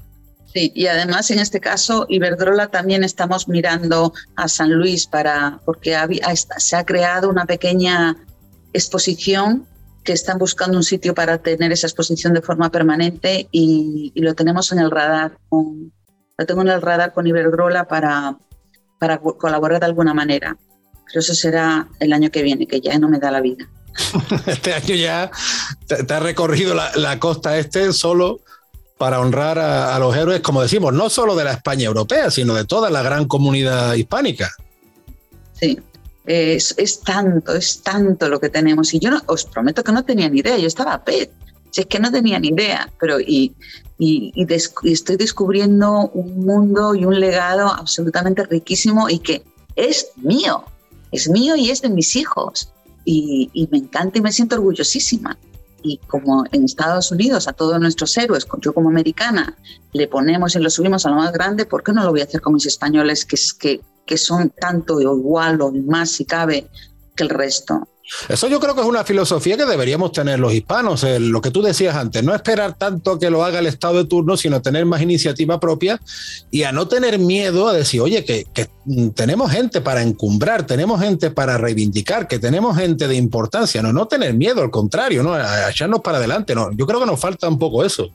Sí, 0.52 0.70
y 0.74 0.86
además 0.86 1.30
en 1.30 1.38
este 1.38 1.60
caso 1.60 2.04
Iberdrola 2.08 2.68
también 2.68 3.04
estamos 3.04 3.48
mirando 3.48 4.12
a 4.36 4.48
San 4.48 4.70
Luis 4.72 5.06
para 5.06 5.60
porque 5.64 5.96
se 6.58 6.76
ha 6.76 6.84
creado 6.84 7.30
una 7.30 7.46
pequeña 7.46 8.16
exposición 8.74 9.66
que 10.04 10.12
están 10.12 10.38
buscando 10.38 10.76
un 10.76 10.82
sitio 10.82 11.14
para 11.14 11.38
tener 11.38 11.72
esa 11.72 11.86
exposición 11.86 12.34
de 12.34 12.42
forma 12.42 12.70
permanente 12.70 13.48
y, 13.50 14.12
lo 14.16 14.34
tenemos 14.34 14.72
en 14.72 14.80
el 14.80 14.90
radar 14.90 15.38
tengo 16.46 16.62
en 16.62 16.68
el 16.68 16.82
radar 16.82 17.12
con 17.12 17.26
Iberdrola 17.26 17.86
para, 17.88 18.36
para 18.98 19.18
colaborar 19.18 19.80
de 19.80 19.86
alguna 19.86 20.14
manera. 20.14 20.56
Pero 21.06 21.20
eso 21.20 21.34
será 21.34 21.88
el 22.00 22.12
año 22.12 22.30
que 22.30 22.42
viene, 22.42 22.66
que 22.66 22.80
ya 22.80 22.98
no 22.98 23.08
me 23.08 23.18
da 23.18 23.30
la 23.30 23.40
vida. 23.40 23.68
este 24.46 24.72
año 24.72 24.94
ya 24.94 25.30
te, 25.86 26.14
ha 26.14 26.20
recorrido 26.20 26.74
la, 26.74 27.18
costa 27.18 27.58
este 27.58 27.92
solo 27.92 28.40
para 28.96 29.20
honrar 29.20 29.58
a, 29.58 29.98
los 29.98 30.16
héroes, 30.16 30.40
como 30.40 30.62
decimos, 30.62 30.94
no 30.94 31.10
solo 31.10 31.34
de 31.34 31.44
la 31.44 31.52
España 31.52 31.84
europea, 31.84 32.30
sino 32.30 32.54
de 32.54 32.64
toda 32.64 32.88
la 32.88 33.02
gran 33.02 33.26
comunidad 33.26 33.94
hispánica. 33.94 34.52
Sí, 35.60 35.78
es, 36.24 36.74
es, 36.78 37.00
tanto, 37.00 37.54
es 37.54 37.82
tanto 37.82 38.28
lo 38.28 38.38
que 38.40 38.48
tenemos. 38.48 38.94
Y 38.94 39.00
yo 39.00 39.10
no, 39.10 39.20
os 39.26 39.44
prometo 39.44 39.82
que 39.82 39.92
no 39.92 40.04
tenía 40.04 40.28
ni 40.28 40.38
idea, 40.38 40.56
yo 40.56 40.68
estaba 40.68 41.02
pet. 41.04 41.32
Si 41.72 41.80
es 41.80 41.86
que 41.86 41.98
no 41.98 42.12
tenía 42.12 42.38
ni 42.38 42.48
idea, 42.48 42.92
pero 43.00 43.18
y, 43.18 43.56
y, 43.98 44.32
estoy 44.84 45.16
descubriendo 45.16 46.10
un 46.12 46.44
mundo 46.44 46.94
y 46.94 47.06
un 47.06 47.18
legado 47.18 47.66
absolutamente 47.66 48.44
riquísimo 48.44 49.08
y 49.08 49.18
que 49.18 49.42
es 49.74 50.12
mío, 50.16 50.64
es 51.12 51.30
mío 51.30 51.56
y 51.56 51.70
es 51.70 51.80
de 51.80 51.88
mis 51.88 52.14
hijos. 52.14 52.72
Y, 53.06 53.68
me 53.70 53.78
encanta 53.78 54.18
y 54.18 54.20
me 54.22 54.30
siento 54.30 54.56
orgullosísima. 54.56 55.38
Y 55.82 55.96
como 56.06 56.44
en 56.52 56.64
Estados 56.64 57.10
Unidos 57.10 57.48
a 57.48 57.54
todos 57.54 57.80
nuestros 57.80 58.16
héroes, 58.18 58.46
yo 58.60 58.74
como 58.74 58.90
americana, 58.90 59.56
le 59.92 60.06
ponemos 60.06 60.54
y 60.54 60.58
lo 60.58 60.68
subimos 60.68 61.06
a 61.06 61.08
lo 61.08 61.16
más 61.16 61.32
grande, 61.32 61.64
¿por 61.64 61.82
qué 61.82 61.92
no 61.92 62.04
lo 62.04 62.10
voy 62.10 62.20
a 62.20 62.24
hacer 62.24 62.42
con 62.42 62.52
mis 62.52 62.66
españoles 62.66 63.24
que, 63.24 63.36
que, 63.58 63.80
que 64.06 64.18
son 64.18 64.50
tanto 64.50 64.96
o 64.96 65.00
igual 65.00 65.60
o 65.62 65.72
más 65.72 66.10
si 66.10 66.26
cabe 66.26 66.68
que 67.16 67.24
el 67.24 67.30
resto? 67.30 67.88
Eso 68.28 68.48
yo 68.48 68.60
creo 68.60 68.74
que 68.74 68.80
es 68.80 68.86
una 68.86 69.04
filosofía 69.04 69.56
que 69.56 69.64
deberíamos 69.64 70.12
tener 70.12 70.38
los 70.38 70.52
hispanos, 70.52 71.04
lo 71.04 71.40
que 71.40 71.50
tú 71.50 71.62
decías 71.62 71.96
antes, 71.96 72.22
no 72.22 72.34
esperar 72.34 72.74
tanto 72.74 73.12
a 73.12 73.18
que 73.18 73.30
lo 73.30 73.44
haga 73.44 73.60
el 73.60 73.66
Estado 73.66 73.98
de 73.98 74.04
turno, 74.04 74.36
sino 74.36 74.60
tener 74.60 74.84
más 74.86 75.02
iniciativa 75.02 75.60
propia 75.60 76.00
y 76.50 76.64
a 76.64 76.72
no 76.72 76.88
tener 76.88 77.18
miedo 77.18 77.68
a 77.68 77.72
decir, 77.72 78.00
oye, 78.00 78.24
que, 78.24 78.46
tenemos 79.14 79.50
gente 79.50 79.80
para 79.80 80.02
encumbrar, 80.02 80.66
tenemos 80.66 81.00
gente 81.00 81.30
para 81.30 81.56
reivindicar, 81.56 82.26
que 82.26 82.38
tenemos 82.38 82.76
gente 82.76 83.06
de 83.06 83.14
importancia, 83.14 83.82
no, 83.82 83.92
no 83.92 84.06
tener 84.06 84.34
miedo, 84.34 84.62
al 84.62 84.70
contrario, 84.70 85.22
¿no? 85.22 85.34
a 85.34 85.70
echarnos 85.70 86.00
para 86.00 86.18
adelante. 86.18 86.54
No, 86.54 86.70
yo 86.72 86.86
creo 86.86 87.00
que 87.00 87.06
nos 87.06 87.20
falta 87.20 87.48
un 87.48 87.58
poco 87.58 87.84
eso. 87.84 88.10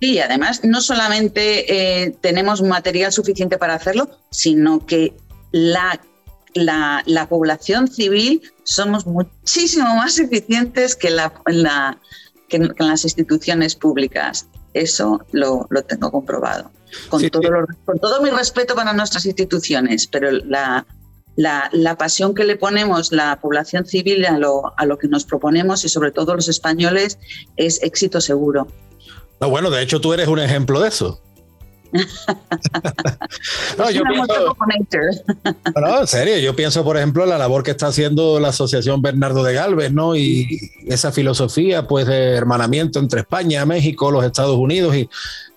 Sí, 0.00 0.18
además 0.20 0.60
no 0.64 0.80
solamente 0.80 2.02
eh, 2.04 2.16
tenemos 2.20 2.62
material 2.62 3.12
suficiente 3.12 3.58
para 3.58 3.74
hacerlo, 3.74 4.08
sino 4.30 4.86
que 4.86 5.14
la, 5.50 6.00
la, 6.54 7.26
población 7.28 7.88
civil 7.88 8.42
somos 8.64 9.06
muchísimo 9.06 9.94
más 9.96 10.18
eficientes 10.18 10.96
que, 10.96 11.10
la, 11.10 11.32
que, 12.48 12.58
las 12.78 13.04
instituciones 13.04 13.74
públicas. 13.74 14.48
Eso 14.74 15.24
lo, 15.32 15.66
tengo 15.86 16.10
comprobado. 16.10 16.70
Con, 17.08 17.28
todo 17.28 17.50
con 17.84 17.98
todo 17.98 18.22
mi 18.22 18.30
respeto 18.30 18.74
para 18.74 18.92
nuestras 18.94 19.26
instituciones, 19.26 20.06
pero 20.06 20.30
la, 20.30 20.86
la, 21.36 21.96
pasión 21.96 22.34
que 22.34 22.44
le 22.44 22.56
ponemos 22.56 23.12
la 23.12 23.38
población 23.40 23.86
civil 23.86 24.24
a 24.26 24.38
lo, 24.38 24.72
a 24.76 24.86
lo 24.86 24.98
que 24.98 25.06
nos 25.08 25.24
proponemos 25.24 25.84
y 25.84 25.88
sobre 25.88 26.10
todo 26.10 26.34
los 26.34 26.48
españoles 26.48 27.18
es 27.56 27.82
éxito 27.82 28.20
seguro. 28.20 28.66
No, 29.40 29.50
bueno, 29.50 29.70
de 29.70 29.82
hecho 29.82 30.00
tú 30.00 30.12
eres 30.12 30.28
un 30.28 30.40
ejemplo 30.40 30.80
de 30.80 30.88
eso. 30.88 31.22
No, 33.78 33.90
yo 33.90 34.02
pienso, 34.02 34.56
no, 35.80 36.00
en 36.00 36.06
serio, 36.06 36.38
yo 36.38 36.54
pienso, 36.54 36.84
por 36.84 36.96
ejemplo, 36.96 37.22
en 37.24 37.30
la 37.30 37.38
labor 37.38 37.62
que 37.62 37.70
está 37.70 37.86
haciendo 37.86 38.38
la 38.40 38.48
Asociación 38.48 39.00
Bernardo 39.00 39.42
de 39.42 39.54
Galvez, 39.54 39.92
¿no? 39.92 40.14
Y 40.14 40.70
esa 40.86 41.12
filosofía, 41.12 41.86
pues, 41.86 42.06
de 42.06 42.34
hermanamiento 42.34 42.98
entre 42.98 43.20
España, 43.20 43.64
México, 43.64 44.10
los 44.10 44.24
Estados 44.24 44.56
Unidos 44.56 44.94
y, 44.96 45.08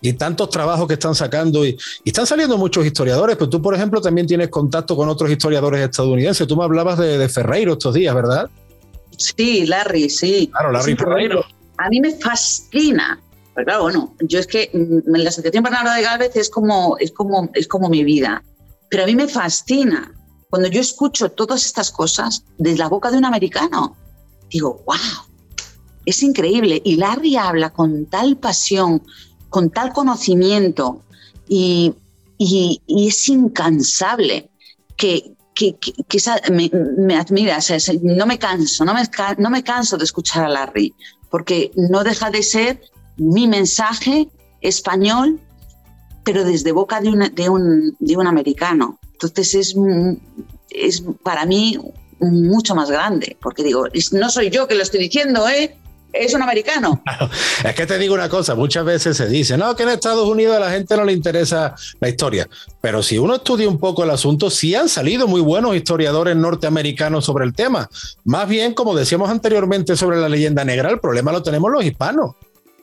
y 0.02 0.14
tantos 0.14 0.50
trabajos 0.50 0.88
que 0.88 0.94
están 0.94 1.16
sacando. 1.16 1.66
Y, 1.66 1.78
y, 2.04 2.10
están 2.10 2.26
saliendo 2.26 2.58
muchos 2.58 2.86
historiadores, 2.86 3.36
pero 3.36 3.50
tú, 3.50 3.62
por 3.62 3.76
ejemplo, 3.76 4.00
también 4.00 4.28
tienes 4.28 4.50
contacto 4.50 4.96
con 4.96 5.10
otros 5.10 5.30
historiadores 5.30 5.82
estadounidenses. 5.82 6.48
Tú 6.48 6.56
me 6.56 6.64
hablabas 6.64 6.98
de, 6.98 7.18
de 7.18 7.30
Ferreiro 7.30 7.74
estos 7.74 7.94
días, 7.94 8.16
¿verdad? 8.16 8.50
Sí, 9.18 9.66
Larry, 9.66 10.10
sí. 10.10 10.50
Claro, 10.52 10.72
Larry 10.72 10.96
Ferreiro. 10.96 11.46
A 11.78 11.90
mí 11.90 12.00
me 12.00 12.12
fascina 12.12 13.20
pero 13.62 13.78
claro, 13.78 13.84
bueno, 13.84 14.16
yo 14.22 14.40
es 14.40 14.48
que 14.48 14.72
mm, 14.74 15.16
la 15.18 15.30
Asociación 15.30 15.64
Bernardo 15.64 15.94
de 15.94 16.02
Galvez 16.02 16.36
es 16.36 16.50
como, 16.50 16.98
es, 16.98 17.12
como, 17.12 17.50
es 17.54 17.68
como 17.68 17.90
mi 17.90 18.04
vida. 18.04 18.44
Pero 18.90 19.04
a 19.04 19.06
mí 19.06 19.16
me 19.16 19.28
fascina 19.28 20.12
cuando 20.50 20.68
yo 20.68 20.82
escucho 20.82 21.32
todas 21.32 21.66
estas 21.66 21.92
cosas 21.92 22.44
desde 22.58 22.80
la 22.80 22.90
boca 22.90 23.12
de 23.12 23.18
un 23.18 23.26
americano. 23.26 23.96
Digo, 24.50 24.84
wow, 24.86 24.98
es 26.06 26.24
increíble. 26.24 26.82
Y 26.84 26.96
Larry 26.96 27.36
habla 27.36 27.70
con 27.70 28.08
tal 28.08 28.38
pasión, 28.38 29.04
con 29.50 29.70
tal 29.70 29.94
conocimiento 29.94 31.04
y, 31.48 31.94
y, 32.40 32.82
es 33.08 33.30
incansable 33.30 34.50
que, 34.98 35.36
que, 35.54 35.78
me, 36.52 36.72
me, 36.98 37.16
admira. 37.16 37.60
no 38.02 38.26
me 38.26 38.40
canso, 38.40 38.84
no 38.84 38.96
me, 38.96 39.04
no 39.38 39.50
me 39.52 39.64
canso 39.64 39.98
de 39.98 40.06
escuchar 40.06 40.46
a 40.46 40.50
Larry, 40.50 40.96
porque 41.30 41.72
no 41.76 42.04
deja 42.04 42.32
de 42.32 42.42
ser 42.42 42.82
mi 43.18 43.48
mensaje 43.48 44.30
español, 44.62 45.40
pero 46.24 46.44
desde 46.44 46.72
boca 46.72 47.02
de, 47.02 47.32
de, 47.34 47.50
un, 47.50 47.96
de 48.00 48.18
un 48.18 48.28
americano. 48.28 49.00
Entonces 49.14 49.56
es, 49.56 49.76
es 50.70 51.04
para 51.24 51.46
mí 51.46 51.78
mucho 52.20 52.76
más 52.76 52.90
grande, 52.90 53.38
porque 53.42 53.64
digo, 53.64 53.86
no 54.12 54.30
soy 54.30 54.50
yo 54.50 54.68
que 54.68 54.76
lo 54.76 54.84
estoy 54.84 55.00
diciendo, 55.00 55.48
¿eh? 55.50 55.76
es 56.14 56.34
un 56.34 56.42
americano. 56.42 57.02
Es 57.64 57.76
que 57.76 57.86
te 57.86 57.98
digo 57.98 58.14
una 58.14 58.30
cosa, 58.30 58.56
muchas 58.56 58.84
veces 58.84 59.18
se 59.18 59.28
dice, 59.28 59.58
no, 59.58 59.76
que 59.76 59.84
en 59.84 59.90
Estados 59.90 60.28
Unidos 60.28 60.56
a 60.56 60.60
la 60.60 60.72
gente 60.72 60.98
no 60.98 61.06
le 61.06 61.14
interesa 61.14 61.76
la 62.00 62.10
historia, 62.10 62.50
pero 62.82 63.04
si 63.04 63.18
uno 63.18 63.36
estudia 63.36 63.70
un 63.70 63.78
poco 63.78 64.04
el 64.04 64.10
asunto, 64.10 64.50
sí 64.50 64.74
han 64.76 64.90
salido 64.90 65.28
muy 65.28 65.42
buenos 65.42 65.76
historiadores 65.76 66.36
norteamericanos 66.36 67.26
sobre 67.26 67.46
el 67.46 67.54
tema. 67.54 67.90
Más 68.24 68.48
bien, 68.48 68.74
como 68.74 68.96
decíamos 68.96 69.30
anteriormente 69.30 69.96
sobre 69.96 70.18
la 70.18 70.28
leyenda 70.28 70.66
negra, 70.66 70.90
el 70.90 71.00
problema 71.00 71.32
lo 71.32 71.44
tenemos 71.44 71.72
los 71.72 71.86
hispanos. 71.86 72.36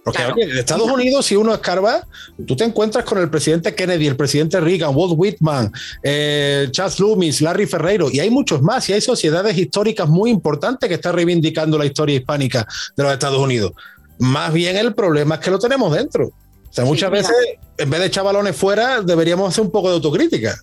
Porque 0.05 0.23
en 0.23 0.57
Estados 0.57 0.91
Unidos, 0.91 1.27
si 1.27 1.37
uno 1.37 1.53
escarba, 1.53 2.07
tú 2.47 2.57
te 2.57 2.65
encuentras 2.65 3.05
con 3.05 3.19
el 3.19 3.29
presidente 3.29 3.75
Kennedy, 3.75 4.07
el 4.07 4.17
presidente 4.17 4.61
Reagan, 4.61 4.95
Walt 4.95 5.15
Whitman, 5.17 5.71
eh, 6.03 6.69
Charles 6.71 6.99
Loomis, 6.99 7.43
Larry 7.43 7.67
Ferreiro, 7.67 8.09
y 8.11 8.21
hay 8.21 8.31
muchos 8.31 8.63
más, 8.63 8.89
y 8.89 8.95
hay 8.95 9.01
sociedades 9.01 9.57
históricas 9.59 10.09
muy 10.09 10.31
importantes 10.31 10.89
que 10.89 10.95
están 10.95 11.15
reivindicando 11.15 11.77
la 11.77 11.85
historia 11.85 12.17
hispánica 12.17 12.67
de 12.97 13.03
los 13.03 13.13
Estados 13.13 13.39
Unidos. 13.39 13.73
Más 14.19 14.53
bien 14.53 14.77
el 14.77 14.95
problema 14.95 15.37
es 15.37 15.41
que 15.41 15.51
lo 15.51 15.59
tenemos 15.59 15.93
dentro. 15.93 16.27
O 16.27 16.73
sea, 16.73 16.85
muchas 16.85 17.11
veces, 17.11 17.35
en 17.77 17.91
vez 17.91 18.01
de 18.01 18.07
echar 18.07 18.25
balones 18.25 18.57
fuera, 18.57 19.03
deberíamos 19.03 19.51
hacer 19.51 19.65
un 19.65 19.71
poco 19.71 19.89
de 19.89 19.95
autocrítica. 19.95 20.57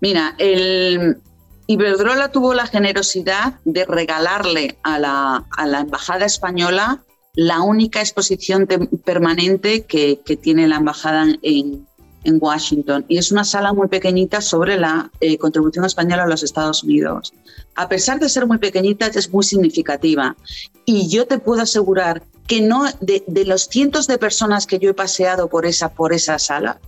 Mira, 0.00 0.34
el, 0.38 1.18
Iberdrola 1.66 2.32
tuvo 2.32 2.52
la 2.52 2.66
generosidad 2.66 3.60
de 3.64 3.84
regalarle 3.84 4.78
a 4.82 4.98
la, 4.98 5.44
a 5.56 5.66
la 5.66 5.80
Embajada 5.80 6.26
Española 6.26 7.04
la 7.34 7.62
única 7.62 8.00
exposición 8.00 8.66
permanente 9.04 9.84
que, 9.84 10.20
tiene 10.42 10.68
la 10.68 10.76
embajada 10.76 11.26
en, 11.42 11.86
Washington 12.22 13.06
y 13.08 13.16
es 13.16 13.32
una 13.32 13.44
sala 13.44 13.72
muy 13.72 13.88
pequeñita 13.88 14.42
sobre 14.42 14.78
la 14.78 15.10
eh, 15.20 15.38
contribución 15.38 15.86
española 15.86 16.24
a 16.24 16.26
los 16.26 16.42
Estados 16.42 16.84
Unidos. 16.84 17.32
A 17.74 17.88
pesar 17.88 18.20
de 18.20 18.28
ser 18.28 18.46
muy 18.46 18.58
pequeñita, 18.58 19.06
es 19.06 19.32
muy 19.32 19.42
significativa 19.42 20.36
y 20.84 21.08
yo 21.08 21.26
te 21.26 21.38
puedo 21.38 21.62
asegurar 21.62 22.22
que 22.46 22.60
no 22.60 22.84
de, 23.00 23.24
los 23.46 23.68
cientos 23.68 24.06
de 24.06 24.18
personas 24.18 24.66
que 24.66 24.78
yo 24.78 24.90
he 24.90 24.94
paseado 24.94 25.48
por 25.48 25.64
esa, 25.64 25.94
por 25.94 26.12
esa 26.12 26.38
sala, 26.38 26.78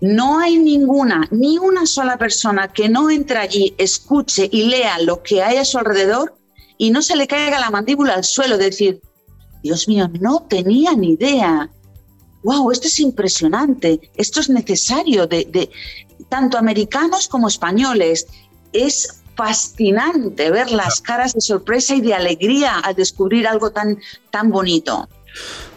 no 0.00 0.38
hay 0.38 0.56
ninguna, 0.56 1.28
ni 1.30 1.58
una 1.58 1.84
sola 1.84 2.16
persona 2.16 2.68
que 2.68 2.88
no 2.88 3.10
entre 3.10 3.38
allí, 3.38 3.74
escuche 3.76 4.48
y 4.50 4.64
lea 4.64 4.98
lo 5.00 5.22
que 5.22 5.42
hay 5.42 5.58
a 5.58 5.64
su 5.66 5.76
alrededor 5.78 6.36
y 6.78 6.90
no 6.90 7.02
se 7.02 7.16
le 7.16 7.26
caiga 7.26 7.60
la 7.60 7.70
mandíbula 7.70 8.14
al 8.14 8.24
suelo, 8.24 8.56
decir, 8.56 9.02
Dios 9.66 9.88
mío, 9.88 10.08
no 10.20 10.46
tenía 10.48 10.92
ni 10.94 11.14
idea. 11.14 11.68
Wow, 12.44 12.70
esto 12.70 12.86
es 12.86 13.00
impresionante, 13.00 14.00
esto 14.14 14.38
es 14.38 14.48
necesario 14.48 15.26
de, 15.26 15.68
tanto 16.28 16.56
americanos 16.56 17.26
como 17.26 17.48
españoles. 17.48 18.28
Es 18.72 19.22
fascinante 19.34 20.52
ver 20.52 20.70
las 20.70 21.00
caras 21.00 21.34
de 21.34 21.40
sorpresa 21.40 21.96
y 21.96 22.00
de 22.00 22.14
alegría 22.14 22.78
al 22.78 22.94
descubrir 22.94 23.48
algo 23.48 23.72
tan, 23.72 23.98
tan 24.30 24.50
bonito. 24.50 25.08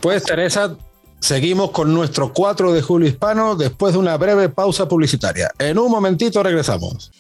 Pues 0.02 0.24
Teresa, 0.24 0.78
seguimos 1.20 1.72
con 1.72 1.92
nuestro 1.92 2.32
4 2.32 2.72
de 2.72 2.84
julio 2.84 3.10
hispano 3.10 3.56
después 3.56 3.94
de 3.94 4.00
una 4.00 4.18
breve 4.18 4.50
pausa 4.50 4.88
publicitaria. 4.88 5.50
En 5.58 5.80
un 5.80 5.90
momentito 5.90 6.44
regresamos. 6.44 7.12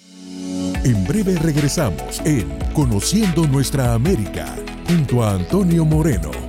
En 0.83 1.07
breve 1.07 1.35
regresamos 1.39 2.19
en 2.23 2.47
Conociendo 2.73 3.47
Nuestra 3.47 3.95
América 3.95 4.55
junto 4.87 5.23
a 5.23 5.31
Antonio 5.31 5.83
Moreno 5.83 6.48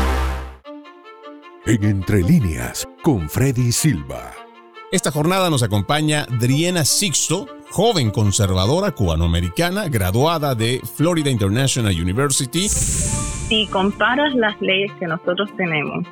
En 1.63 1.83
Entre 1.83 2.23
Líneas, 2.23 2.89
con 3.03 3.29
Freddy 3.29 3.71
Silva. 3.71 4.31
Esta 4.91 5.11
jornada 5.11 5.47
nos 5.51 5.61
acompaña 5.61 6.25
Driena 6.39 6.83
Sixto, 6.83 7.45
joven 7.69 8.09
conservadora 8.09 8.89
cubanoamericana, 8.89 9.87
graduada 9.87 10.55
de 10.55 10.81
Florida 10.95 11.29
International 11.29 11.93
University. 11.93 12.67
Si 12.67 13.67
comparas 13.67 14.33
las 14.33 14.59
leyes 14.59 14.91
que 14.93 15.05
nosotros 15.05 15.55
tenemos 15.55 16.03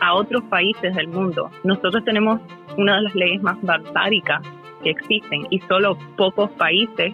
a 0.00 0.14
otros 0.14 0.44
países 0.44 0.94
del 0.94 1.08
mundo, 1.08 1.50
nosotros 1.64 2.04
tenemos 2.04 2.40
una 2.78 2.94
de 2.94 3.02
las 3.02 3.14
leyes 3.16 3.42
más 3.42 3.60
barbáricas 3.62 4.42
que 4.84 4.90
existen 4.90 5.48
y 5.50 5.58
solo 5.62 5.98
pocos 6.16 6.52
países 6.52 7.12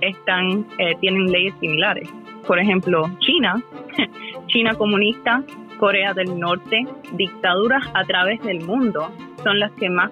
están, 0.00 0.66
eh, 0.78 0.96
tienen 1.00 1.30
leyes 1.30 1.54
similares. 1.60 2.08
Por 2.44 2.58
ejemplo, 2.58 3.08
China, 3.20 3.62
China 4.48 4.74
comunista 4.74 5.44
Corea 5.80 6.12
del 6.12 6.38
Norte, 6.38 6.86
dictaduras 7.14 7.82
a 7.94 8.04
través 8.04 8.40
del 8.42 8.60
mundo 8.60 9.10
son 9.42 9.58
las 9.58 9.72
que 9.72 9.88
más 9.88 10.10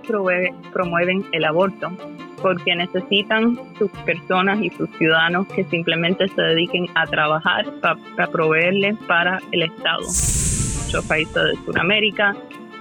promueven 0.73 1.27
el 1.33 1.45
aborto, 1.45 1.93
porque 2.41 2.75
necesitan 2.75 3.59
sus 3.79 3.91
personas 4.07 4.63
y 4.63 4.71
sus 4.71 4.89
ciudadanos 4.97 5.47
que 5.49 5.65
simplemente 5.65 6.27
se 6.29 6.41
dediquen 6.41 6.87
a 6.95 7.05
trabajar 7.05 7.67
para 7.83 8.31
proveerles 8.31 8.97
para 9.07 9.41
el 9.53 9.65
Estado. 9.65 10.01
Muchos 10.01 11.05
países 11.07 11.35
de 11.35 11.57
Sudamérica 11.67 12.35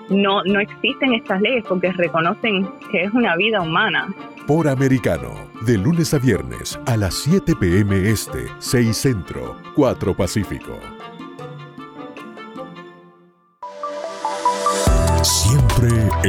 no, 0.10 0.42
no 0.46 0.62
existen 0.62 1.14
estas 1.14 1.42
leyes 1.42 1.66
porque 1.68 1.92
reconocen 1.92 2.70
que 2.90 3.04
es 3.04 3.14
una 3.14 3.36
vida 3.36 3.60
humana. 3.62 4.08
Por 4.48 4.70
Americano, 4.70 5.36
de 5.66 5.78
lunes 5.78 6.14
a 6.14 6.20
viernes 6.20 6.80
a 6.86 6.96
las 6.96 7.16
7 7.16 7.54
p.m. 7.60 8.10
Este, 8.10 8.48
6 8.60 8.96
Centro, 8.96 9.58
4 9.76 10.14
Pacífico. 10.14 10.97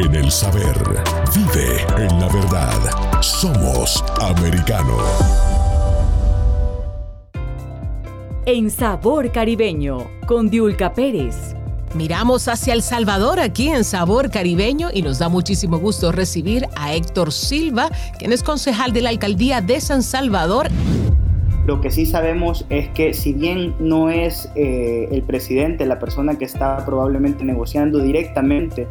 En 0.05 0.15
el 0.15 0.31
saber. 0.31 0.77
Vive 1.35 1.83
en 1.97 2.21
la 2.21 2.29
verdad. 2.29 3.21
Somos 3.21 4.05
americano. 4.21 4.97
En 8.47 8.71
Sabor 8.71 9.33
Caribeño, 9.33 10.09
con 10.27 10.51
Diulca 10.51 10.95
Pérez. 10.95 11.55
Miramos 11.95 12.49
hacia 12.49 12.75
El 12.75 12.83
Salvador 12.83 13.41
aquí 13.41 13.69
en 13.69 13.83
Sabor 13.83 14.31
Caribeño 14.31 14.89
y 14.93 15.03
nos 15.03 15.19
da 15.19 15.29
muchísimo 15.29 15.79
gusto 15.79 16.13
recibir 16.13 16.67
a 16.77 16.95
Héctor 16.95 17.33
Silva, 17.33 17.91
quien 18.19 18.33
es 18.33 18.43
concejal 18.43 18.93
de 18.93 19.03
la 19.03 19.11
alcaldía 19.11 19.61
de 19.61 19.81
San 19.81 20.03
Salvador. 20.03 20.69
Lo 21.67 21.81
que 21.81 21.91
sí 21.91 22.07
sabemos 22.07 22.65
es 22.71 22.89
que 22.91 23.13
si 23.13 23.33
bien 23.33 23.75
no 23.79 24.11
es 24.11 24.51
eh, 24.55 25.09
el 25.11 25.23
presidente 25.23 25.85
la 25.87 25.99
persona 25.99 26.39
que 26.39 26.45
está 26.45 26.85
probablemente 26.87 27.45
negociando 27.45 27.99
directamente 27.99 28.87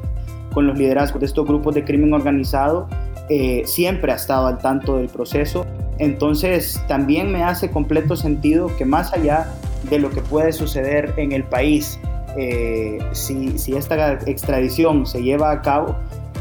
con 0.57 0.65
los 0.65 0.79
liderazgos 0.79 1.19
de 1.19 1.27
estos 1.27 1.45
grupos 1.45 1.75
de 1.75 1.83
crimen 1.83 2.11
organizado, 2.15 2.87
eh, 3.29 3.61
siempre 3.67 4.11
ha 4.11 4.15
estado 4.15 4.47
al 4.47 4.57
tanto 4.57 4.97
del 4.97 5.07
proceso. 5.07 5.67
Entonces 5.99 6.81
también 6.87 7.31
me 7.31 7.43
hace 7.43 7.69
completo 7.69 8.15
sentido 8.15 8.75
que 8.75 8.83
más 8.83 9.13
allá 9.13 9.53
de 9.87 9.99
lo 9.99 10.09
que 10.09 10.19
puede 10.21 10.51
suceder 10.53 11.13
en 11.17 11.31
el 11.31 11.43
país, 11.43 11.99
eh, 12.39 12.97
si, 13.11 13.59
si, 13.59 13.75
esta 13.75 14.13
extradición 14.25 15.05
se 15.05 15.21
lleva 15.21 15.51
a 15.51 15.61
cabo, 15.61 15.95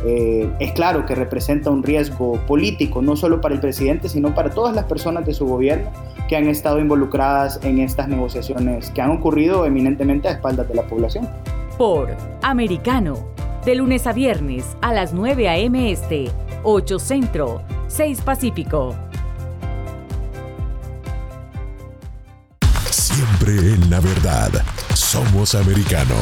eh, 0.06 0.50
es 0.60 0.72
claro 0.72 1.04
que 1.04 1.14
representa 1.14 1.68
un 1.68 1.82
riesgo 1.82 2.40
político, 2.46 3.02
no 3.02 3.16
solo 3.16 3.42
para 3.42 3.54
el 3.54 3.60
presidente, 3.60 4.08
sino 4.08 4.34
para 4.34 4.48
todas 4.48 4.74
las 4.74 4.86
personas 4.86 5.26
de 5.26 5.34
su 5.34 5.44
gobierno 5.46 5.90
que 6.26 6.36
han 6.36 6.48
estado 6.48 6.80
involucradas 6.80 7.60
en 7.64 7.80
estas 7.80 8.08
negociaciones 8.08 8.88
que 8.92 9.02
han 9.02 9.10
ocurrido 9.10 9.66
eminentemente 9.66 10.28
a 10.28 10.30
espaldas 10.30 10.66
de 10.68 10.74
la 10.74 10.84
población. 10.84 11.28
Por 11.76 12.16
Americano, 12.40 13.35
de 13.66 13.74
lunes 13.74 14.06
a 14.06 14.12
viernes 14.12 14.64
a 14.80 14.92
las 14.94 15.12
9 15.12 15.48
a.m. 15.48 15.90
Este, 15.90 16.30
8 16.62 16.98
Centro, 17.00 17.62
6 17.88 18.20
Pacífico. 18.22 18.96
Siempre 22.90 23.52
en 23.52 23.90
la 23.90 23.98
verdad. 23.98 24.50
Somos 24.94 25.56
americano. 25.56 26.14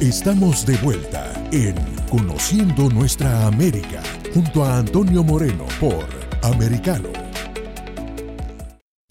Estamos 0.00 0.64
de 0.64 0.76
vuelta 0.78 1.30
en 1.52 1.76
Conociendo 2.08 2.88
Nuestra 2.88 3.46
América 3.46 4.02
junto 4.32 4.64
a 4.64 4.78
Antonio 4.78 5.22
Moreno 5.22 5.66
por 5.78 6.06
Americano. 6.42 7.21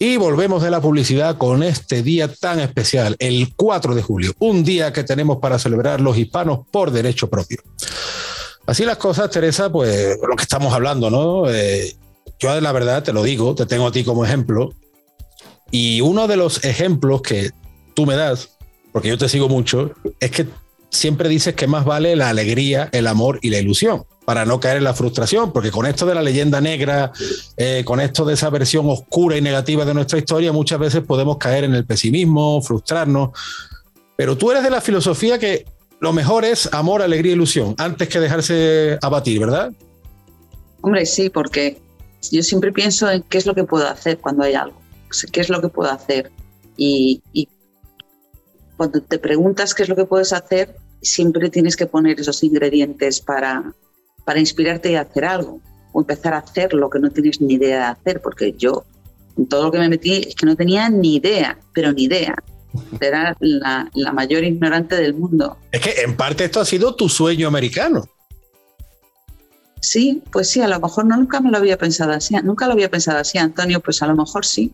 Y 0.04 0.16
volvemos 0.16 0.60
de 0.60 0.68
la 0.68 0.80
publicidad 0.80 1.38
con 1.38 1.62
este 1.62 2.02
día 2.02 2.26
tan 2.26 2.58
especial, 2.58 3.14
el 3.20 3.54
4 3.54 3.94
de 3.94 4.02
julio, 4.02 4.32
un 4.40 4.64
día 4.64 4.92
que 4.92 5.04
tenemos 5.04 5.38
para 5.38 5.60
celebrar 5.60 6.00
los 6.00 6.18
hispanos 6.18 6.66
por 6.72 6.90
derecho 6.90 7.30
propio. 7.30 7.62
Así 8.66 8.84
las 8.84 8.96
cosas, 8.96 9.30
Teresa, 9.30 9.70
pues 9.70 10.18
lo 10.28 10.34
que 10.34 10.42
estamos 10.42 10.74
hablando, 10.74 11.08
¿no? 11.08 11.48
Eh, 11.48 11.94
yo 12.40 12.60
la 12.60 12.72
verdad 12.72 13.04
te 13.04 13.12
lo 13.12 13.22
digo, 13.22 13.54
te 13.54 13.64
tengo 13.64 13.86
a 13.86 13.92
ti 13.92 14.02
como 14.02 14.24
ejemplo, 14.24 14.70
y 15.70 16.00
uno 16.00 16.26
de 16.26 16.34
los 16.34 16.64
ejemplos 16.64 17.22
que 17.22 17.52
tú 17.94 18.04
me 18.04 18.16
das, 18.16 18.56
porque 18.90 19.08
yo 19.08 19.16
te 19.16 19.28
sigo 19.28 19.48
mucho, 19.48 19.92
es 20.18 20.32
que 20.32 20.48
siempre 20.92 21.28
dices 21.28 21.54
que 21.54 21.66
más 21.66 21.84
vale 21.84 22.14
la 22.14 22.28
alegría, 22.28 22.88
el 22.92 23.08
amor 23.08 23.40
y 23.42 23.50
la 23.50 23.58
ilusión, 23.58 24.04
para 24.24 24.44
no 24.44 24.60
caer 24.60 24.76
en 24.76 24.84
la 24.84 24.94
frustración, 24.94 25.52
porque 25.52 25.72
con 25.72 25.86
esto 25.86 26.06
de 26.06 26.14
la 26.14 26.22
leyenda 26.22 26.60
negra, 26.60 27.10
eh, 27.56 27.82
con 27.84 28.00
esto 28.00 28.24
de 28.24 28.34
esa 28.34 28.50
versión 28.50 28.88
oscura 28.88 29.36
y 29.36 29.40
negativa 29.40 29.84
de 29.84 29.94
nuestra 29.94 30.18
historia, 30.18 30.52
muchas 30.52 30.78
veces 30.78 31.02
podemos 31.02 31.38
caer 31.38 31.64
en 31.64 31.74
el 31.74 31.84
pesimismo, 31.84 32.62
frustrarnos. 32.62 33.30
Pero 34.14 34.36
tú 34.36 34.52
eres 34.52 34.62
de 34.62 34.70
la 34.70 34.80
filosofía 34.80 35.38
que 35.38 35.64
lo 35.98 36.12
mejor 36.12 36.44
es 36.44 36.72
amor, 36.72 37.02
alegría, 37.02 37.32
ilusión, 37.32 37.74
antes 37.78 38.08
que 38.08 38.20
dejarse 38.20 38.98
abatir, 39.02 39.40
¿verdad? 39.40 39.72
Hombre, 40.82 41.06
sí, 41.06 41.30
porque 41.30 41.80
yo 42.30 42.42
siempre 42.42 42.70
pienso 42.70 43.10
en 43.10 43.22
qué 43.22 43.38
es 43.38 43.46
lo 43.46 43.54
que 43.54 43.64
puedo 43.64 43.88
hacer 43.88 44.18
cuando 44.18 44.44
hay 44.44 44.54
algo 44.54 44.82
qué 45.30 45.40
es 45.40 45.48
lo 45.48 45.60
que 45.60 45.68
puedo 45.68 45.90
hacer. 45.90 46.30
Y, 46.76 47.22
cuando 48.76 49.00
te 49.00 49.18
preguntas 49.18 49.74
qué 49.74 49.82
es 49.82 49.88
lo 49.88 49.96
que 49.96 50.04
puedes 50.04 50.32
hacer, 50.32 50.76
siempre 51.00 51.50
tienes 51.50 51.76
que 51.76 51.86
poner 51.86 52.20
esos 52.20 52.42
ingredientes 52.42 53.20
para, 53.20 53.74
para 54.24 54.40
inspirarte 54.40 54.92
y 54.92 54.94
hacer 54.96 55.24
algo, 55.24 55.60
o 55.92 56.00
empezar 56.00 56.34
a 56.34 56.38
hacer 56.38 56.72
lo 56.74 56.88
que 56.90 56.98
no 56.98 57.10
tienes 57.10 57.40
ni 57.40 57.54
idea 57.54 57.78
de 57.78 57.84
hacer, 57.84 58.20
porque 58.22 58.52
yo, 58.52 58.84
en 59.36 59.46
todo 59.46 59.64
lo 59.64 59.72
que 59.72 59.78
me 59.78 59.88
metí, 59.88 60.14
es 60.28 60.34
que 60.34 60.46
no 60.46 60.56
tenía 60.56 60.88
ni 60.88 61.16
idea, 61.16 61.58
pero 61.72 61.92
ni 61.92 62.04
idea. 62.04 62.34
Era 63.00 63.36
la, 63.40 63.90
la 63.92 64.12
mayor 64.12 64.44
ignorante 64.44 64.96
del 64.96 65.12
mundo. 65.12 65.58
Es 65.70 65.80
que 65.80 66.02
en 66.02 66.16
parte 66.16 66.44
esto 66.44 66.60
ha 66.60 66.64
sido 66.64 66.94
tu 66.94 67.08
sueño 67.08 67.46
americano. 67.46 68.08
Sí, 69.80 70.22
pues 70.32 70.48
sí, 70.48 70.60
a 70.62 70.68
lo 70.68 70.80
mejor 70.80 71.04
no, 71.04 71.16
nunca 71.16 71.40
me 71.40 71.50
lo 71.50 71.58
había 71.58 71.76
pensado 71.76 72.12
así, 72.12 72.34
nunca 72.42 72.66
lo 72.66 72.72
había 72.72 72.90
pensado 72.90 73.18
así, 73.18 73.36
Antonio, 73.36 73.80
pues 73.80 74.00
a 74.00 74.06
lo 74.06 74.16
mejor 74.16 74.46
sí 74.46 74.72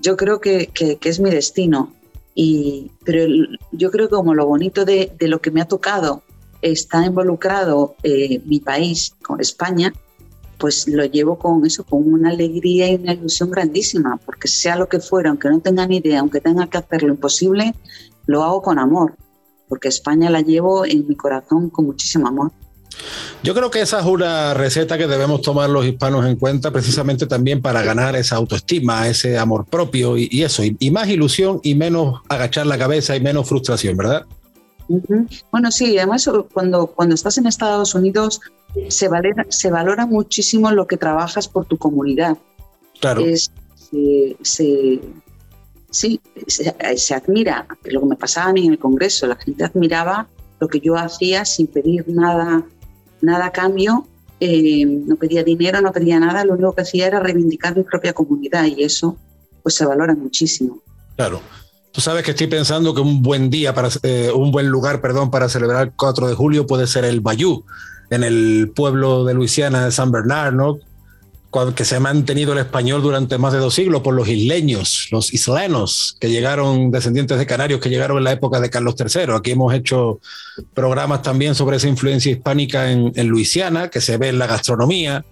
yo 0.00 0.16
creo 0.16 0.40
que, 0.40 0.70
es 1.02 1.20
mi 1.20 1.30
destino. 1.30 1.92
Y, 2.34 2.90
pero 3.04 3.24
yo 3.72 3.90
creo 3.90 4.08
que 4.08 4.14
como 4.14 4.34
lo 4.34 4.46
bonito 4.46 4.84
de, 4.84 5.12
lo 5.20 5.40
que 5.40 5.50
me 5.50 5.60
ha 5.60 5.68
tocado 5.68 6.22
está 6.62 7.04
involucrado 7.04 7.96
eh, 8.02 8.40
mi 8.44 8.60
país 8.60 9.14
con 9.22 9.40
España, 9.40 9.92
pues 10.60 10.86
lo 10.86 11.04
llevo 11.06 11.38
con 11.38 11.64
eso, 11.66 11.84
con 11.84 12.12
una 12.12 12.30
alegría 12.30 12.90
y 12.90 12.96
una 12.96 13.14
ilusión 13.14 13.50
grandísima, 13.50 14.20
porque 14.24 14.46
sea 14.46 14.76
lo 14.76 14.88
que 14.88 15.00
fuera, 15.00 15.30
aunque 15.30 15.48
no 15.48 15.60
tenga 15.60 15.86
ni 15.86 15.96
idea, 15.96 16.20
aunque 16.20 16.40
tenga 16.40 16.68
que 16.68 16.78
hacer 16.78 17.02
lo 17.02 17.08
imposible, 17.08 17.74
lo 18.26 18.44
hago 18.44 18.60
con 18.62 18.78
amor, 18.78 19.16
porque 19.68 19.88
España 19.88 20.28
la 20.28 20.42
llevo 20.42 20.84
en 20.84 21.08
mi 21.08 21.16
corazón 21.16 21.70
con 21.70 21.86
muchísimo 21.86 22.28
amor. 22.28 22.52
Yo 23.42 23.54
creo 23.54 23.70
que 23.70 23.80
esa 23.80 24.00
es 24.00 24.06
una 24.06 24.54
receta 24.54 24.98
que 24.98 25.06
debemos 25.06 25.42
tomar 25.42 25.70
los 25.70 25.86
hispanos 25.86 26.26
en 26.26 26.36
cuenta 26.36 26.70
precisamente 26.70 27.26
también 27.26 27.62
para 27.62 27.82
ganar 27.82 28.16
esa 28.16 28.36
autoestima, 28.36 29.08
ese 29.08 29.38
amor 29.38 29.64
propio 29.66 30.16
y, 30.16 30.42
eso, 30.42 30.62
y, 30.64 30.90
más 30.90 31.08
ilusión 31.08 31.60
y 31.62 31.74
menos 31.74 32.20
agachar 32.28 32.66
la 32.66 32.78
cabeza 32.78 33.16
y 33.16 33.20
menos 33.20 33.48
frustración, 33.48 33.96
¿verdad? 33.96 34.26
Bueno, 35.52 35.70
sí, 35.70 35.96
además 35.98 36.28
cuando, 36.52 36.88
cuando 36.88 37.14
estás 37.14 37.38
en 37.38 37.46
Estados 37.46 37.94
Unidos 37.94 38.40
se 38.88 39.08
valora, 39.08 39.46
se 39.48 39.70
valora 39.70 40.04
muchísimo 40.04 40.70
lo 40.72 40.86
que 40.86 40.96
trabajas 40.96 41.48
por 41.48 41.64
tu 41.64 41.78
comunidad. 41.78 42.36
Claro. 43.00 43.22
se, 44.42 45.00
sí, 45.90 46.20
se, 46.46 47.14
admira 47.14 47.66
lo 47.84 48.00
que 48.00 48.06
me 48.06 48.16
pasaba 48.16 48.50
a 48.50 48.52
mí 48.52 48.66
en 48.66 48.72
el 48.72 48.78
Congreso, 48.78 49.26
la 49.26 49.36
gente 49.36 49.64
admiraba 49.64 50.28
lo 50.60 50.68
que 50.68 50.80
yo 50.80 50.96
hacía 50.96 51.44
sin 51.44 51.66
pedir 51.66 52.04
nada 52.08 52.64
nada 53.22 53.46
a 53.46 53.52
cambio, 53.52 54.06
eh, 54.40 54.84
no 54.86 55.16
pedía 55.16 55.44
dinero, 55.44 55.80
no 55.80 55.92
pedía 55.92 56.18
nada, 56.18 56.44
lo 56.44 56.54
único 56.54 56.74
que 56.74 56.82
hacía 56.82 57.06
era 57.06 57.20
reivindicar 57.20 57.76
mi 57.76 57.82
propia 57.82 58.12
comunidad 58.12 58.64
y 58.64 58.82
eso 58.82 59.16
pues 59.62 59.74
se 59.74 59.84
valora 59.84 60.14
muchísimo. 60.14 60.82
Claro. 61.16 61.40
Tú 61.92 62.00
sabes 62.00 62.22
que 62.22 62.30
estoy 62.30 62.46
pensando 62.46 62.94
que 62.94 63.00
un 63.00 63.20
buen 63.20 63.50
día, 63.50 63.74
para, 63.74 63.88
eh, 64.04 64.30
un 64.34 64.52
buen 64.52 64.68
lugar, 64.68 65.00
perdón, 65.00 65.30
para 65.30 65.48
celebrar 65.48 65.88
el 65.88 65.92
4 65.92 66.28
de 66.28 66.34
julio 66.34 66.66
puede 66.66 66.86
ser 66.86 67.04
el 67.04 67.20
Bayou, 67.20 67.64
en 68.10 68.24
el 68.24 68.72
pueblo 68.74 69.24
de 69.24 69.34
Luisiana 69.34 69.84
de 69.84 69.92
San 69.92 70.10
Bernardo, 70.10 70.78
que 71.74 71.84
se 71.84 71.96
ha 71.96 72.00
mantenido 72.00 72.52
el 72.52 72.60
español 72.60 73.02
durante 73.02 73.36
más 73.36 73.52
de 73.52 73.58
dos 73.58 73.74
siglos 73.74 74.02
por 74.02 74.14
los 74.14 74.28
isleños, 74.28 75.08
los 75.10 75.34
islenos, 75.34 76.16
que 76.20 76.30
llegaron, 76.30 76.92
descendientes 76.92 77.38
de 77.38 77.46
canarios, 77.46 77.80
que 77.80 77.88
llegaron 77.88 78.18
en 78.18 78.24
la 78.24 78.32
época 78.32 78.60
de 78.60 78.70
Carlos 78.70 78.94
III. 78.98 79.32
Aquí 79.34 79.50
hemos 79.50 79.74
hecho 79.74 80.20
programas 80.74 81.22
también 81.22 81.56
sobre 81.56 81.78
esa 81.78 81.88
influencia 81.88 82.30
hispánica 82.30 82.90
en, 82.92 83.26
Luisiana, 83.26 83.88
que 83.88 84.00
se 84.00 84.16
ve 84.16 84.28
en 84.28 84.38
la 84.38 84.46
gastronomía, 84.46 85.24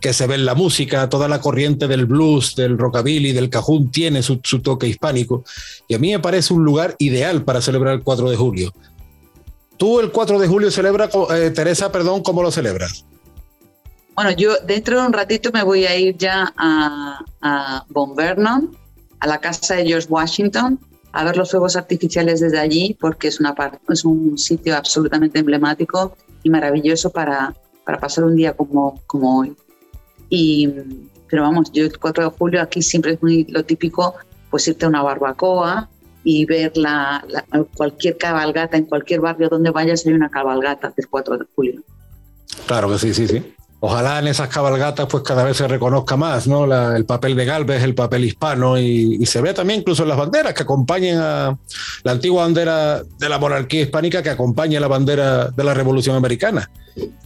que 0.00 0.14
se 0.14 0.26
ve 0.26 0.36
en 0.36 0.46
la 0.46 0.54
música, 0.54 1.10
toda 1.10 1.28
la 1.28 1.40
corriente 1.40 1.88
del 1.88 2.06
blues, 2.06 2.56
del 2.56 2.78
rockabilly, 2.78 3.32
del 3.32 3.50
cajún 3.50 3.90
tiene 3.90 4.22
su, 4.22 4.38
toque 4.38 4.88
hispánico. 4.88 5.44
Y 5.88 5.94
a 5.94 5.98
mí 5.98 6.10
me 6.10 6.20
parece 6.20 6.54
un 6.54 6.64
lugar 6.64 6.96
ideal 6.98 7.44
para 7.44 7.60
celebrar 7.60 7.94
el 7.94 8.02
4 8.02 8.30
de 8.30 8.36
julio. 8.36 8.72
Tú 9.76 10.00
el 10.00 10.10
4 10.10 10.38
de 10.38 10.48
julio 10.48 10.70
celebra, 10.70 11.10
eh, 11.34 11.50
Teresa, 11.50 11.92
perdón, 11.92 12.22
¿cómo 12.22 12.42
lo 12.42 12.50
celebras? 12.50 13.04
Bueno, 14.16 14.30
yo 14.30 14.56
dentro 14.66 14.98
de 14.98 15.06
un 15.06 15.12
ratito 15.12 15.50
me 15.52 15.62
voy 15.62 15.84
a 15.84 15.94
ir 15.94 16.16
ya 16.16 16.50
a, 16.56 17.22
a 17.42 17.84
Vernon, 18.16 18.74
a 19.20 19.26
la 19.26 19.38
casa 19.38 19.74
de 19.74 19.86
George 19.86 20.08
Washington, 20.08 20.80
a 21.12 21.24
ver 21.24 21.36
los 21.36 21.50
fuegos 21.50 21.76
artificiales 21.76 22.40
desde 22.40 22.58
allí, 22.58 22.96
porque 22.98 23.28
es, 23.28 23.40
una 23.40 23.54
es 23.90 24.06
un 24.06 24.38
sitio 24.38 24.74
absolutamente 24.74 25.38
emblemático 25.38 26.16
y 26.42 26.48
maravilloso 26.48 27.10
para, 27.10 27.54
para 27.84 28.00
pasar 28.00 28.24
un 28.24 28.36
día 28.36 28.54
como, 28.54 29.02
como 29.06 29.40
hoy. 29.40 29.54
Y, 30.30 30.66
pero 31.28 31.42
vamos, 31.42 31.70
yo 31.72 31.84
el 31.84 31.98
4 31.98 32.24
de 32.24 32.36
julio 32.38 32.62
aquí 32.62 32.80
siempre 32.80 33.12
es 33.12 33.22
muy 33.22 33.44
lo 33.44 33.66
típico, 33.66 34.14
pues 34.50 34.66
irte 34.66 34.86
a 34.86 34.88
una 34.88 35.02
barbacoa 35.02 35.90
y 36.24 36.46
ver 36.46 36.74
la, 36.76 37.22
cualquier 37.74 38.16
cabalgata 38.16 38.78
en 38.78 38.86
cualquier 38.86 39.20
barrio 39.20 39.50
donde 39.50 39.70
vayas 39.70 40.06
hay 40.06 40.14
una 40.14 40.30
cabalgata 40.30 40.92
del 40.96 41.06
4 41.06 41.36
de 41.36 41.44
julio. 41.54 41.82
Claro 42.66 42.88
que 42.90 42.98
sí, 42.98 43.12
sí, 43.12 43.28
sí. 43.28 43.55
Ojalá 43.80 44.18
en 44.18 44.28
esas 44.28 44.48
cabalgatas 44.48 45.06
pues 45.06 45.22
cada 45.22 45.44
vez 45.44 45.56
se 45.56 45.68
reconozca 45.68 46.16
más 46.16 46.46
¿no? 46.46 46.64
el 46.94 47.04
papel 47.04 47.36
de 47.36 47.44
Galvez, 47.44 47.82
el 47.82 47.94
papel 47.94 48.24
hispano 48.24 48.78
y, 48.78 49.24
se 49.26 49.40
ve 49.40 49.52
también 49.52 49.80
incluso 49.80 50.04
en 50.04 50.08
las 50.08 50.18
banderas 50.18 50.54
que 50.54 50.62
acompañen 50.62 51.18
a 51.18 51.56
la 52.04 52.12
antigua 52.12 52.42
bandera 52.44 53.02
de 53.02 53.28
la 53.28 53.38
monarquía 53.38 53.82
hispánica 53.82 54.22
que 54.22 54.30
acompaña 54.30 54.80
la 54.80 54.88
bandera 54.88 55.48
de 55.48 55.64
la 55.64 55.74
Revolución 55.74 56.16
Americana. 56.16 56.70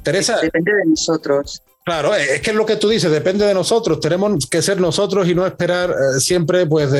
Teresa. 0.03 0.41
Depende 0.41 0.73
de 0.73 0.87
nosotros. 0.87 1.63
Claro, 1.85 2.15
es 2.15 2.41
que 2.41 2.51
es 2.51 2.57
lo 2.57 2.67
que 2.67 2.77
tú 2.77 2.89
dices, 2.89 3.11
depende 3.11 3.47
de 3.47 3.55
nosotros, 3.55 4.01
tenemos 4.01 4.47
que 4.47 4.61
ser 4.61 4.81
nosotros 4.81 5.27
y 5.29 5.35
no 5.35 5.47
esperar 5.47 5.91
eh, 5.91 6.21
siempre 6.21 6.67
pues 6.67 6.91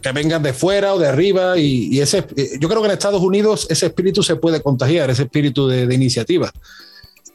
que 0.00 0.12
vengan 0.12 0.42
de 0.42 0.52
fuera 0.52 0.94
o 0.94 0.98
de 0.98 1.06
arriba 1.06 1.58
y, 1.58 2.00
ese, 2.00 2.24
yo 2.58 2.68
creo 2.68 2.80
que 2.80 2.88
en 2.88 2.92
Estados 2.92 3.22
Unidos 3.22 3.66
ese 3.70 3.86
espíritu 3.86 4.22
se 4.22 4.36
puede 4.36 4.62
contagiar, 4.62 5.10
ese 5.10 5.24
espíritu 5.24 5.68
de, 5.68 5.86
de 5.86 5.94
iniciativa. 5.94 6.50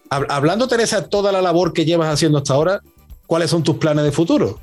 Hablando, 0.09 0.67
Teresa, 0.67 1.07
toda 1.07 1.31
la 1.31 1.41
labor 1.41 1.71
que 1.71 1.85
llevas 1.85 2.11
haciendo 2.11 2.39
hasta 2.39 2.53
ahora, 2.53 2.81
¿cuáles 3.27 3.51
son 3.51 3.63
tus 3.63 3.77
planes 3.77 4.03
de 4.03 4.11
futuro? 4.11 4.59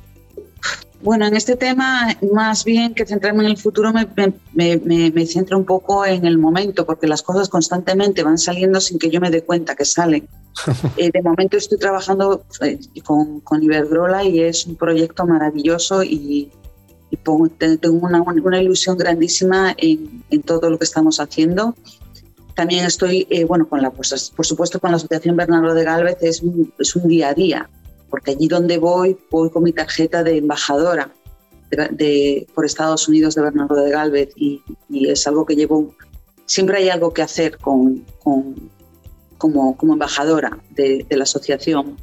Bueno, 1.03 1.26
en 1.26 1.36
este 1.36 1.57
tema, 1.57 2.16
más 2.32 2.64
bien 2.64 2.94
que 2.94 3.07
centrarme 3.07 3.44
en 3.44 3.51
el 3.51 3.57
futuro, 3.59 3.92
me, 3.92 4.09
me, 4.55 5.26
centro 5.26 5.57
un 5.59 5.64
poco 5.64 6.05
en 6.05 6.24
el 6.24 6.38
momento, 6.38 6.84
porque 6.84 7.07
las 7.07 7.22
cosas 7.22 7.49
constantemente 7.49 8.24
van 8.24 8.38
saliendo 8.38 8.80
sin 8.80 8.99
que 8.99 9.11
yo 9.11 9.20
me 9.20 9.30
dé 9.30 9.44
cuenta 9.44 9.74
que 9.76 9.84
salen. 9.84 10.28
Eh, 10.97 11.11
de 11.12 11.22
momento 11.22 11.59
estoy 11.59 11.78
trabajando 11.78 12.42
eh, 12.62 12.78
con, 13.05 13.40
con, 13.40 13.62
Iberdrola 13.62 14.24
y 14.24 14.40
es 14.40 14.66
un 14.66 14.74
proyecto 14.74 15.26
maravilloso 15.26 16.03
y, 16.03 16.51
tengo 17.22 18.07
una, 18.07 18.22
una, 18.22 18.61
ilusión 18.61 18.97
grandísima 18.97 19.74
en, 19.76 20.24
en 20.30 20.42
todo 20.42 20.70
lo 20.70 20.78
que 20.78 20.84
estamos 20.84 21.20
haciendo 21.20 21.74
también 22.57 22.86
estoy, 22.86 23.26
eh, 23.28 23.44
bueno, 23.44 23.68
con 23.68 23.82
la, 23.82 23.90
pues, 23.90 24.32
por 24.34 24.46
supuesto 24.46 24.80
con 24.80 24.90
la 24.90 24.96
Asociación 24.96 25.36
Bernardo 25.36 25.74
de 25.74 25.84
Galvez 25.84 26.16
es 26.22 26.40
un, 26.40 26.72
es 26.78 26.96
un 26.96 27.07
día 27.07 27.28
a 27.28 27.34
día, 27.34 27.68
porque 28.09 28.30
allí 28.30 28.48
donde 28.48 28.78
voy, 28.78 29.18
voy 29.30 29.50
con 29.50 29.62
mi 29.62 29.72
tarjeta 29.72 30.24
de 30.24 30.38
embajadora 30.38 31.12
de, 31.70 32.46
por 32.54 32.64
Estados 32.64 33.09
Unidos 33.09 33.34
de 33.34 33.42
Bernardo 33.42 33.74
de 33.76 33.90
Galvez 33.90 34.30
y, 34.36 34.62
es 34.88 35.26
algo 35.26 35.44
que 35.44 35.54
llevo, 35.54 35.94
siempre 36.46 36.78
hay 36.78 36.88
algo 36.88 37.12
que 37.12 37.20
hacer 37.20 37.59
con, 37.59 38.07
con 38.20 38.70
como, 39.36 39.76
como, 39.76 39.92
embajadora 39.92 40.59
de, 40.70 41.04
de, 41.07 41.16
la 41.16 41.24
asociación. 41.24 41.98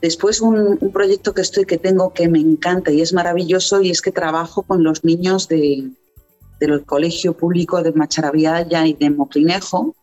Después 0.00 0.40
un, 0.40 0.78
un, 0.80 0.90
proyecto 0.90 1.34
que 1.34 1.42
estoy 1.42 1.66
que 1.66 1.76
tengo 1.76 2.14
que 2.14 2.30
me 2.30 2.38
encanta 2.38 2.90
y 2.90 3.02
es 3.02 3.12
maravilloso 3.12 3.82
y 3.82 3.90
es 3.90 4.00
que 4.00 4.10
trabajo 4.10 4.62
con 4.62 4.82
los 4.82 5.04
niños 5.04 5.48
de, 5.48 5.90
del 6.66 6.84
Colegio 6.84 7.36
Público 7.36 7.82
de 7.82 7.92
Macharabiaya 7.92 8.86
y 8.86 8.94
de 8.94 9.10
Moclinejo 9.10 9.94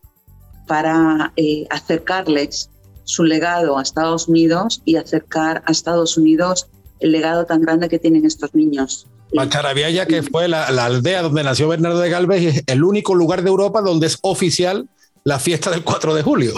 para 0.68 1.32
eh, 1.36 1.66
acercarles 1.70 2.70
su 3.05 3.24
legado 3.24 3.78
a 3.78 3.82
Estados 3.82 4.28
Unidos 4.28 4.82
y 4.86 4.97
acercar 4.97 5.64
a 5.66 5.72
Estados 5.72 6.18
Unidos 6.18 6.68
el 6.99 7.12
legado 7.12 7.45
tan 7.45 7.62
grande 7.62 7.88
que 7.88 7.97
tienen 7.97 8.26
estos 8.26 8.53
niños. 8.53 9.07
Macharabiaya, 9.34 10.05
que 10.05 10.22
fue 10.22 10.47
la, 10.47 10.66
aldea 10.66 11.22
donde 11.22 11.43
nació 11.43 11.70
Bernardo 11.70 11.99
de 11.99 12.10
Galvez, 12.10 12.43
es 12.43 12.64
el 12.68 12.84
único 12.84 13.16
lugar 13.16 13.41
de 13.41 13.49
Europa 13.49 13.82
donde 13.82 14.07
es 14.07 14.18
oficial 14.22 14.89
la 15.24 15.39
fiesta 15.39 15.72
del 15.72 15.84
4 15.84 16.14
de 16.14 16.24
julio. 16.24 16.53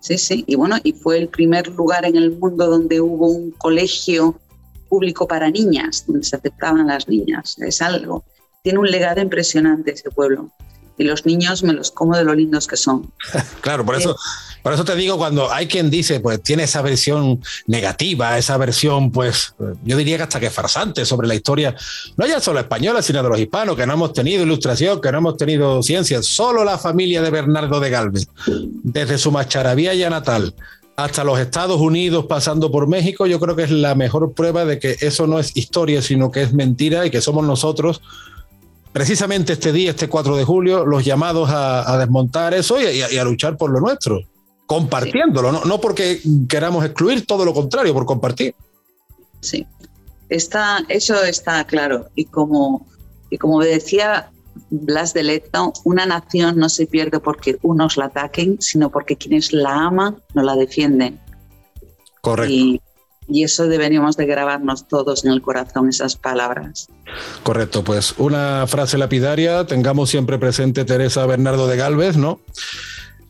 Sí, 0.00 0.18
sí, 0.18 0.44
y 0.46 0.54
bueno, 0.54 0.76
y 0.84 0.92
fue 0.92 1.18
el 1.18 1.28
primer 1.28 1.68
lugar 1.68 2.04
en 2.04 2.16
el 2.16 2.32
mundo 2.32 2.66
donde 2.66 3.00
hubo 3.00 3.28
un 3.28 3.52
colegio 3.52 4.38
público 4.88 5.26
para 5.26 5.50
niñas, 5.50 6.04
donde 6.06 6.24
se 6.24 6.36
aceptaban 6.36 6.86
las 6.86 7.08
niñas. 7.08 7.56
Es 7.58 7.80
algo 7.80 8.24
tiene 8.66 8.80
un 8.80 8.90
legado 8.90 9.20
impresionante 9.20 9.92
ese 9.92 10.10
pueblo. 10.10 10.50
Y 10.98 11.04
los 11.04 11.24
niños 11.24 11.62
me 11.62 11.72
los 11.72 11.92
como 11.92 12.16
de 12.16 12.24
lo 12.24 12.34
lindos 12.34 12.66
que 12.66 12.76
son. 12.76 13.12
claro, 13.60 13.86
por 13.86 13.94
eso, 13.94 14.16
por 14.64 14.72
eso 14.72 14.84
te 14.84 14.96
digo, 14.96 15.16
cuando 15.16 15.52
hay 15.52 15.68
quien 15.68 15.88
dice, 15.88 16.18
pues 16.18 16.42
tiene 16.42 16.64
esa 16.64 16.82
versión 16.82 17.40
negativa, 17.68 18.36
esa 18.36 18.56
versión, 18.56 19.12
pues 19.12 19.54
yo 19.84 19.96
diría 19.96 20.16
que 20.16 20.24
hasta 20.24 20.40
que 20.40 20.50
farsante 20.50 21.06
sobre 21.06 21.28
la 21.28 21.36
historia, 21.36 21.76
no 22.16 22.26
ya 22.26 22.40
solo 22.40 22.58
española, 22.58 23.02
sino 23.02 23.22
de 23.22 23.28
los 23.28 23.38
hispanos, 23.38 23.76
que 23.76 23.86
no 23.86 23.92
hemos 23.92 24.12
tenido 24.12 24.42
ilustración, 24.42 25.00
que 25.00 25.12
no 25.12 25.18
hemos 25.18 25.36
tenido 25.36 25.80
ciencia, 25.80 26.20
solo 26.24 26.64
la 26.64 26.76
familia 26.76 27.22
de 27.22 27.30
Bernardo 27.30 27.78
de 27.78 27.90
Galvez, 27.90 28.26
desde 28.82 29.16
su 29.16 29.30
ya 29.30 30.10
natal 30.10 30.56
hasta 30.96 31.24
los 31.24 31.38
Estados 31.38 31.80
Unidos, 31.80 32.24
pasando 32.26 32.72
por 32.72 32.88
México, 32.88 33.26
yo 33.26 33.38
creo 33.38 33.54
que 33.54 33.64
es 33.64 33.70
la 33.70 33.94
mejor 33.94 34.32
prueba 34.32 34.64
de 34.64 34.78
que 34.78 34.96
eso 35.00 35.26
no 35.26 35.38
es 35.38 35.56
historia, 35.56 36.02
sino 36.02 36.30
que 36.30 36.42
es 36.42 36.52
mentira 36.54 37.06
y 37.06 37.10
que 37.10 37.20
somos 37.20 37.44
nosotros 37.44 38.00
precisamente 38.96 39.52
este 39.52 39.72
día, 39.72 39.90
este 39.90 40.08
4 40.08 40.36
de 40.36 40.44
julio, 40.44 40.86
los 40.86 41.04
llamados 41.04 41.50
a, 41.52 41.98
desmontar 41.98 42.54
eso 42.54 42.80
y, 42.80 43.02
a, 43.02 43.24
luchar 43.24 43.58
por 43.58 43.68
lo 43.68 43.78
nuestro, 43.78 44.22
compartiéndolo, 44.64 45.52
no, 45.52 45.80
porque 45.82 46.22
queramos 46.48 46.82
excluir, 46.82 47.26
todo 47.26 47.44
lo 47.44 47.52
contrario, 47.52 47.92
por 47.92 48.06
compartir. 48.06 48.54
Sí, 49.40 49.66
está, 50.30 50.78
eso 50.88 51.22
está 51.22 51.62
claro. 51.64 52.08
Y 52.14 52.24
como, 52.24 52.86
y 53.28 53.36
como 53.36 53.60
decía 53.60 54.30
Blas 54.70 55.12
de 55.12 55.24
Leto, 55.24 55.74
una 55.84 56.06
nación 56.06 56.56
no 56.56 56.70
se 56.70 56.86
pierde 56.86 57.20
porque 57.20 57.58
unos 57.60 57.98
la 57.98 58.06
ataquen, 58.06 58.56
sino 58.62 58.90
porque 58.90 59.16
quienes 59.16 59.52
la 59.52 59.74
aman 59.74 60.22
no 60.32 60.42
la 60.42 60.56
defienden. 60.56 61.20
Correcto. 62.22 62.50
Y 62.50 62.80
eso 63.28 63.66
deberíamos 63.66 64.16
de 64.16 64.26
grabarnos 64.26 64.86
todos 64.88 65.24
en 65.24 65.32
el 65.32 65.42
corazón, 65.42 65.88
esas 65.88 66.16
palabras. 66.16 66.88
Correcto, 67.42 67.82
pues 67.82 68.14
una 68.18 68.66
frase 68.66 68.98
lapidaria, 68.98 69.66
tengamos 69.66 70.10
siempre 70.10 70.38
presente 70.38 70.84
Teresa 70.84 71.26
Bernardo 71.26 71.66
de 71.66 71.76
Galvez, 71.76 72.16
¿no? 72.16 72.40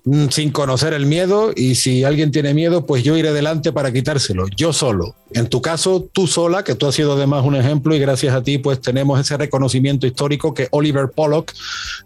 Mm, 0.09 0.29
sin 0.29 0.53
conocer 0.53 0.93
el 0.93 1.05
miedo 1.05 1.51
y 1.57 1.75
si 1.75 2.05
alguien 2.05 2.31
tiene 2.31 2.55
miedo, 2.55 2.87
pues 2.87 3.03
yo 3.03 3.17
iré 3.17 3.33
delante 3.33 3.73
para 3.73 3.93
quitárselo, 3.93 4.47
yo 4.57 4.73
solo. 4.73 5.17
En 5.33 5.49
tu 5.49 5.61
caso, 5.61 6.09
tú 6.13 6.29
sola, 6.29 6.63
que 6.63 6.77
tú 6.77 6.87
has 6.87 6.95
sido 6.95 7.15
además 7.15 7.45
un 7.45 7.57
ejemplo 7.57 7.93
y 7.93 7.99
gracias 7.99 8.33
a 8.33 8.43
ti 8.45 8.59
pues 8.59 8.81
tenemos 8.81 9.19
ese 9.19 9.37
reconocimiento 9.37 10.07
histórico 10.07 10.55
que 10.55 10.69
Oliver 10.71 11.11
Pollock 11.11 11.53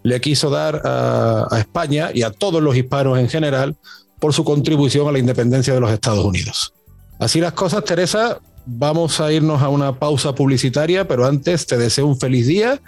le 0.01 0.19
quiso 0.19 0.49
dar 0.49 0.81
a, 0.83 1.45
a 1.51 1.59
España 1.59 2.09
y 2.11 2.23
a 2.23 2.31
todos 2.31 2.63
los 2.63 2.75
hispanos 2.75 3.19
en 3.19 3.29
general 3.29 3.75
por 4.19 4.33
su 4.33 4.43
contribución 4.43 5.07
a 5.07 5.11
la 5.11 5.19
independencia 5.19 5.73
de 5.73 5.79
los 5.79 5.91
Estados 5.91 6.25
Unidos. 6.25 6.73
Así 7.21 7.39
las 7.39 7.53
cosas, 7.53 7.85
Teresa, 7.85 8.39
vamos 8.65 9.21
a 9.21 9.31
irnos 9.31 9.61
a 9.61 9.69
una 9.69 9.99
pausa 9.99 10.33
publicitaria, 10.33 11.07
pero 11.07 11.27
antes 11.27 11.67
te 11.67 11.77
deseo 11.77 12.07
un 12.07 12.19
feliz 12.19 12.47
día 12.47 12.81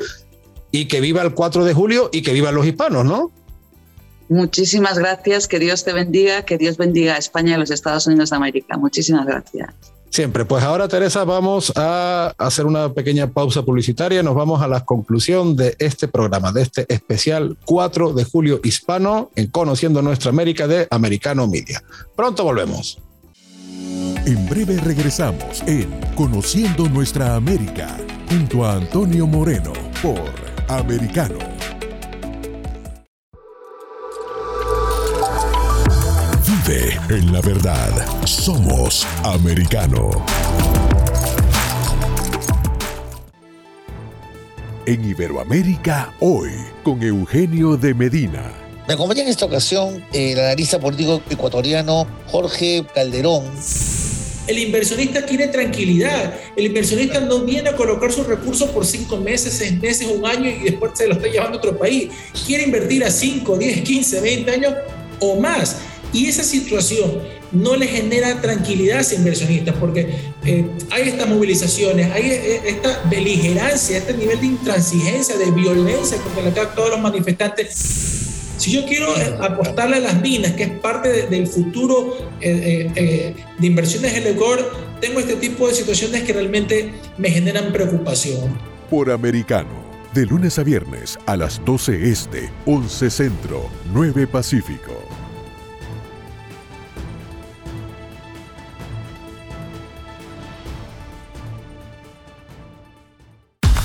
y 0.71 0.88
que 0.88 1.01
viva 1.01 1.21
el 1.21 1.36
4 1.36 1.63
de 1.63 1.73
julio 1.75 2.09
y 2.11 2.23
que 2.23 2.34
vivan 2.34 2.55
los 2.55 2.65
hispanos, 2.65 3.05
¿no? 3.05 3.29
Muchísimas 4.29 4.97
gracias, 4.97 5.47
que 5.47 5.59
Dios 5.59 5.84
te 5.84 5.93
bendiga, 5.93 6.41
que 6.45 6.57
Dios 6.57 6.77
bendiga 6.77 7.13
a 7.13 7.17
España 7.19 7.51
y 7.51 7.53
a 7.53 7.57
los 7.59 7.69
Estados 7.69 8.07
Unidos 8.07 8.31
de 8.31 8.38
América. 8.38 8.75
Muchísimas 8.75 9.27
gracias. 9.27 9.71
Siempre, 10.09 10.45
pues 10.45 10.63
ahora 10.63 10.88
Teresa 10.88 11.25
vamos 11.25 11.71
a 11.75 12.34
hacer 12.39 12.65
una 12.65 12.91
pequeña 12.91 13.29
pausa 13.29 13.61
publicitaria, 13.61 14.23
nos 14.23 14.34
vamos 14.34 14.63
a 14.63 14.67
la 14.67 14.84
conclusión 14.84 15.55
de 15.55 15.75
este 15.77 16.07
programa, 16.07 16.51
de 16.51 16.63
este 16.63 16.91
especial 16.91 17.55
4 17.65 18.13
de 18.13 18.23
julio 18.23 18.59
hispano 18.63 19.29
en 19.36 19.45
Conociendo 19.51 20.01
Nuestra 20.01 20.31
América 20.31 20.65
de 20.65 20.88
Americano 20.89 21.47
Media. 21.47 21.84
Pronto 22.15 22.43
volvemos. 22.43 22.97
En 24.26 24.50
breve 24.50 24.78
regresamos 24.78 25.62
en 25.68 25.89
Conociendo 26.16 26.88
Nuestra 26.88 27.36
América 27.36 27.98
junto 28.30 28.66
a 28.66 28.74
Antonio 28.74 29.28
Moreno 29.28 29.74
por 30.02 30.32
Americano. 30.70 31.39
Vive 36.48 37.00
en 37.10 37.34
la 37.34 37.41
verdad. 37.41 37.91
Somos 38.26 39.06
americano. 39.24 40.10
En 44.86 45.04
Iberoamérica 45.04 46.14
hoy 46.20 46.52
con 46.84 47.04
Eugenio 47.04 47.78
de 47.78 47.94
Medina. 47.94 48.62
Me 48.88 48.95
acompaña 48.95 49.21
en 49.21 49.29
esta 49.29 49.45
ocasión 49.45 50.03
el 50.11 50.39
analista 50.39 50.79
político 50.79 51.21
ecuatoriano 51.29 52.05
Jorge 52.27 52.86
Calderón 52.93 53.43
el 54.47 54.59
inversionista 54.59 55.25
quiere 55.25 55.47
tranquilidad. 55.47 56.34
El 56.55 56.65
inversionista 56.65 57.19
no 57.21 57.39
viene 57.39 57.69
a 57.69 57.75
colocar 57.75 58.11
sus 58.11 58.27
recursos 58.27 58.69
por 58.71 58.86
cinco 58.86 59.17
meses, 59.17 59.53
seis 59.53 59.79
meses, 59.79 60.07
un 60.07 60.25
año 60.25 60.49
y 60.49 60.63
después 60.63 60.91
se 60.95 61.07
lo 61.07 61.13
está 61.13 61.27
llevando 61.27 61.55
a 61.55 61.57
otro 61.59 61.77
país. 61.77 62.09
Quiere 62.45 62.63
invertir 62.63 63.03
a 63.05 63.11
5, 63.11 63.57
10, 63.57 63.81
15, 63.81 64.21
20 64.21 64.51
años 64.51 64.73
o 65.19 65.39
más. 65.39 65.77
Y 66.11 66.27
esa 66.27 66.43
situación 66.43 67.21
no 67.51 67.75
le 67.75 67.88
genera 67.88 68.39
tranquilidad 68.41 68.97
a 68.97 69.01
ese 69.01 69.15
inversionista 69.15 69.73
porque 69.73 70.13
eh, 70.45 70.65
hay 70.91 71.07
estas 71.07 71.27
movilizaciones, 71.27 72.11
hay 72.11 72.31
eh, 72.31 72.61
esta 72.65 73.01
beligerancia, 73.09 73.97
este 73.97 74.13
nivel 74.13 74.39
de 74.41 74.47
intransigencia, 74.47 75.38
de 75.38 75.49
violencia 75.51 76.17
contra 76.17 76.43
la 76.43 76.53
que 76.53 76.75
todos 76.75 76.89
los 76.89 76.99
manifestantes 76.99 78.32
si 78.64 78.72
yo 78.72 78.86
quiero 78.86 79.14
eh, 79.18 79.36
apostarle 79.41 79.97
a 79.97 79.99
las 79.99 80.22
minas, 80.22 80.53
que 80.53 80.64
es 80.64 80.70
parte 80.80 81.28
del 81.28 81.47
futuro 81.47 82.16
eh, 82.39 82.89
eh, 82.95 83.36
de 83.59 83.68
inversiones 83.68 84.14
en 84.14 84.26
el 84.26 84.38
ECOR, 84.38 84.72
tengo 85.01 85.20
este 85.20 85.36
tipo 85.36 85.68
de 85.68 85.74
situaciones 85.74 86.24
que 86.24 86.32
realmente 86.32 86.93
me 87.18 87.30
generan 87.30 87.74
preocupación. 87.74 88.57
Por 88.89 89.11
americano, 89.11 89.68
de 90.14 90.26
lunes 90.26 90.57
a 90.59 90.64
viernes 90.64 91.20
a 91.26 91.36
las 91.36 91.59
12 91.66 92.09
este, 92.09 92.49
11 92.66 93.09
centro, 93.09 93.70
9 93.91 94.28
pacífico. 94.28 94.93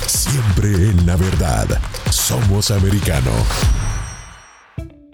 Siempre 0.07 0.69
en 0.69 1.05
la 1.05 1.17
verdad, 1.17 1.67
somos 2.13 2.71
americano. 2.71 3.33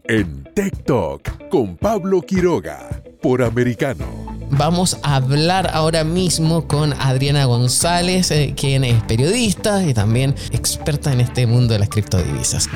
En 0.07 0.45
Tech 0.53 0.85
Talk 0.85 1.49
con 1.49 1.79
Pablo 1.79 2.21
Quiroga, 2.21 2.91
por 3.23 3.41
americano. 3.41 4.05
Vamos 4.51 5.01
a 5.03 5.17
hablar 5.17 5.71
ahora 5.73 6.05
mismo 6.05 6.69
con 6.69 6.93
Adriana 6.93 7.47
González, 7.47 8.31
eh, 8.31 8.53
quien 8.55 8.85
es 8.85 9.03
periodista 9.05 9.83
y 9.83 9.95
también 9.95 10.35
experta 10.53 11.11
en 11.11 11.23
este 11.23 11.47
mundo 11.47 11.73
de 11.73 11.79
las 11.79 11.89
criptodivisas. 11.89 12.69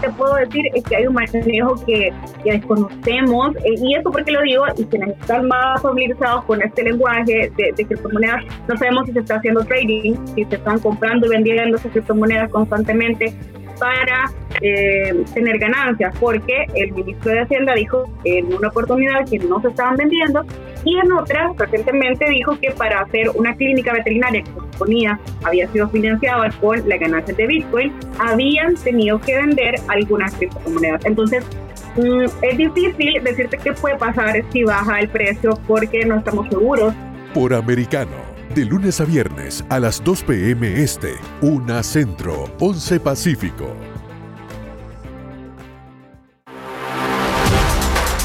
Te 0.00 0.08
puedo 0.10 0.36
decir 0.36 0.66
es 0.74 0.84
que 0.84 0.94
hay 0.94 1.08
un 1.08 1.14
manejo 1.14 1.74
que, 1.84 2.12
ya 2.44 2.52
desconocemos, 2.52 3.56
eh, 3.56 3.74
y 3.76 3.96
eso 3.96 4.12
porque 4.12 4.30
lo 4.30 4.40
digo, 4.42 4.64
y 4.76 4.84
quienes 4.84 5.08
están 5.18 5.48
más 5.48 5.82
familiarizados 5.82 6.44
con 6.44 6.62
este 6.62 6.84
lenguaje 6.84 7.50
de, 7.56 7.72
de, 7.76 7.84
criptomonedas, 7.84 8.44
no 8.68 8.76
sabemos 8.76 9.06
si 9.06 9.12
se 9.12 9.18
está 9.18 9.36
haciendo 9.38 9.64
trading, 9.64 10.14
si 10.36 10.44
se 10.44 10.54
están 10.54 10.78
comprando 10.78 11.26
y 11.26 11.30
vendiendo 11.30 11.76
esas 11.76 11.90
criptomonedas 11.90 12.48
constantemente, 12.50 13.34
para 13.84 14.32
eh, 14.62 15.12
tener 15.34 15.58
ganancias, 15.58 16.16
porque 16.18 16.64
el 16.74 16.92
ministro 16.92 17.32
de 17.32 17.40
Hacienda 17.40 17.74
dijo 17.74 18.10
en 18.24 18.46
una 18.54 18.68
oportunidad 18.68 19.28
que 19.28 19.38
no 19.40 19.60
se 19.60 19.68
estaban 19.68 19.96
vendiendo 19.96 20.42
y 20.86 20.96
en 20.96 21.12
otra 21.12 21.52
recientemente 21.58 22.26
dijo 22.30 22.58
que 22.58 22.70
para 22.70 23.02
hacer 23.02 23.28
una 23.34 23.54
clínica 23.54 23.92
veterinaria 23.92 24.42
que 24.42 24.50
se 24.52 24.60
suponía 24.72 25.20
había 25.42 25.68
sido 25.68 25.86
financiada 25.90 26.50
con 26.62 26.88
la 26.88 26.96
ganancias 26.96 27.36
de 27.36 27.46
Bitcoin, 27.46 27.92
habían 28.18 28.74
tenido 28.76 29.20
que 29.20 29.36
vender 29.36 29.74
algunas 29.88 30.34
criptomonedas. 30.34 31.04
Entonces, 31.04 31.44
mm, 31.96 32.24
es 32.40 32.56
difícil 32.56 33.22
decirte 33.22 33.58
qué 33.58 33.74
puede 33.74 33.98
pasar 33.98 34.42
si 34.50 34.64
baja 34.64 35.00
el 35.00 35.08
precio 35.10 35.60
porque 35.66 36.06
no 36.06 36.16
estamos 36.16 36.48
seguros. 36.48 36.94
Por 37.34 37.52
americano 37.52 38.33
de 38.54 38.64
lunes 38.64 39.00
a 39.00 39.04
viernes 39.04 39.64
a 39.68 39.80
las 39.80 40.02
2 40.04 40.22
p.m. 40.22 40.82
Este, 40.82 41.14
1 41.42 41.82
Centro, 41.82 42.54
11 42.60 43.00
Pacífico. 43.00 43.74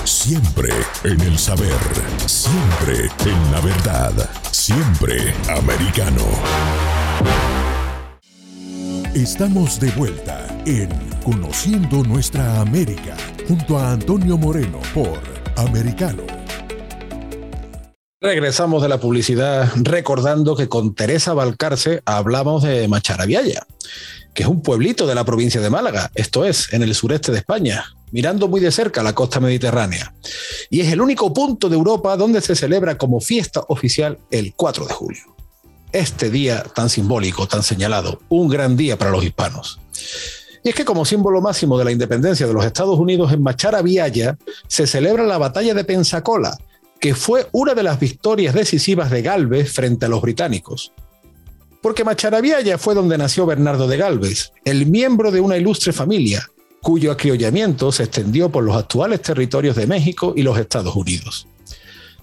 Siempre 0.03 0.69
en 1.03 1.19
el 1.21 1.37
saber, 1.37 1.71
siempre 2.27 3.09
en 3.25 3.51
la 3.51 3.61
verdad, 3.61 4.29
siempre 4.51 5.33
americano. 5.49 6.23
Estamos 9.15 9.79
de 9.79 9.89
vuelta 9.91 10.47
en 10.65 10.89
Conociendo 11.23 12.03
Nuestra 12.03 12.61
América 12.61 13.17
junto 13.47 13.79
a 13.79 13.93
Antonio 13.93 14.37
Moreno 14.37 14.79
por 14.93 15.19
Americano. 15.57 16.38
Regresamos 18.21 18.81
de 18.81 18.89
la 18.89 18.99
publicidad 18.99 19.71
recordando 19.75 20.57
que 20.57 20.67
con 20.67 20.93
Teresa 20.93 21.33
Balcarce 21.33 22.01
hablamos 22.03 22.63
de 22.63 22.85
Macharabiaya, 22.89 23.65
que 24.33 24.43
es 24.43 24.49
un 24.49 24.61
pueblito 24.61 25.07
de 25.07 25.15
la 25.15 25.23
provincia 25.23 25.61
de 25.61 25.69
Málaga, 25.69 26.11
esto 26.15 26.43
es, 26.43 26.73
en 26.73 26.83
el 26.83 26.93
sureste 26.95 27.31
de 27.31 27.37
España, 27.37 27.85
mirando 28.11 28.49
muy 28.49 28.59
de 28.59 28.73
cerca 28.73 29.03
la 29.03 29.15
costa 29.15 29.39
mediterránea. 29.39 30.13
Y 30.69 30.81
es 30.81 30.91
el 30.91 30.99
único 30.99 31.33
punto 31.33 31.69
de 31.69 31.77
Europa 31.77 32.17
donde 32.17 32.41
se 32.41 32.57
celebra 32.57 32.97
como 32.97 33.21
fiesta 33.21 33.61
oficial 33.69 34.19
el 34.31 34.53
4 34.53 34.85
de 34.85 34.93
julio. 34.93 35.23
Este 35.93 36.29
día 36.29 36.63
tan 36.75 36.89
simbólico, 36.89 37.47
tan 37.47 37.63
señalado, 37.63 38.19
un 38.27 38.49
gran 38.49 38.75
día 38.75 38.97
para 38.97 39.11
los 39.11 39.23
hispanos. 39.23 39.79
Y 40.61 40.67
es 40.67 40.75
que 40.75 40.83
como 40.83 41.05
símbolo 41.05 41.39
máximo 41.39 41.77
de 41.77 41.85
la 41.85 41.93
independencia 41.93 42.45
de 42.45 42.53
los 42.53 42.65
Estados 42.65 42.99
Unidos 42.99 43.31
en 43.31 43.41
Macharabiaya 43.41 44.37
se 44.67 44.87
celebra 44.87 45.23
la 45.23 45.37
batalla 45.37 45.73
de 45.73 45.85
Pensacola, 45.85 46.57
que 46.99 47.15
fue 47.15 47.47
una 47.51 47.73
de 47.73 47.83
las 47.83 47.99
victorias 47.99 48.53
decisivas 48.53 49.09
de 49.09 49.21
Galvez 49.21 49.71
frente 49.71 50.05
a 50.05 50.09
los 50.09 50.21
británicos. 50.21 50.91
Porque 51.81 52.03
Macharabiaya 52.03 52.77
fue 52.77 52.93
donde 52.93 53.17
nació 53.17 53.45
Bernardo 53.45 53.87
de 53.87 53.97
Galvez, 53.97 54.51
el 54.65 54.85
miembro 54.85 55.31
de 55.31 55.39
una 55.39 55.55
ilustre 55.55 55.93
familia, 55.93 56.45
cuyo 56.81 57.11
acriollamiento 57.11 57.91
se 57.91 58.03
extendió 58.03 58.49
por 58.49 58.65
los 58.65 58.75
actuales 58.75 59.21
territorios 59.21 59.77
de 59.77 59.87
México 59.87 60.33
y 60.35 60.41
los 60.41 60.59
Estados 60.59 60.95
Unidos. 60.95 61.47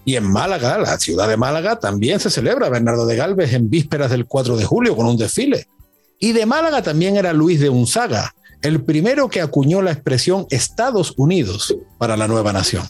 Y 0.05 0.17
en 0.17 0.31
Málaga, 0.31 0.79
la 0.79 0.99
ciudad 0.99 1.27
de 1.27 1.39
Málaga, 1.39 1.81
también 1.81 2.21
se 2.21 2.31
celebra 2.31 2.69
Bernardo 2.69 3.07
de 3.07 3.17
Galvez 3.17 3.55
en 3.55 3.71
vísperas 3.71 4.11
del 4.11 4.27
4 4.27 4.57
de 4.57 4.65
julio 4.65 4.95
con 4.95 5.07
un 5.07 5.17
desfile. 5.17 5.67
Y 6.21 6.33
de 6.33 6.47
Málaga 6.47 6.83
también 6.83 7.17
era 7.17 7.33
Luis 7.33 7.59
de 7.59 7.71
Unzaga, 7.71 8.35
el 8.63 8.85
primero 8.85 9.29
que 9.29 9.41
acuñó 9.41 9.83
la 9.83 9.93
expresión 9.93 10.47
Estados 10.51 11.15
Unidos 11.17 11.77
para 11.99 12.17
la 12.17 12.29
nueva 12.29 12.53
nación 12.53 12.87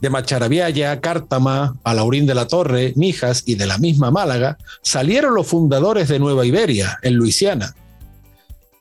de 0.00 0.10
Macharabiaya, 0.10 1.00
Cártama, 1.00 1.76
Alaurín 1.84 2.26
de 2.26 2.34
la 2.34 2.46
Torre, 2.46 2.92
Mijas 2.96 3.42
y 3.46 3.54
de 3.54 3.66
la 3.66 3.78
misma 3.78 4.10
Málaga, 4.10 4.58
salieron 4.82 5.34
los 5.34 5.46
fundadores 5.46 6.08
de 6.08 6.18
Nueva 6.18 6.46
Iberia, 6.46 6.98
en 7.02 7.14
Luisiana. 7.14 7.74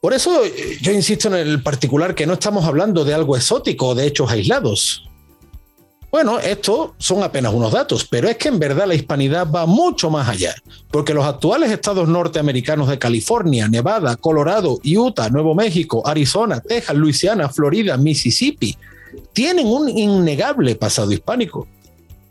Por 0.01 0.13
eso 0.13 0.45
eh, 0.45 0.77
yo 0.81 0.91
insisto 0.91 1.27
en 1.27 1.35
el 1.35 1.61
particular 1.61 2.15
que 2.15 2.25
no 2.25 2.33
estamos 2.33 2.65
hablando 2.65 3.03
de 3.03 3.13
algo 3.13 3.35
exótico 3.35 3.89
o 3.89 3.95
de 3.95 4.07
hechos 4.07 4.31
aislados. 4.31 5.03
Bueno, 6.11 6.39
estos 6.39 6.91
son 6.97 7.21
apenas 7.21 7.53
unos 7.53 7.71
datos, 7.71 8.07
pero 8.09 8.27
es 8.27 8.37
que 8.37 8.47
en 8.47 8.57
verdad 8.57 8.87
la 8.87 8.95
hispanidad 8.95 9.47
va 9.47 9.67
mucho 9.67 10.09
más 10.09 10.27
allá, 10.27 10.55
porque 10.89 11.13
los 11.13 11.23
actuales 11.23 11.69
estados 11.69 12.07
norteamericanos 12.09 12.89
de 12.89 12.97
California, 12.97 13.67
Nevada, 13.67 14.15
Colorado, 14.15 14.79
Utah, 14.83 15.29
Nuevo 15.29 15.53
México, 15.53 16.01
Arizona, 16.07 16.61
Texas, 16.61 16.95
Luisiana, 16.95 17.49
Florida, 17.49 17.95
Mississippi, 17.95 18.75
tienen 19.33 19.67
un 19.67 19.89
innegable 19.89 20.75
pasado 20.75 21.11
hispánico. 21.11 21.67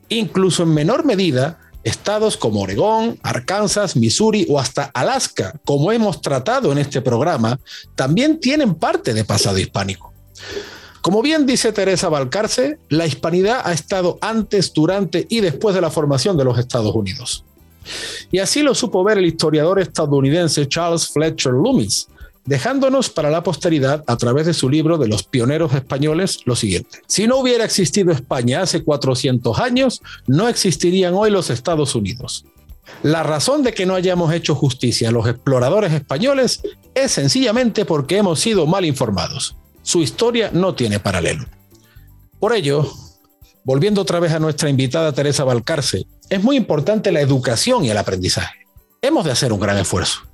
Incluso 0.08 0.62
en 0.62 0.74
menor 0.74 1.04
medida, 1.04 1.58
estados 1.84 2.36
como 2.36 2.62
Oregón, 2.62 3.18
Arkansas, 3.22 3.96
Missouri 3.96 4.46
o 4.48 4.58
hasta 4.58 4.90
Alaska, 4.94 5.58
como 5.64 5.92
hemos 5.92 6.20
tratado 6.20 6.72
en 6.72 6.78
este 6.78 7.00
programa, 7.00 7.58
también 7.94 8.40
tienen 8.40 8.74
parte 8.74 9.14
de 9.14 9.24
pasado 9.24 9.58
hispánico. 9.58 10.12
Como 11.00 11.22
bien 11.22 11.46
dice 11.46 11.72
Teresa 11.72 12.08
Balcarce, 12.08 12.78
la 12.88 13.06
hispanidad 13.06 13.62
ha 13.64 13.72
estado 13.72 14.18
antes, 14.20 14.72
durante 14.72 15.26
y 15.30 15.40
después 15.40 15.74
de 15.74 15.80
la 15.80 15.90
formación 15.90 16.36
de 16.36 16.44
los 16.44 16.58
Estados 16.58 16.94
Unidos. 16.94 17.44
Y 18.30 18.38
así 18.40 18.62
lo 18.62 18.74
supo 18.74 19.02
ver 19.04 19.18
el 19.18 19.26
historiador 19.26 19.80
estadounidense 19.80 20.68
Charles 20.68 21.08
Fletcher 21.08 21.52
Loomis, 21.52 22.08
dejándonos 22.48 23.10
para 23.10 23.28
la 23.28 23.42
posteridad 23.42 24.02
a 24.06 24.16
través 24.16 24.46
de 24.46 24.54
su 24.54 24.70
libro 24.70 24.96
de 24.96 25.06
los 25.06 25.22
pioneros 25.22 25.74
españoles 25.74 26.40
lo 26.46 26.56
siguiente. 26.56 27.02
Si 27.06 27.26
no 27.26 27.36
hubiera 27.36 27.62
existido 27.62 28.10
España 28.10 28.62
hace 28.62 28.82
400 28.82 29.58
años, 29.58 30.00
no 30.26 30.48
existirían 30.48 31.12
hoy 31.12 31.30
los 31.30 31.50
Estados 31.50 31.94
Unidos. 31.94 32.46
La 33.02 33.22
razón 33.22 33.62
de 33.62 33.74
que 33.74 33.84
no 33.84 33.94
hayamos 33.94 34.32
hecho 34.32 34.54
justicia 34.54 35.10
a 35.10 35.12
los 35.12 35.28
exploradores 35.28 35.92
españoles 35.92 36.62
es 36.94 37.12
sencillamente 37.12 37.84
porque 37.84 38.16
hemos 38.16 38.40
sido 38.40 38.66
mal 38.66 38.86
informados. 38.86 39.54
Su 39.82 40.02
historia 40.02 40.50
no 40.50 40.74
tiene 40.74 41.00
paralelo. 41.00 41.44
Por 42.40 42.54
ello, 42.54 42.90
volviendo 43.62 44.00
otra 44.00 44.20
vez 44.20 44.32
a 44.32 44.38
nuestra 44.38 44.70
invitada 44.70 45.12
Teresa 45.12 45.44
Balcarce, 45.44 46.06
es 46.30 46.42
muy 46.42 46.56
importante 46.56 47.12
la 47.12 47.20
educación 47.20 47.84
y 47.84 47.90
el 47.90 47.98
aprendizaje. 47.98 48.66
Hemos 49.02 49.26
de 49.26 49.32
hacer 49.32 49.52
un 49.52 49.60
gran 49.60 49.76
esfuerzo. 49.76 50.27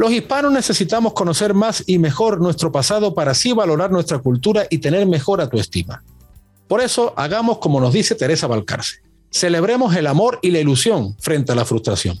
Los 0.00 0.12
hispanos 0.12 0.50
necesitamos 0.50 1.12
conocer 1.12 1.52
más 1.52 1.84
y 1.86 1.98
mejor 1.98 2.40
nuestro 2.40 2.72
pasado 2.72 3.12
para 3.12 3.32
así 3.32 3.52
valorar 3.52 3.90
nuestra 3.90 4.18
cultura 4.18 4.66
y 4.70 4.78
tener 4.78 5.06
mejor 5.06 5.42
autoestima. 5.42 6.02
Por 6.68 6.80
eso, 6.80 7.12
hagamos 7.18 7.58
como 7.58 7.82
nos 7.82 7.92
dice 7.92 8.14
Teresa 8.14 8.46
Balcarce. 8.46 9.02
Celebremos 9.30 9.94
el 9.94 10.06
amor 10.06 10.38
y 10.40 10.52
la 10.52 10.58
ilusión 10.58 11.18
frente 11.20 11.52
a 11.52 11.54
la 11.54 11.66
frustración. 11.66 12.18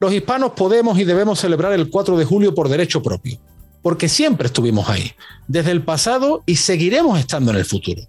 Los 0.00 0.14
hispanos 0.14 0.52
podemos 0.52 0.98
y 0.98 1.04
debemos 1.04 1.40
celebrar 1.40 1.74
el 1.74 1.90
4 1.90 2.16
de 2.16 2.24
julio 2.24 2.54
por 2.54 2.70
derecho 2.70 3.02
propio, 3.02 3.38
porque 3.82 4.08
siempre 4.08 4.46
estuvimos 4.46 4.88
ahí, 4.88 5.12
desde 5.46 5.72
el 5.72 5.84
pasado 5.84 6.42
y 6.46 6.56
seguiremos 6.56 7.18
estando 7.18 7.50
en 7.50 7.58
el 7.58 7.66
futuro. 7.66 8.00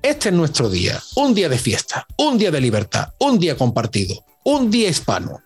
Este 0.00 0.30
es 0.30 0.34
nuestro 0.34 0.70
día, 0.70 0.98
un 1.16 1.34
día 1.34 1.50
de 1.50 1.58
fiesta, 1.58 2.06
un 2.16 2.38
día 2.38 2.50
de 2.50 2.62
libertad, 2.62 3.08
un 3.20 3.38
día 3.38 3.54
compartido, 3.54 4.24
un 4.44 4.70
día 4.70 4.88
hispano. 4.88 5.43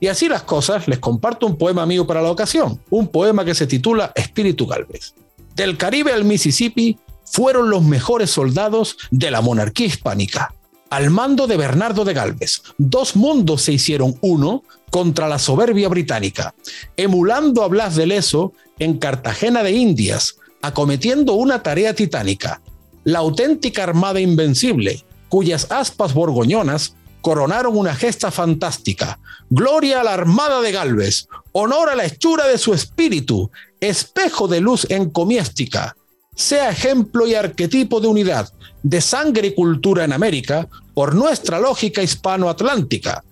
Y 0.00 0.08
así 0.08 0.28
las 0.28 0.42
cosas, 0.42 0.88
les 0.88 0.98
comparto 0.98 1.46
un 1.46 1.56
poema 1.56 1.84
mío 1.84 2.06
para 2.06 2.22
la 2.22 2.30
ocasión, 2.30 2.80
un 2.88 3.08
poema 3.08 3.44
que 3.44 3.54
se 3.54 3.66
titula 3.66 4.12
Espíritu 4.14 4.66
Galvez. 4.66 5.14
Del 5.54 5.76
Caribe 5.76 6.12
al 6.12 6.24
Mississippi 6.24 6.98
fueron 7.24 7.68
los 7.68 7.82
mejores 7.82 8.30
soldados 8.30 8.96
de 9.10 9.30
la 9.30 9.42
monarquía 9.42 9.86
hispánica. 9.86 10.54
Al 10.88 11.10
mando 11.10 11.46
de 11.46 11.56
Bernardo 11.56 12.04
de 12.04 12.14
Galvez, 12.14 12.62
dos 12.78 13.14
mundos 13.14 13.62
se 13.62 13.74
hicieron 13.74 14.16
uno 14.22 14.64
contra 14.90 15.28
la 15.28 15.38
soberbia 15.38 15.88
británica, 15.88 16.54
emulando 16.96 17.62
a 17.62 17.68
Blas 17.68 17.94
de 17.94 18.06
Leso 18.06 18.54
en 18.78 18.98
Cartagena 18.98 19.62
de 19.62 19.72
Indias, 19.72 20.36
acometiendo 20.62 21.34
una 21.34 21.62
tarea 21.62 21.94
titánica, 21.94 22.60
la 23.04 23.20
auténtica 23.20 23.84
Armada 23.84 24.20
Invencible, 24.20 25.04
cuyas 25.28 25.68
aspas 25.70 26.12
borgoñonas 26.12 26.96
coronaron 27.20 27.76
una 27.76 27.94
gesta 27.94 28.30
fantástica. 28.30 29.18
Gloria 29.48 30.00
a 30.00 30.04
la 30.04 30.14
Armada 30.14 30.60
de 30.60 30.72
Galvez, 30.72 31.28
honor 31.52 31.90
a 31.90 31.96
la 31.96 32.04
hechura 32.04 32.46
de 32.46 32.58
su 32.58 32.72
espíritu, 32.74 33.50
espejo 33.80 34.48
de 34.48 34.60
luz 34.60 34.86
encomiéstica, 34.90 35.96
sea 36.34 36.70
ejemplo 36.70 37.26
y 37.26 37.34
arquetipo 37.34 38.00
de 38.00 38.08
unidad, 38.08 38.52
de 38.82 39.00
sangre 39.00 39.48
y 39.48 39.54
cultura 39.54 40.04
en 40.04 40.12
América, 40.12 40.68
por 40.94 41.14
nuestra 41.14 41.58
lógica 41.58 42.02
hispano-atlántica. 42.02 43.22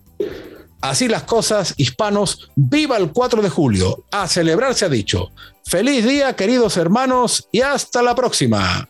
Así 0.80 1.08
las 1.08 1.24
cosas, 1.24 1.74
hispanos, 1.76 2.50
viva 2.54 2.96
el 2.96 3.10
4 3.12 3.42
de 3.42 3.48
julio. 3.48 4.04
A 4.10 4.28
celebrar 4.28 4.74
se 4.74 4.84
ha 4.84 4.88
dicho. 4.88 5.30
Feliz 5.64 6.04
día, 6.04 6.36
queridos 6.36 6.76
hermanos, 6.76 7.48
y 7.50 7.60
hasta 7.60 8.00
la 8.00 8.14
próxima. 8.14 8.88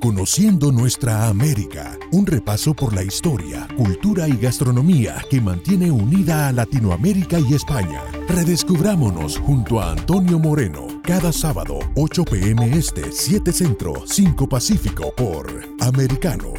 Conociendo 0.00 0.70
nuestra 0.72 1.28
América, 1.28 1.98
un 2.12 2.26
repaso 2.26 2.74
por 2.74 2.94
la 2.94 3.02
historia, 3.02 3.66
cultura 3.76 4.28
y 4.28 4.36
gastronomía 4.36 5.24
que 5.30 5.40
mantiene 5.40 5.90
unida 5.90 6.48
a 6.48 6.52
Latinoamérica 6.52 7.38
y 7.40 7.54
España. 7.54 8.02
Redescubrámonos 8.28 9.38
junto 9.38 9.80
a 9.80 9.92
Antonio 9.92 10.38
Moreno, 10.38 10.86
cada 11.02 11.32
sábado, 11.32 11.78
8 11.96 12.24
pm 12.24 12.76
este, 12.76 13.10
7 13.10 13.52
centro, 13.52 14.04
5 14.06 14.48
pacífico 14.48 15.12
por 15.16 15.46
Americano. 15.80 16.54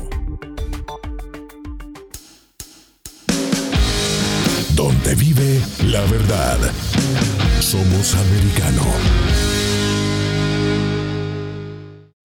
donde 4.80 5.14
vive 5.14 5.62
la 5.88 6.00
verdad. 6.06 6.58
Somos 7.60 8.16
americano. 8.16 9.49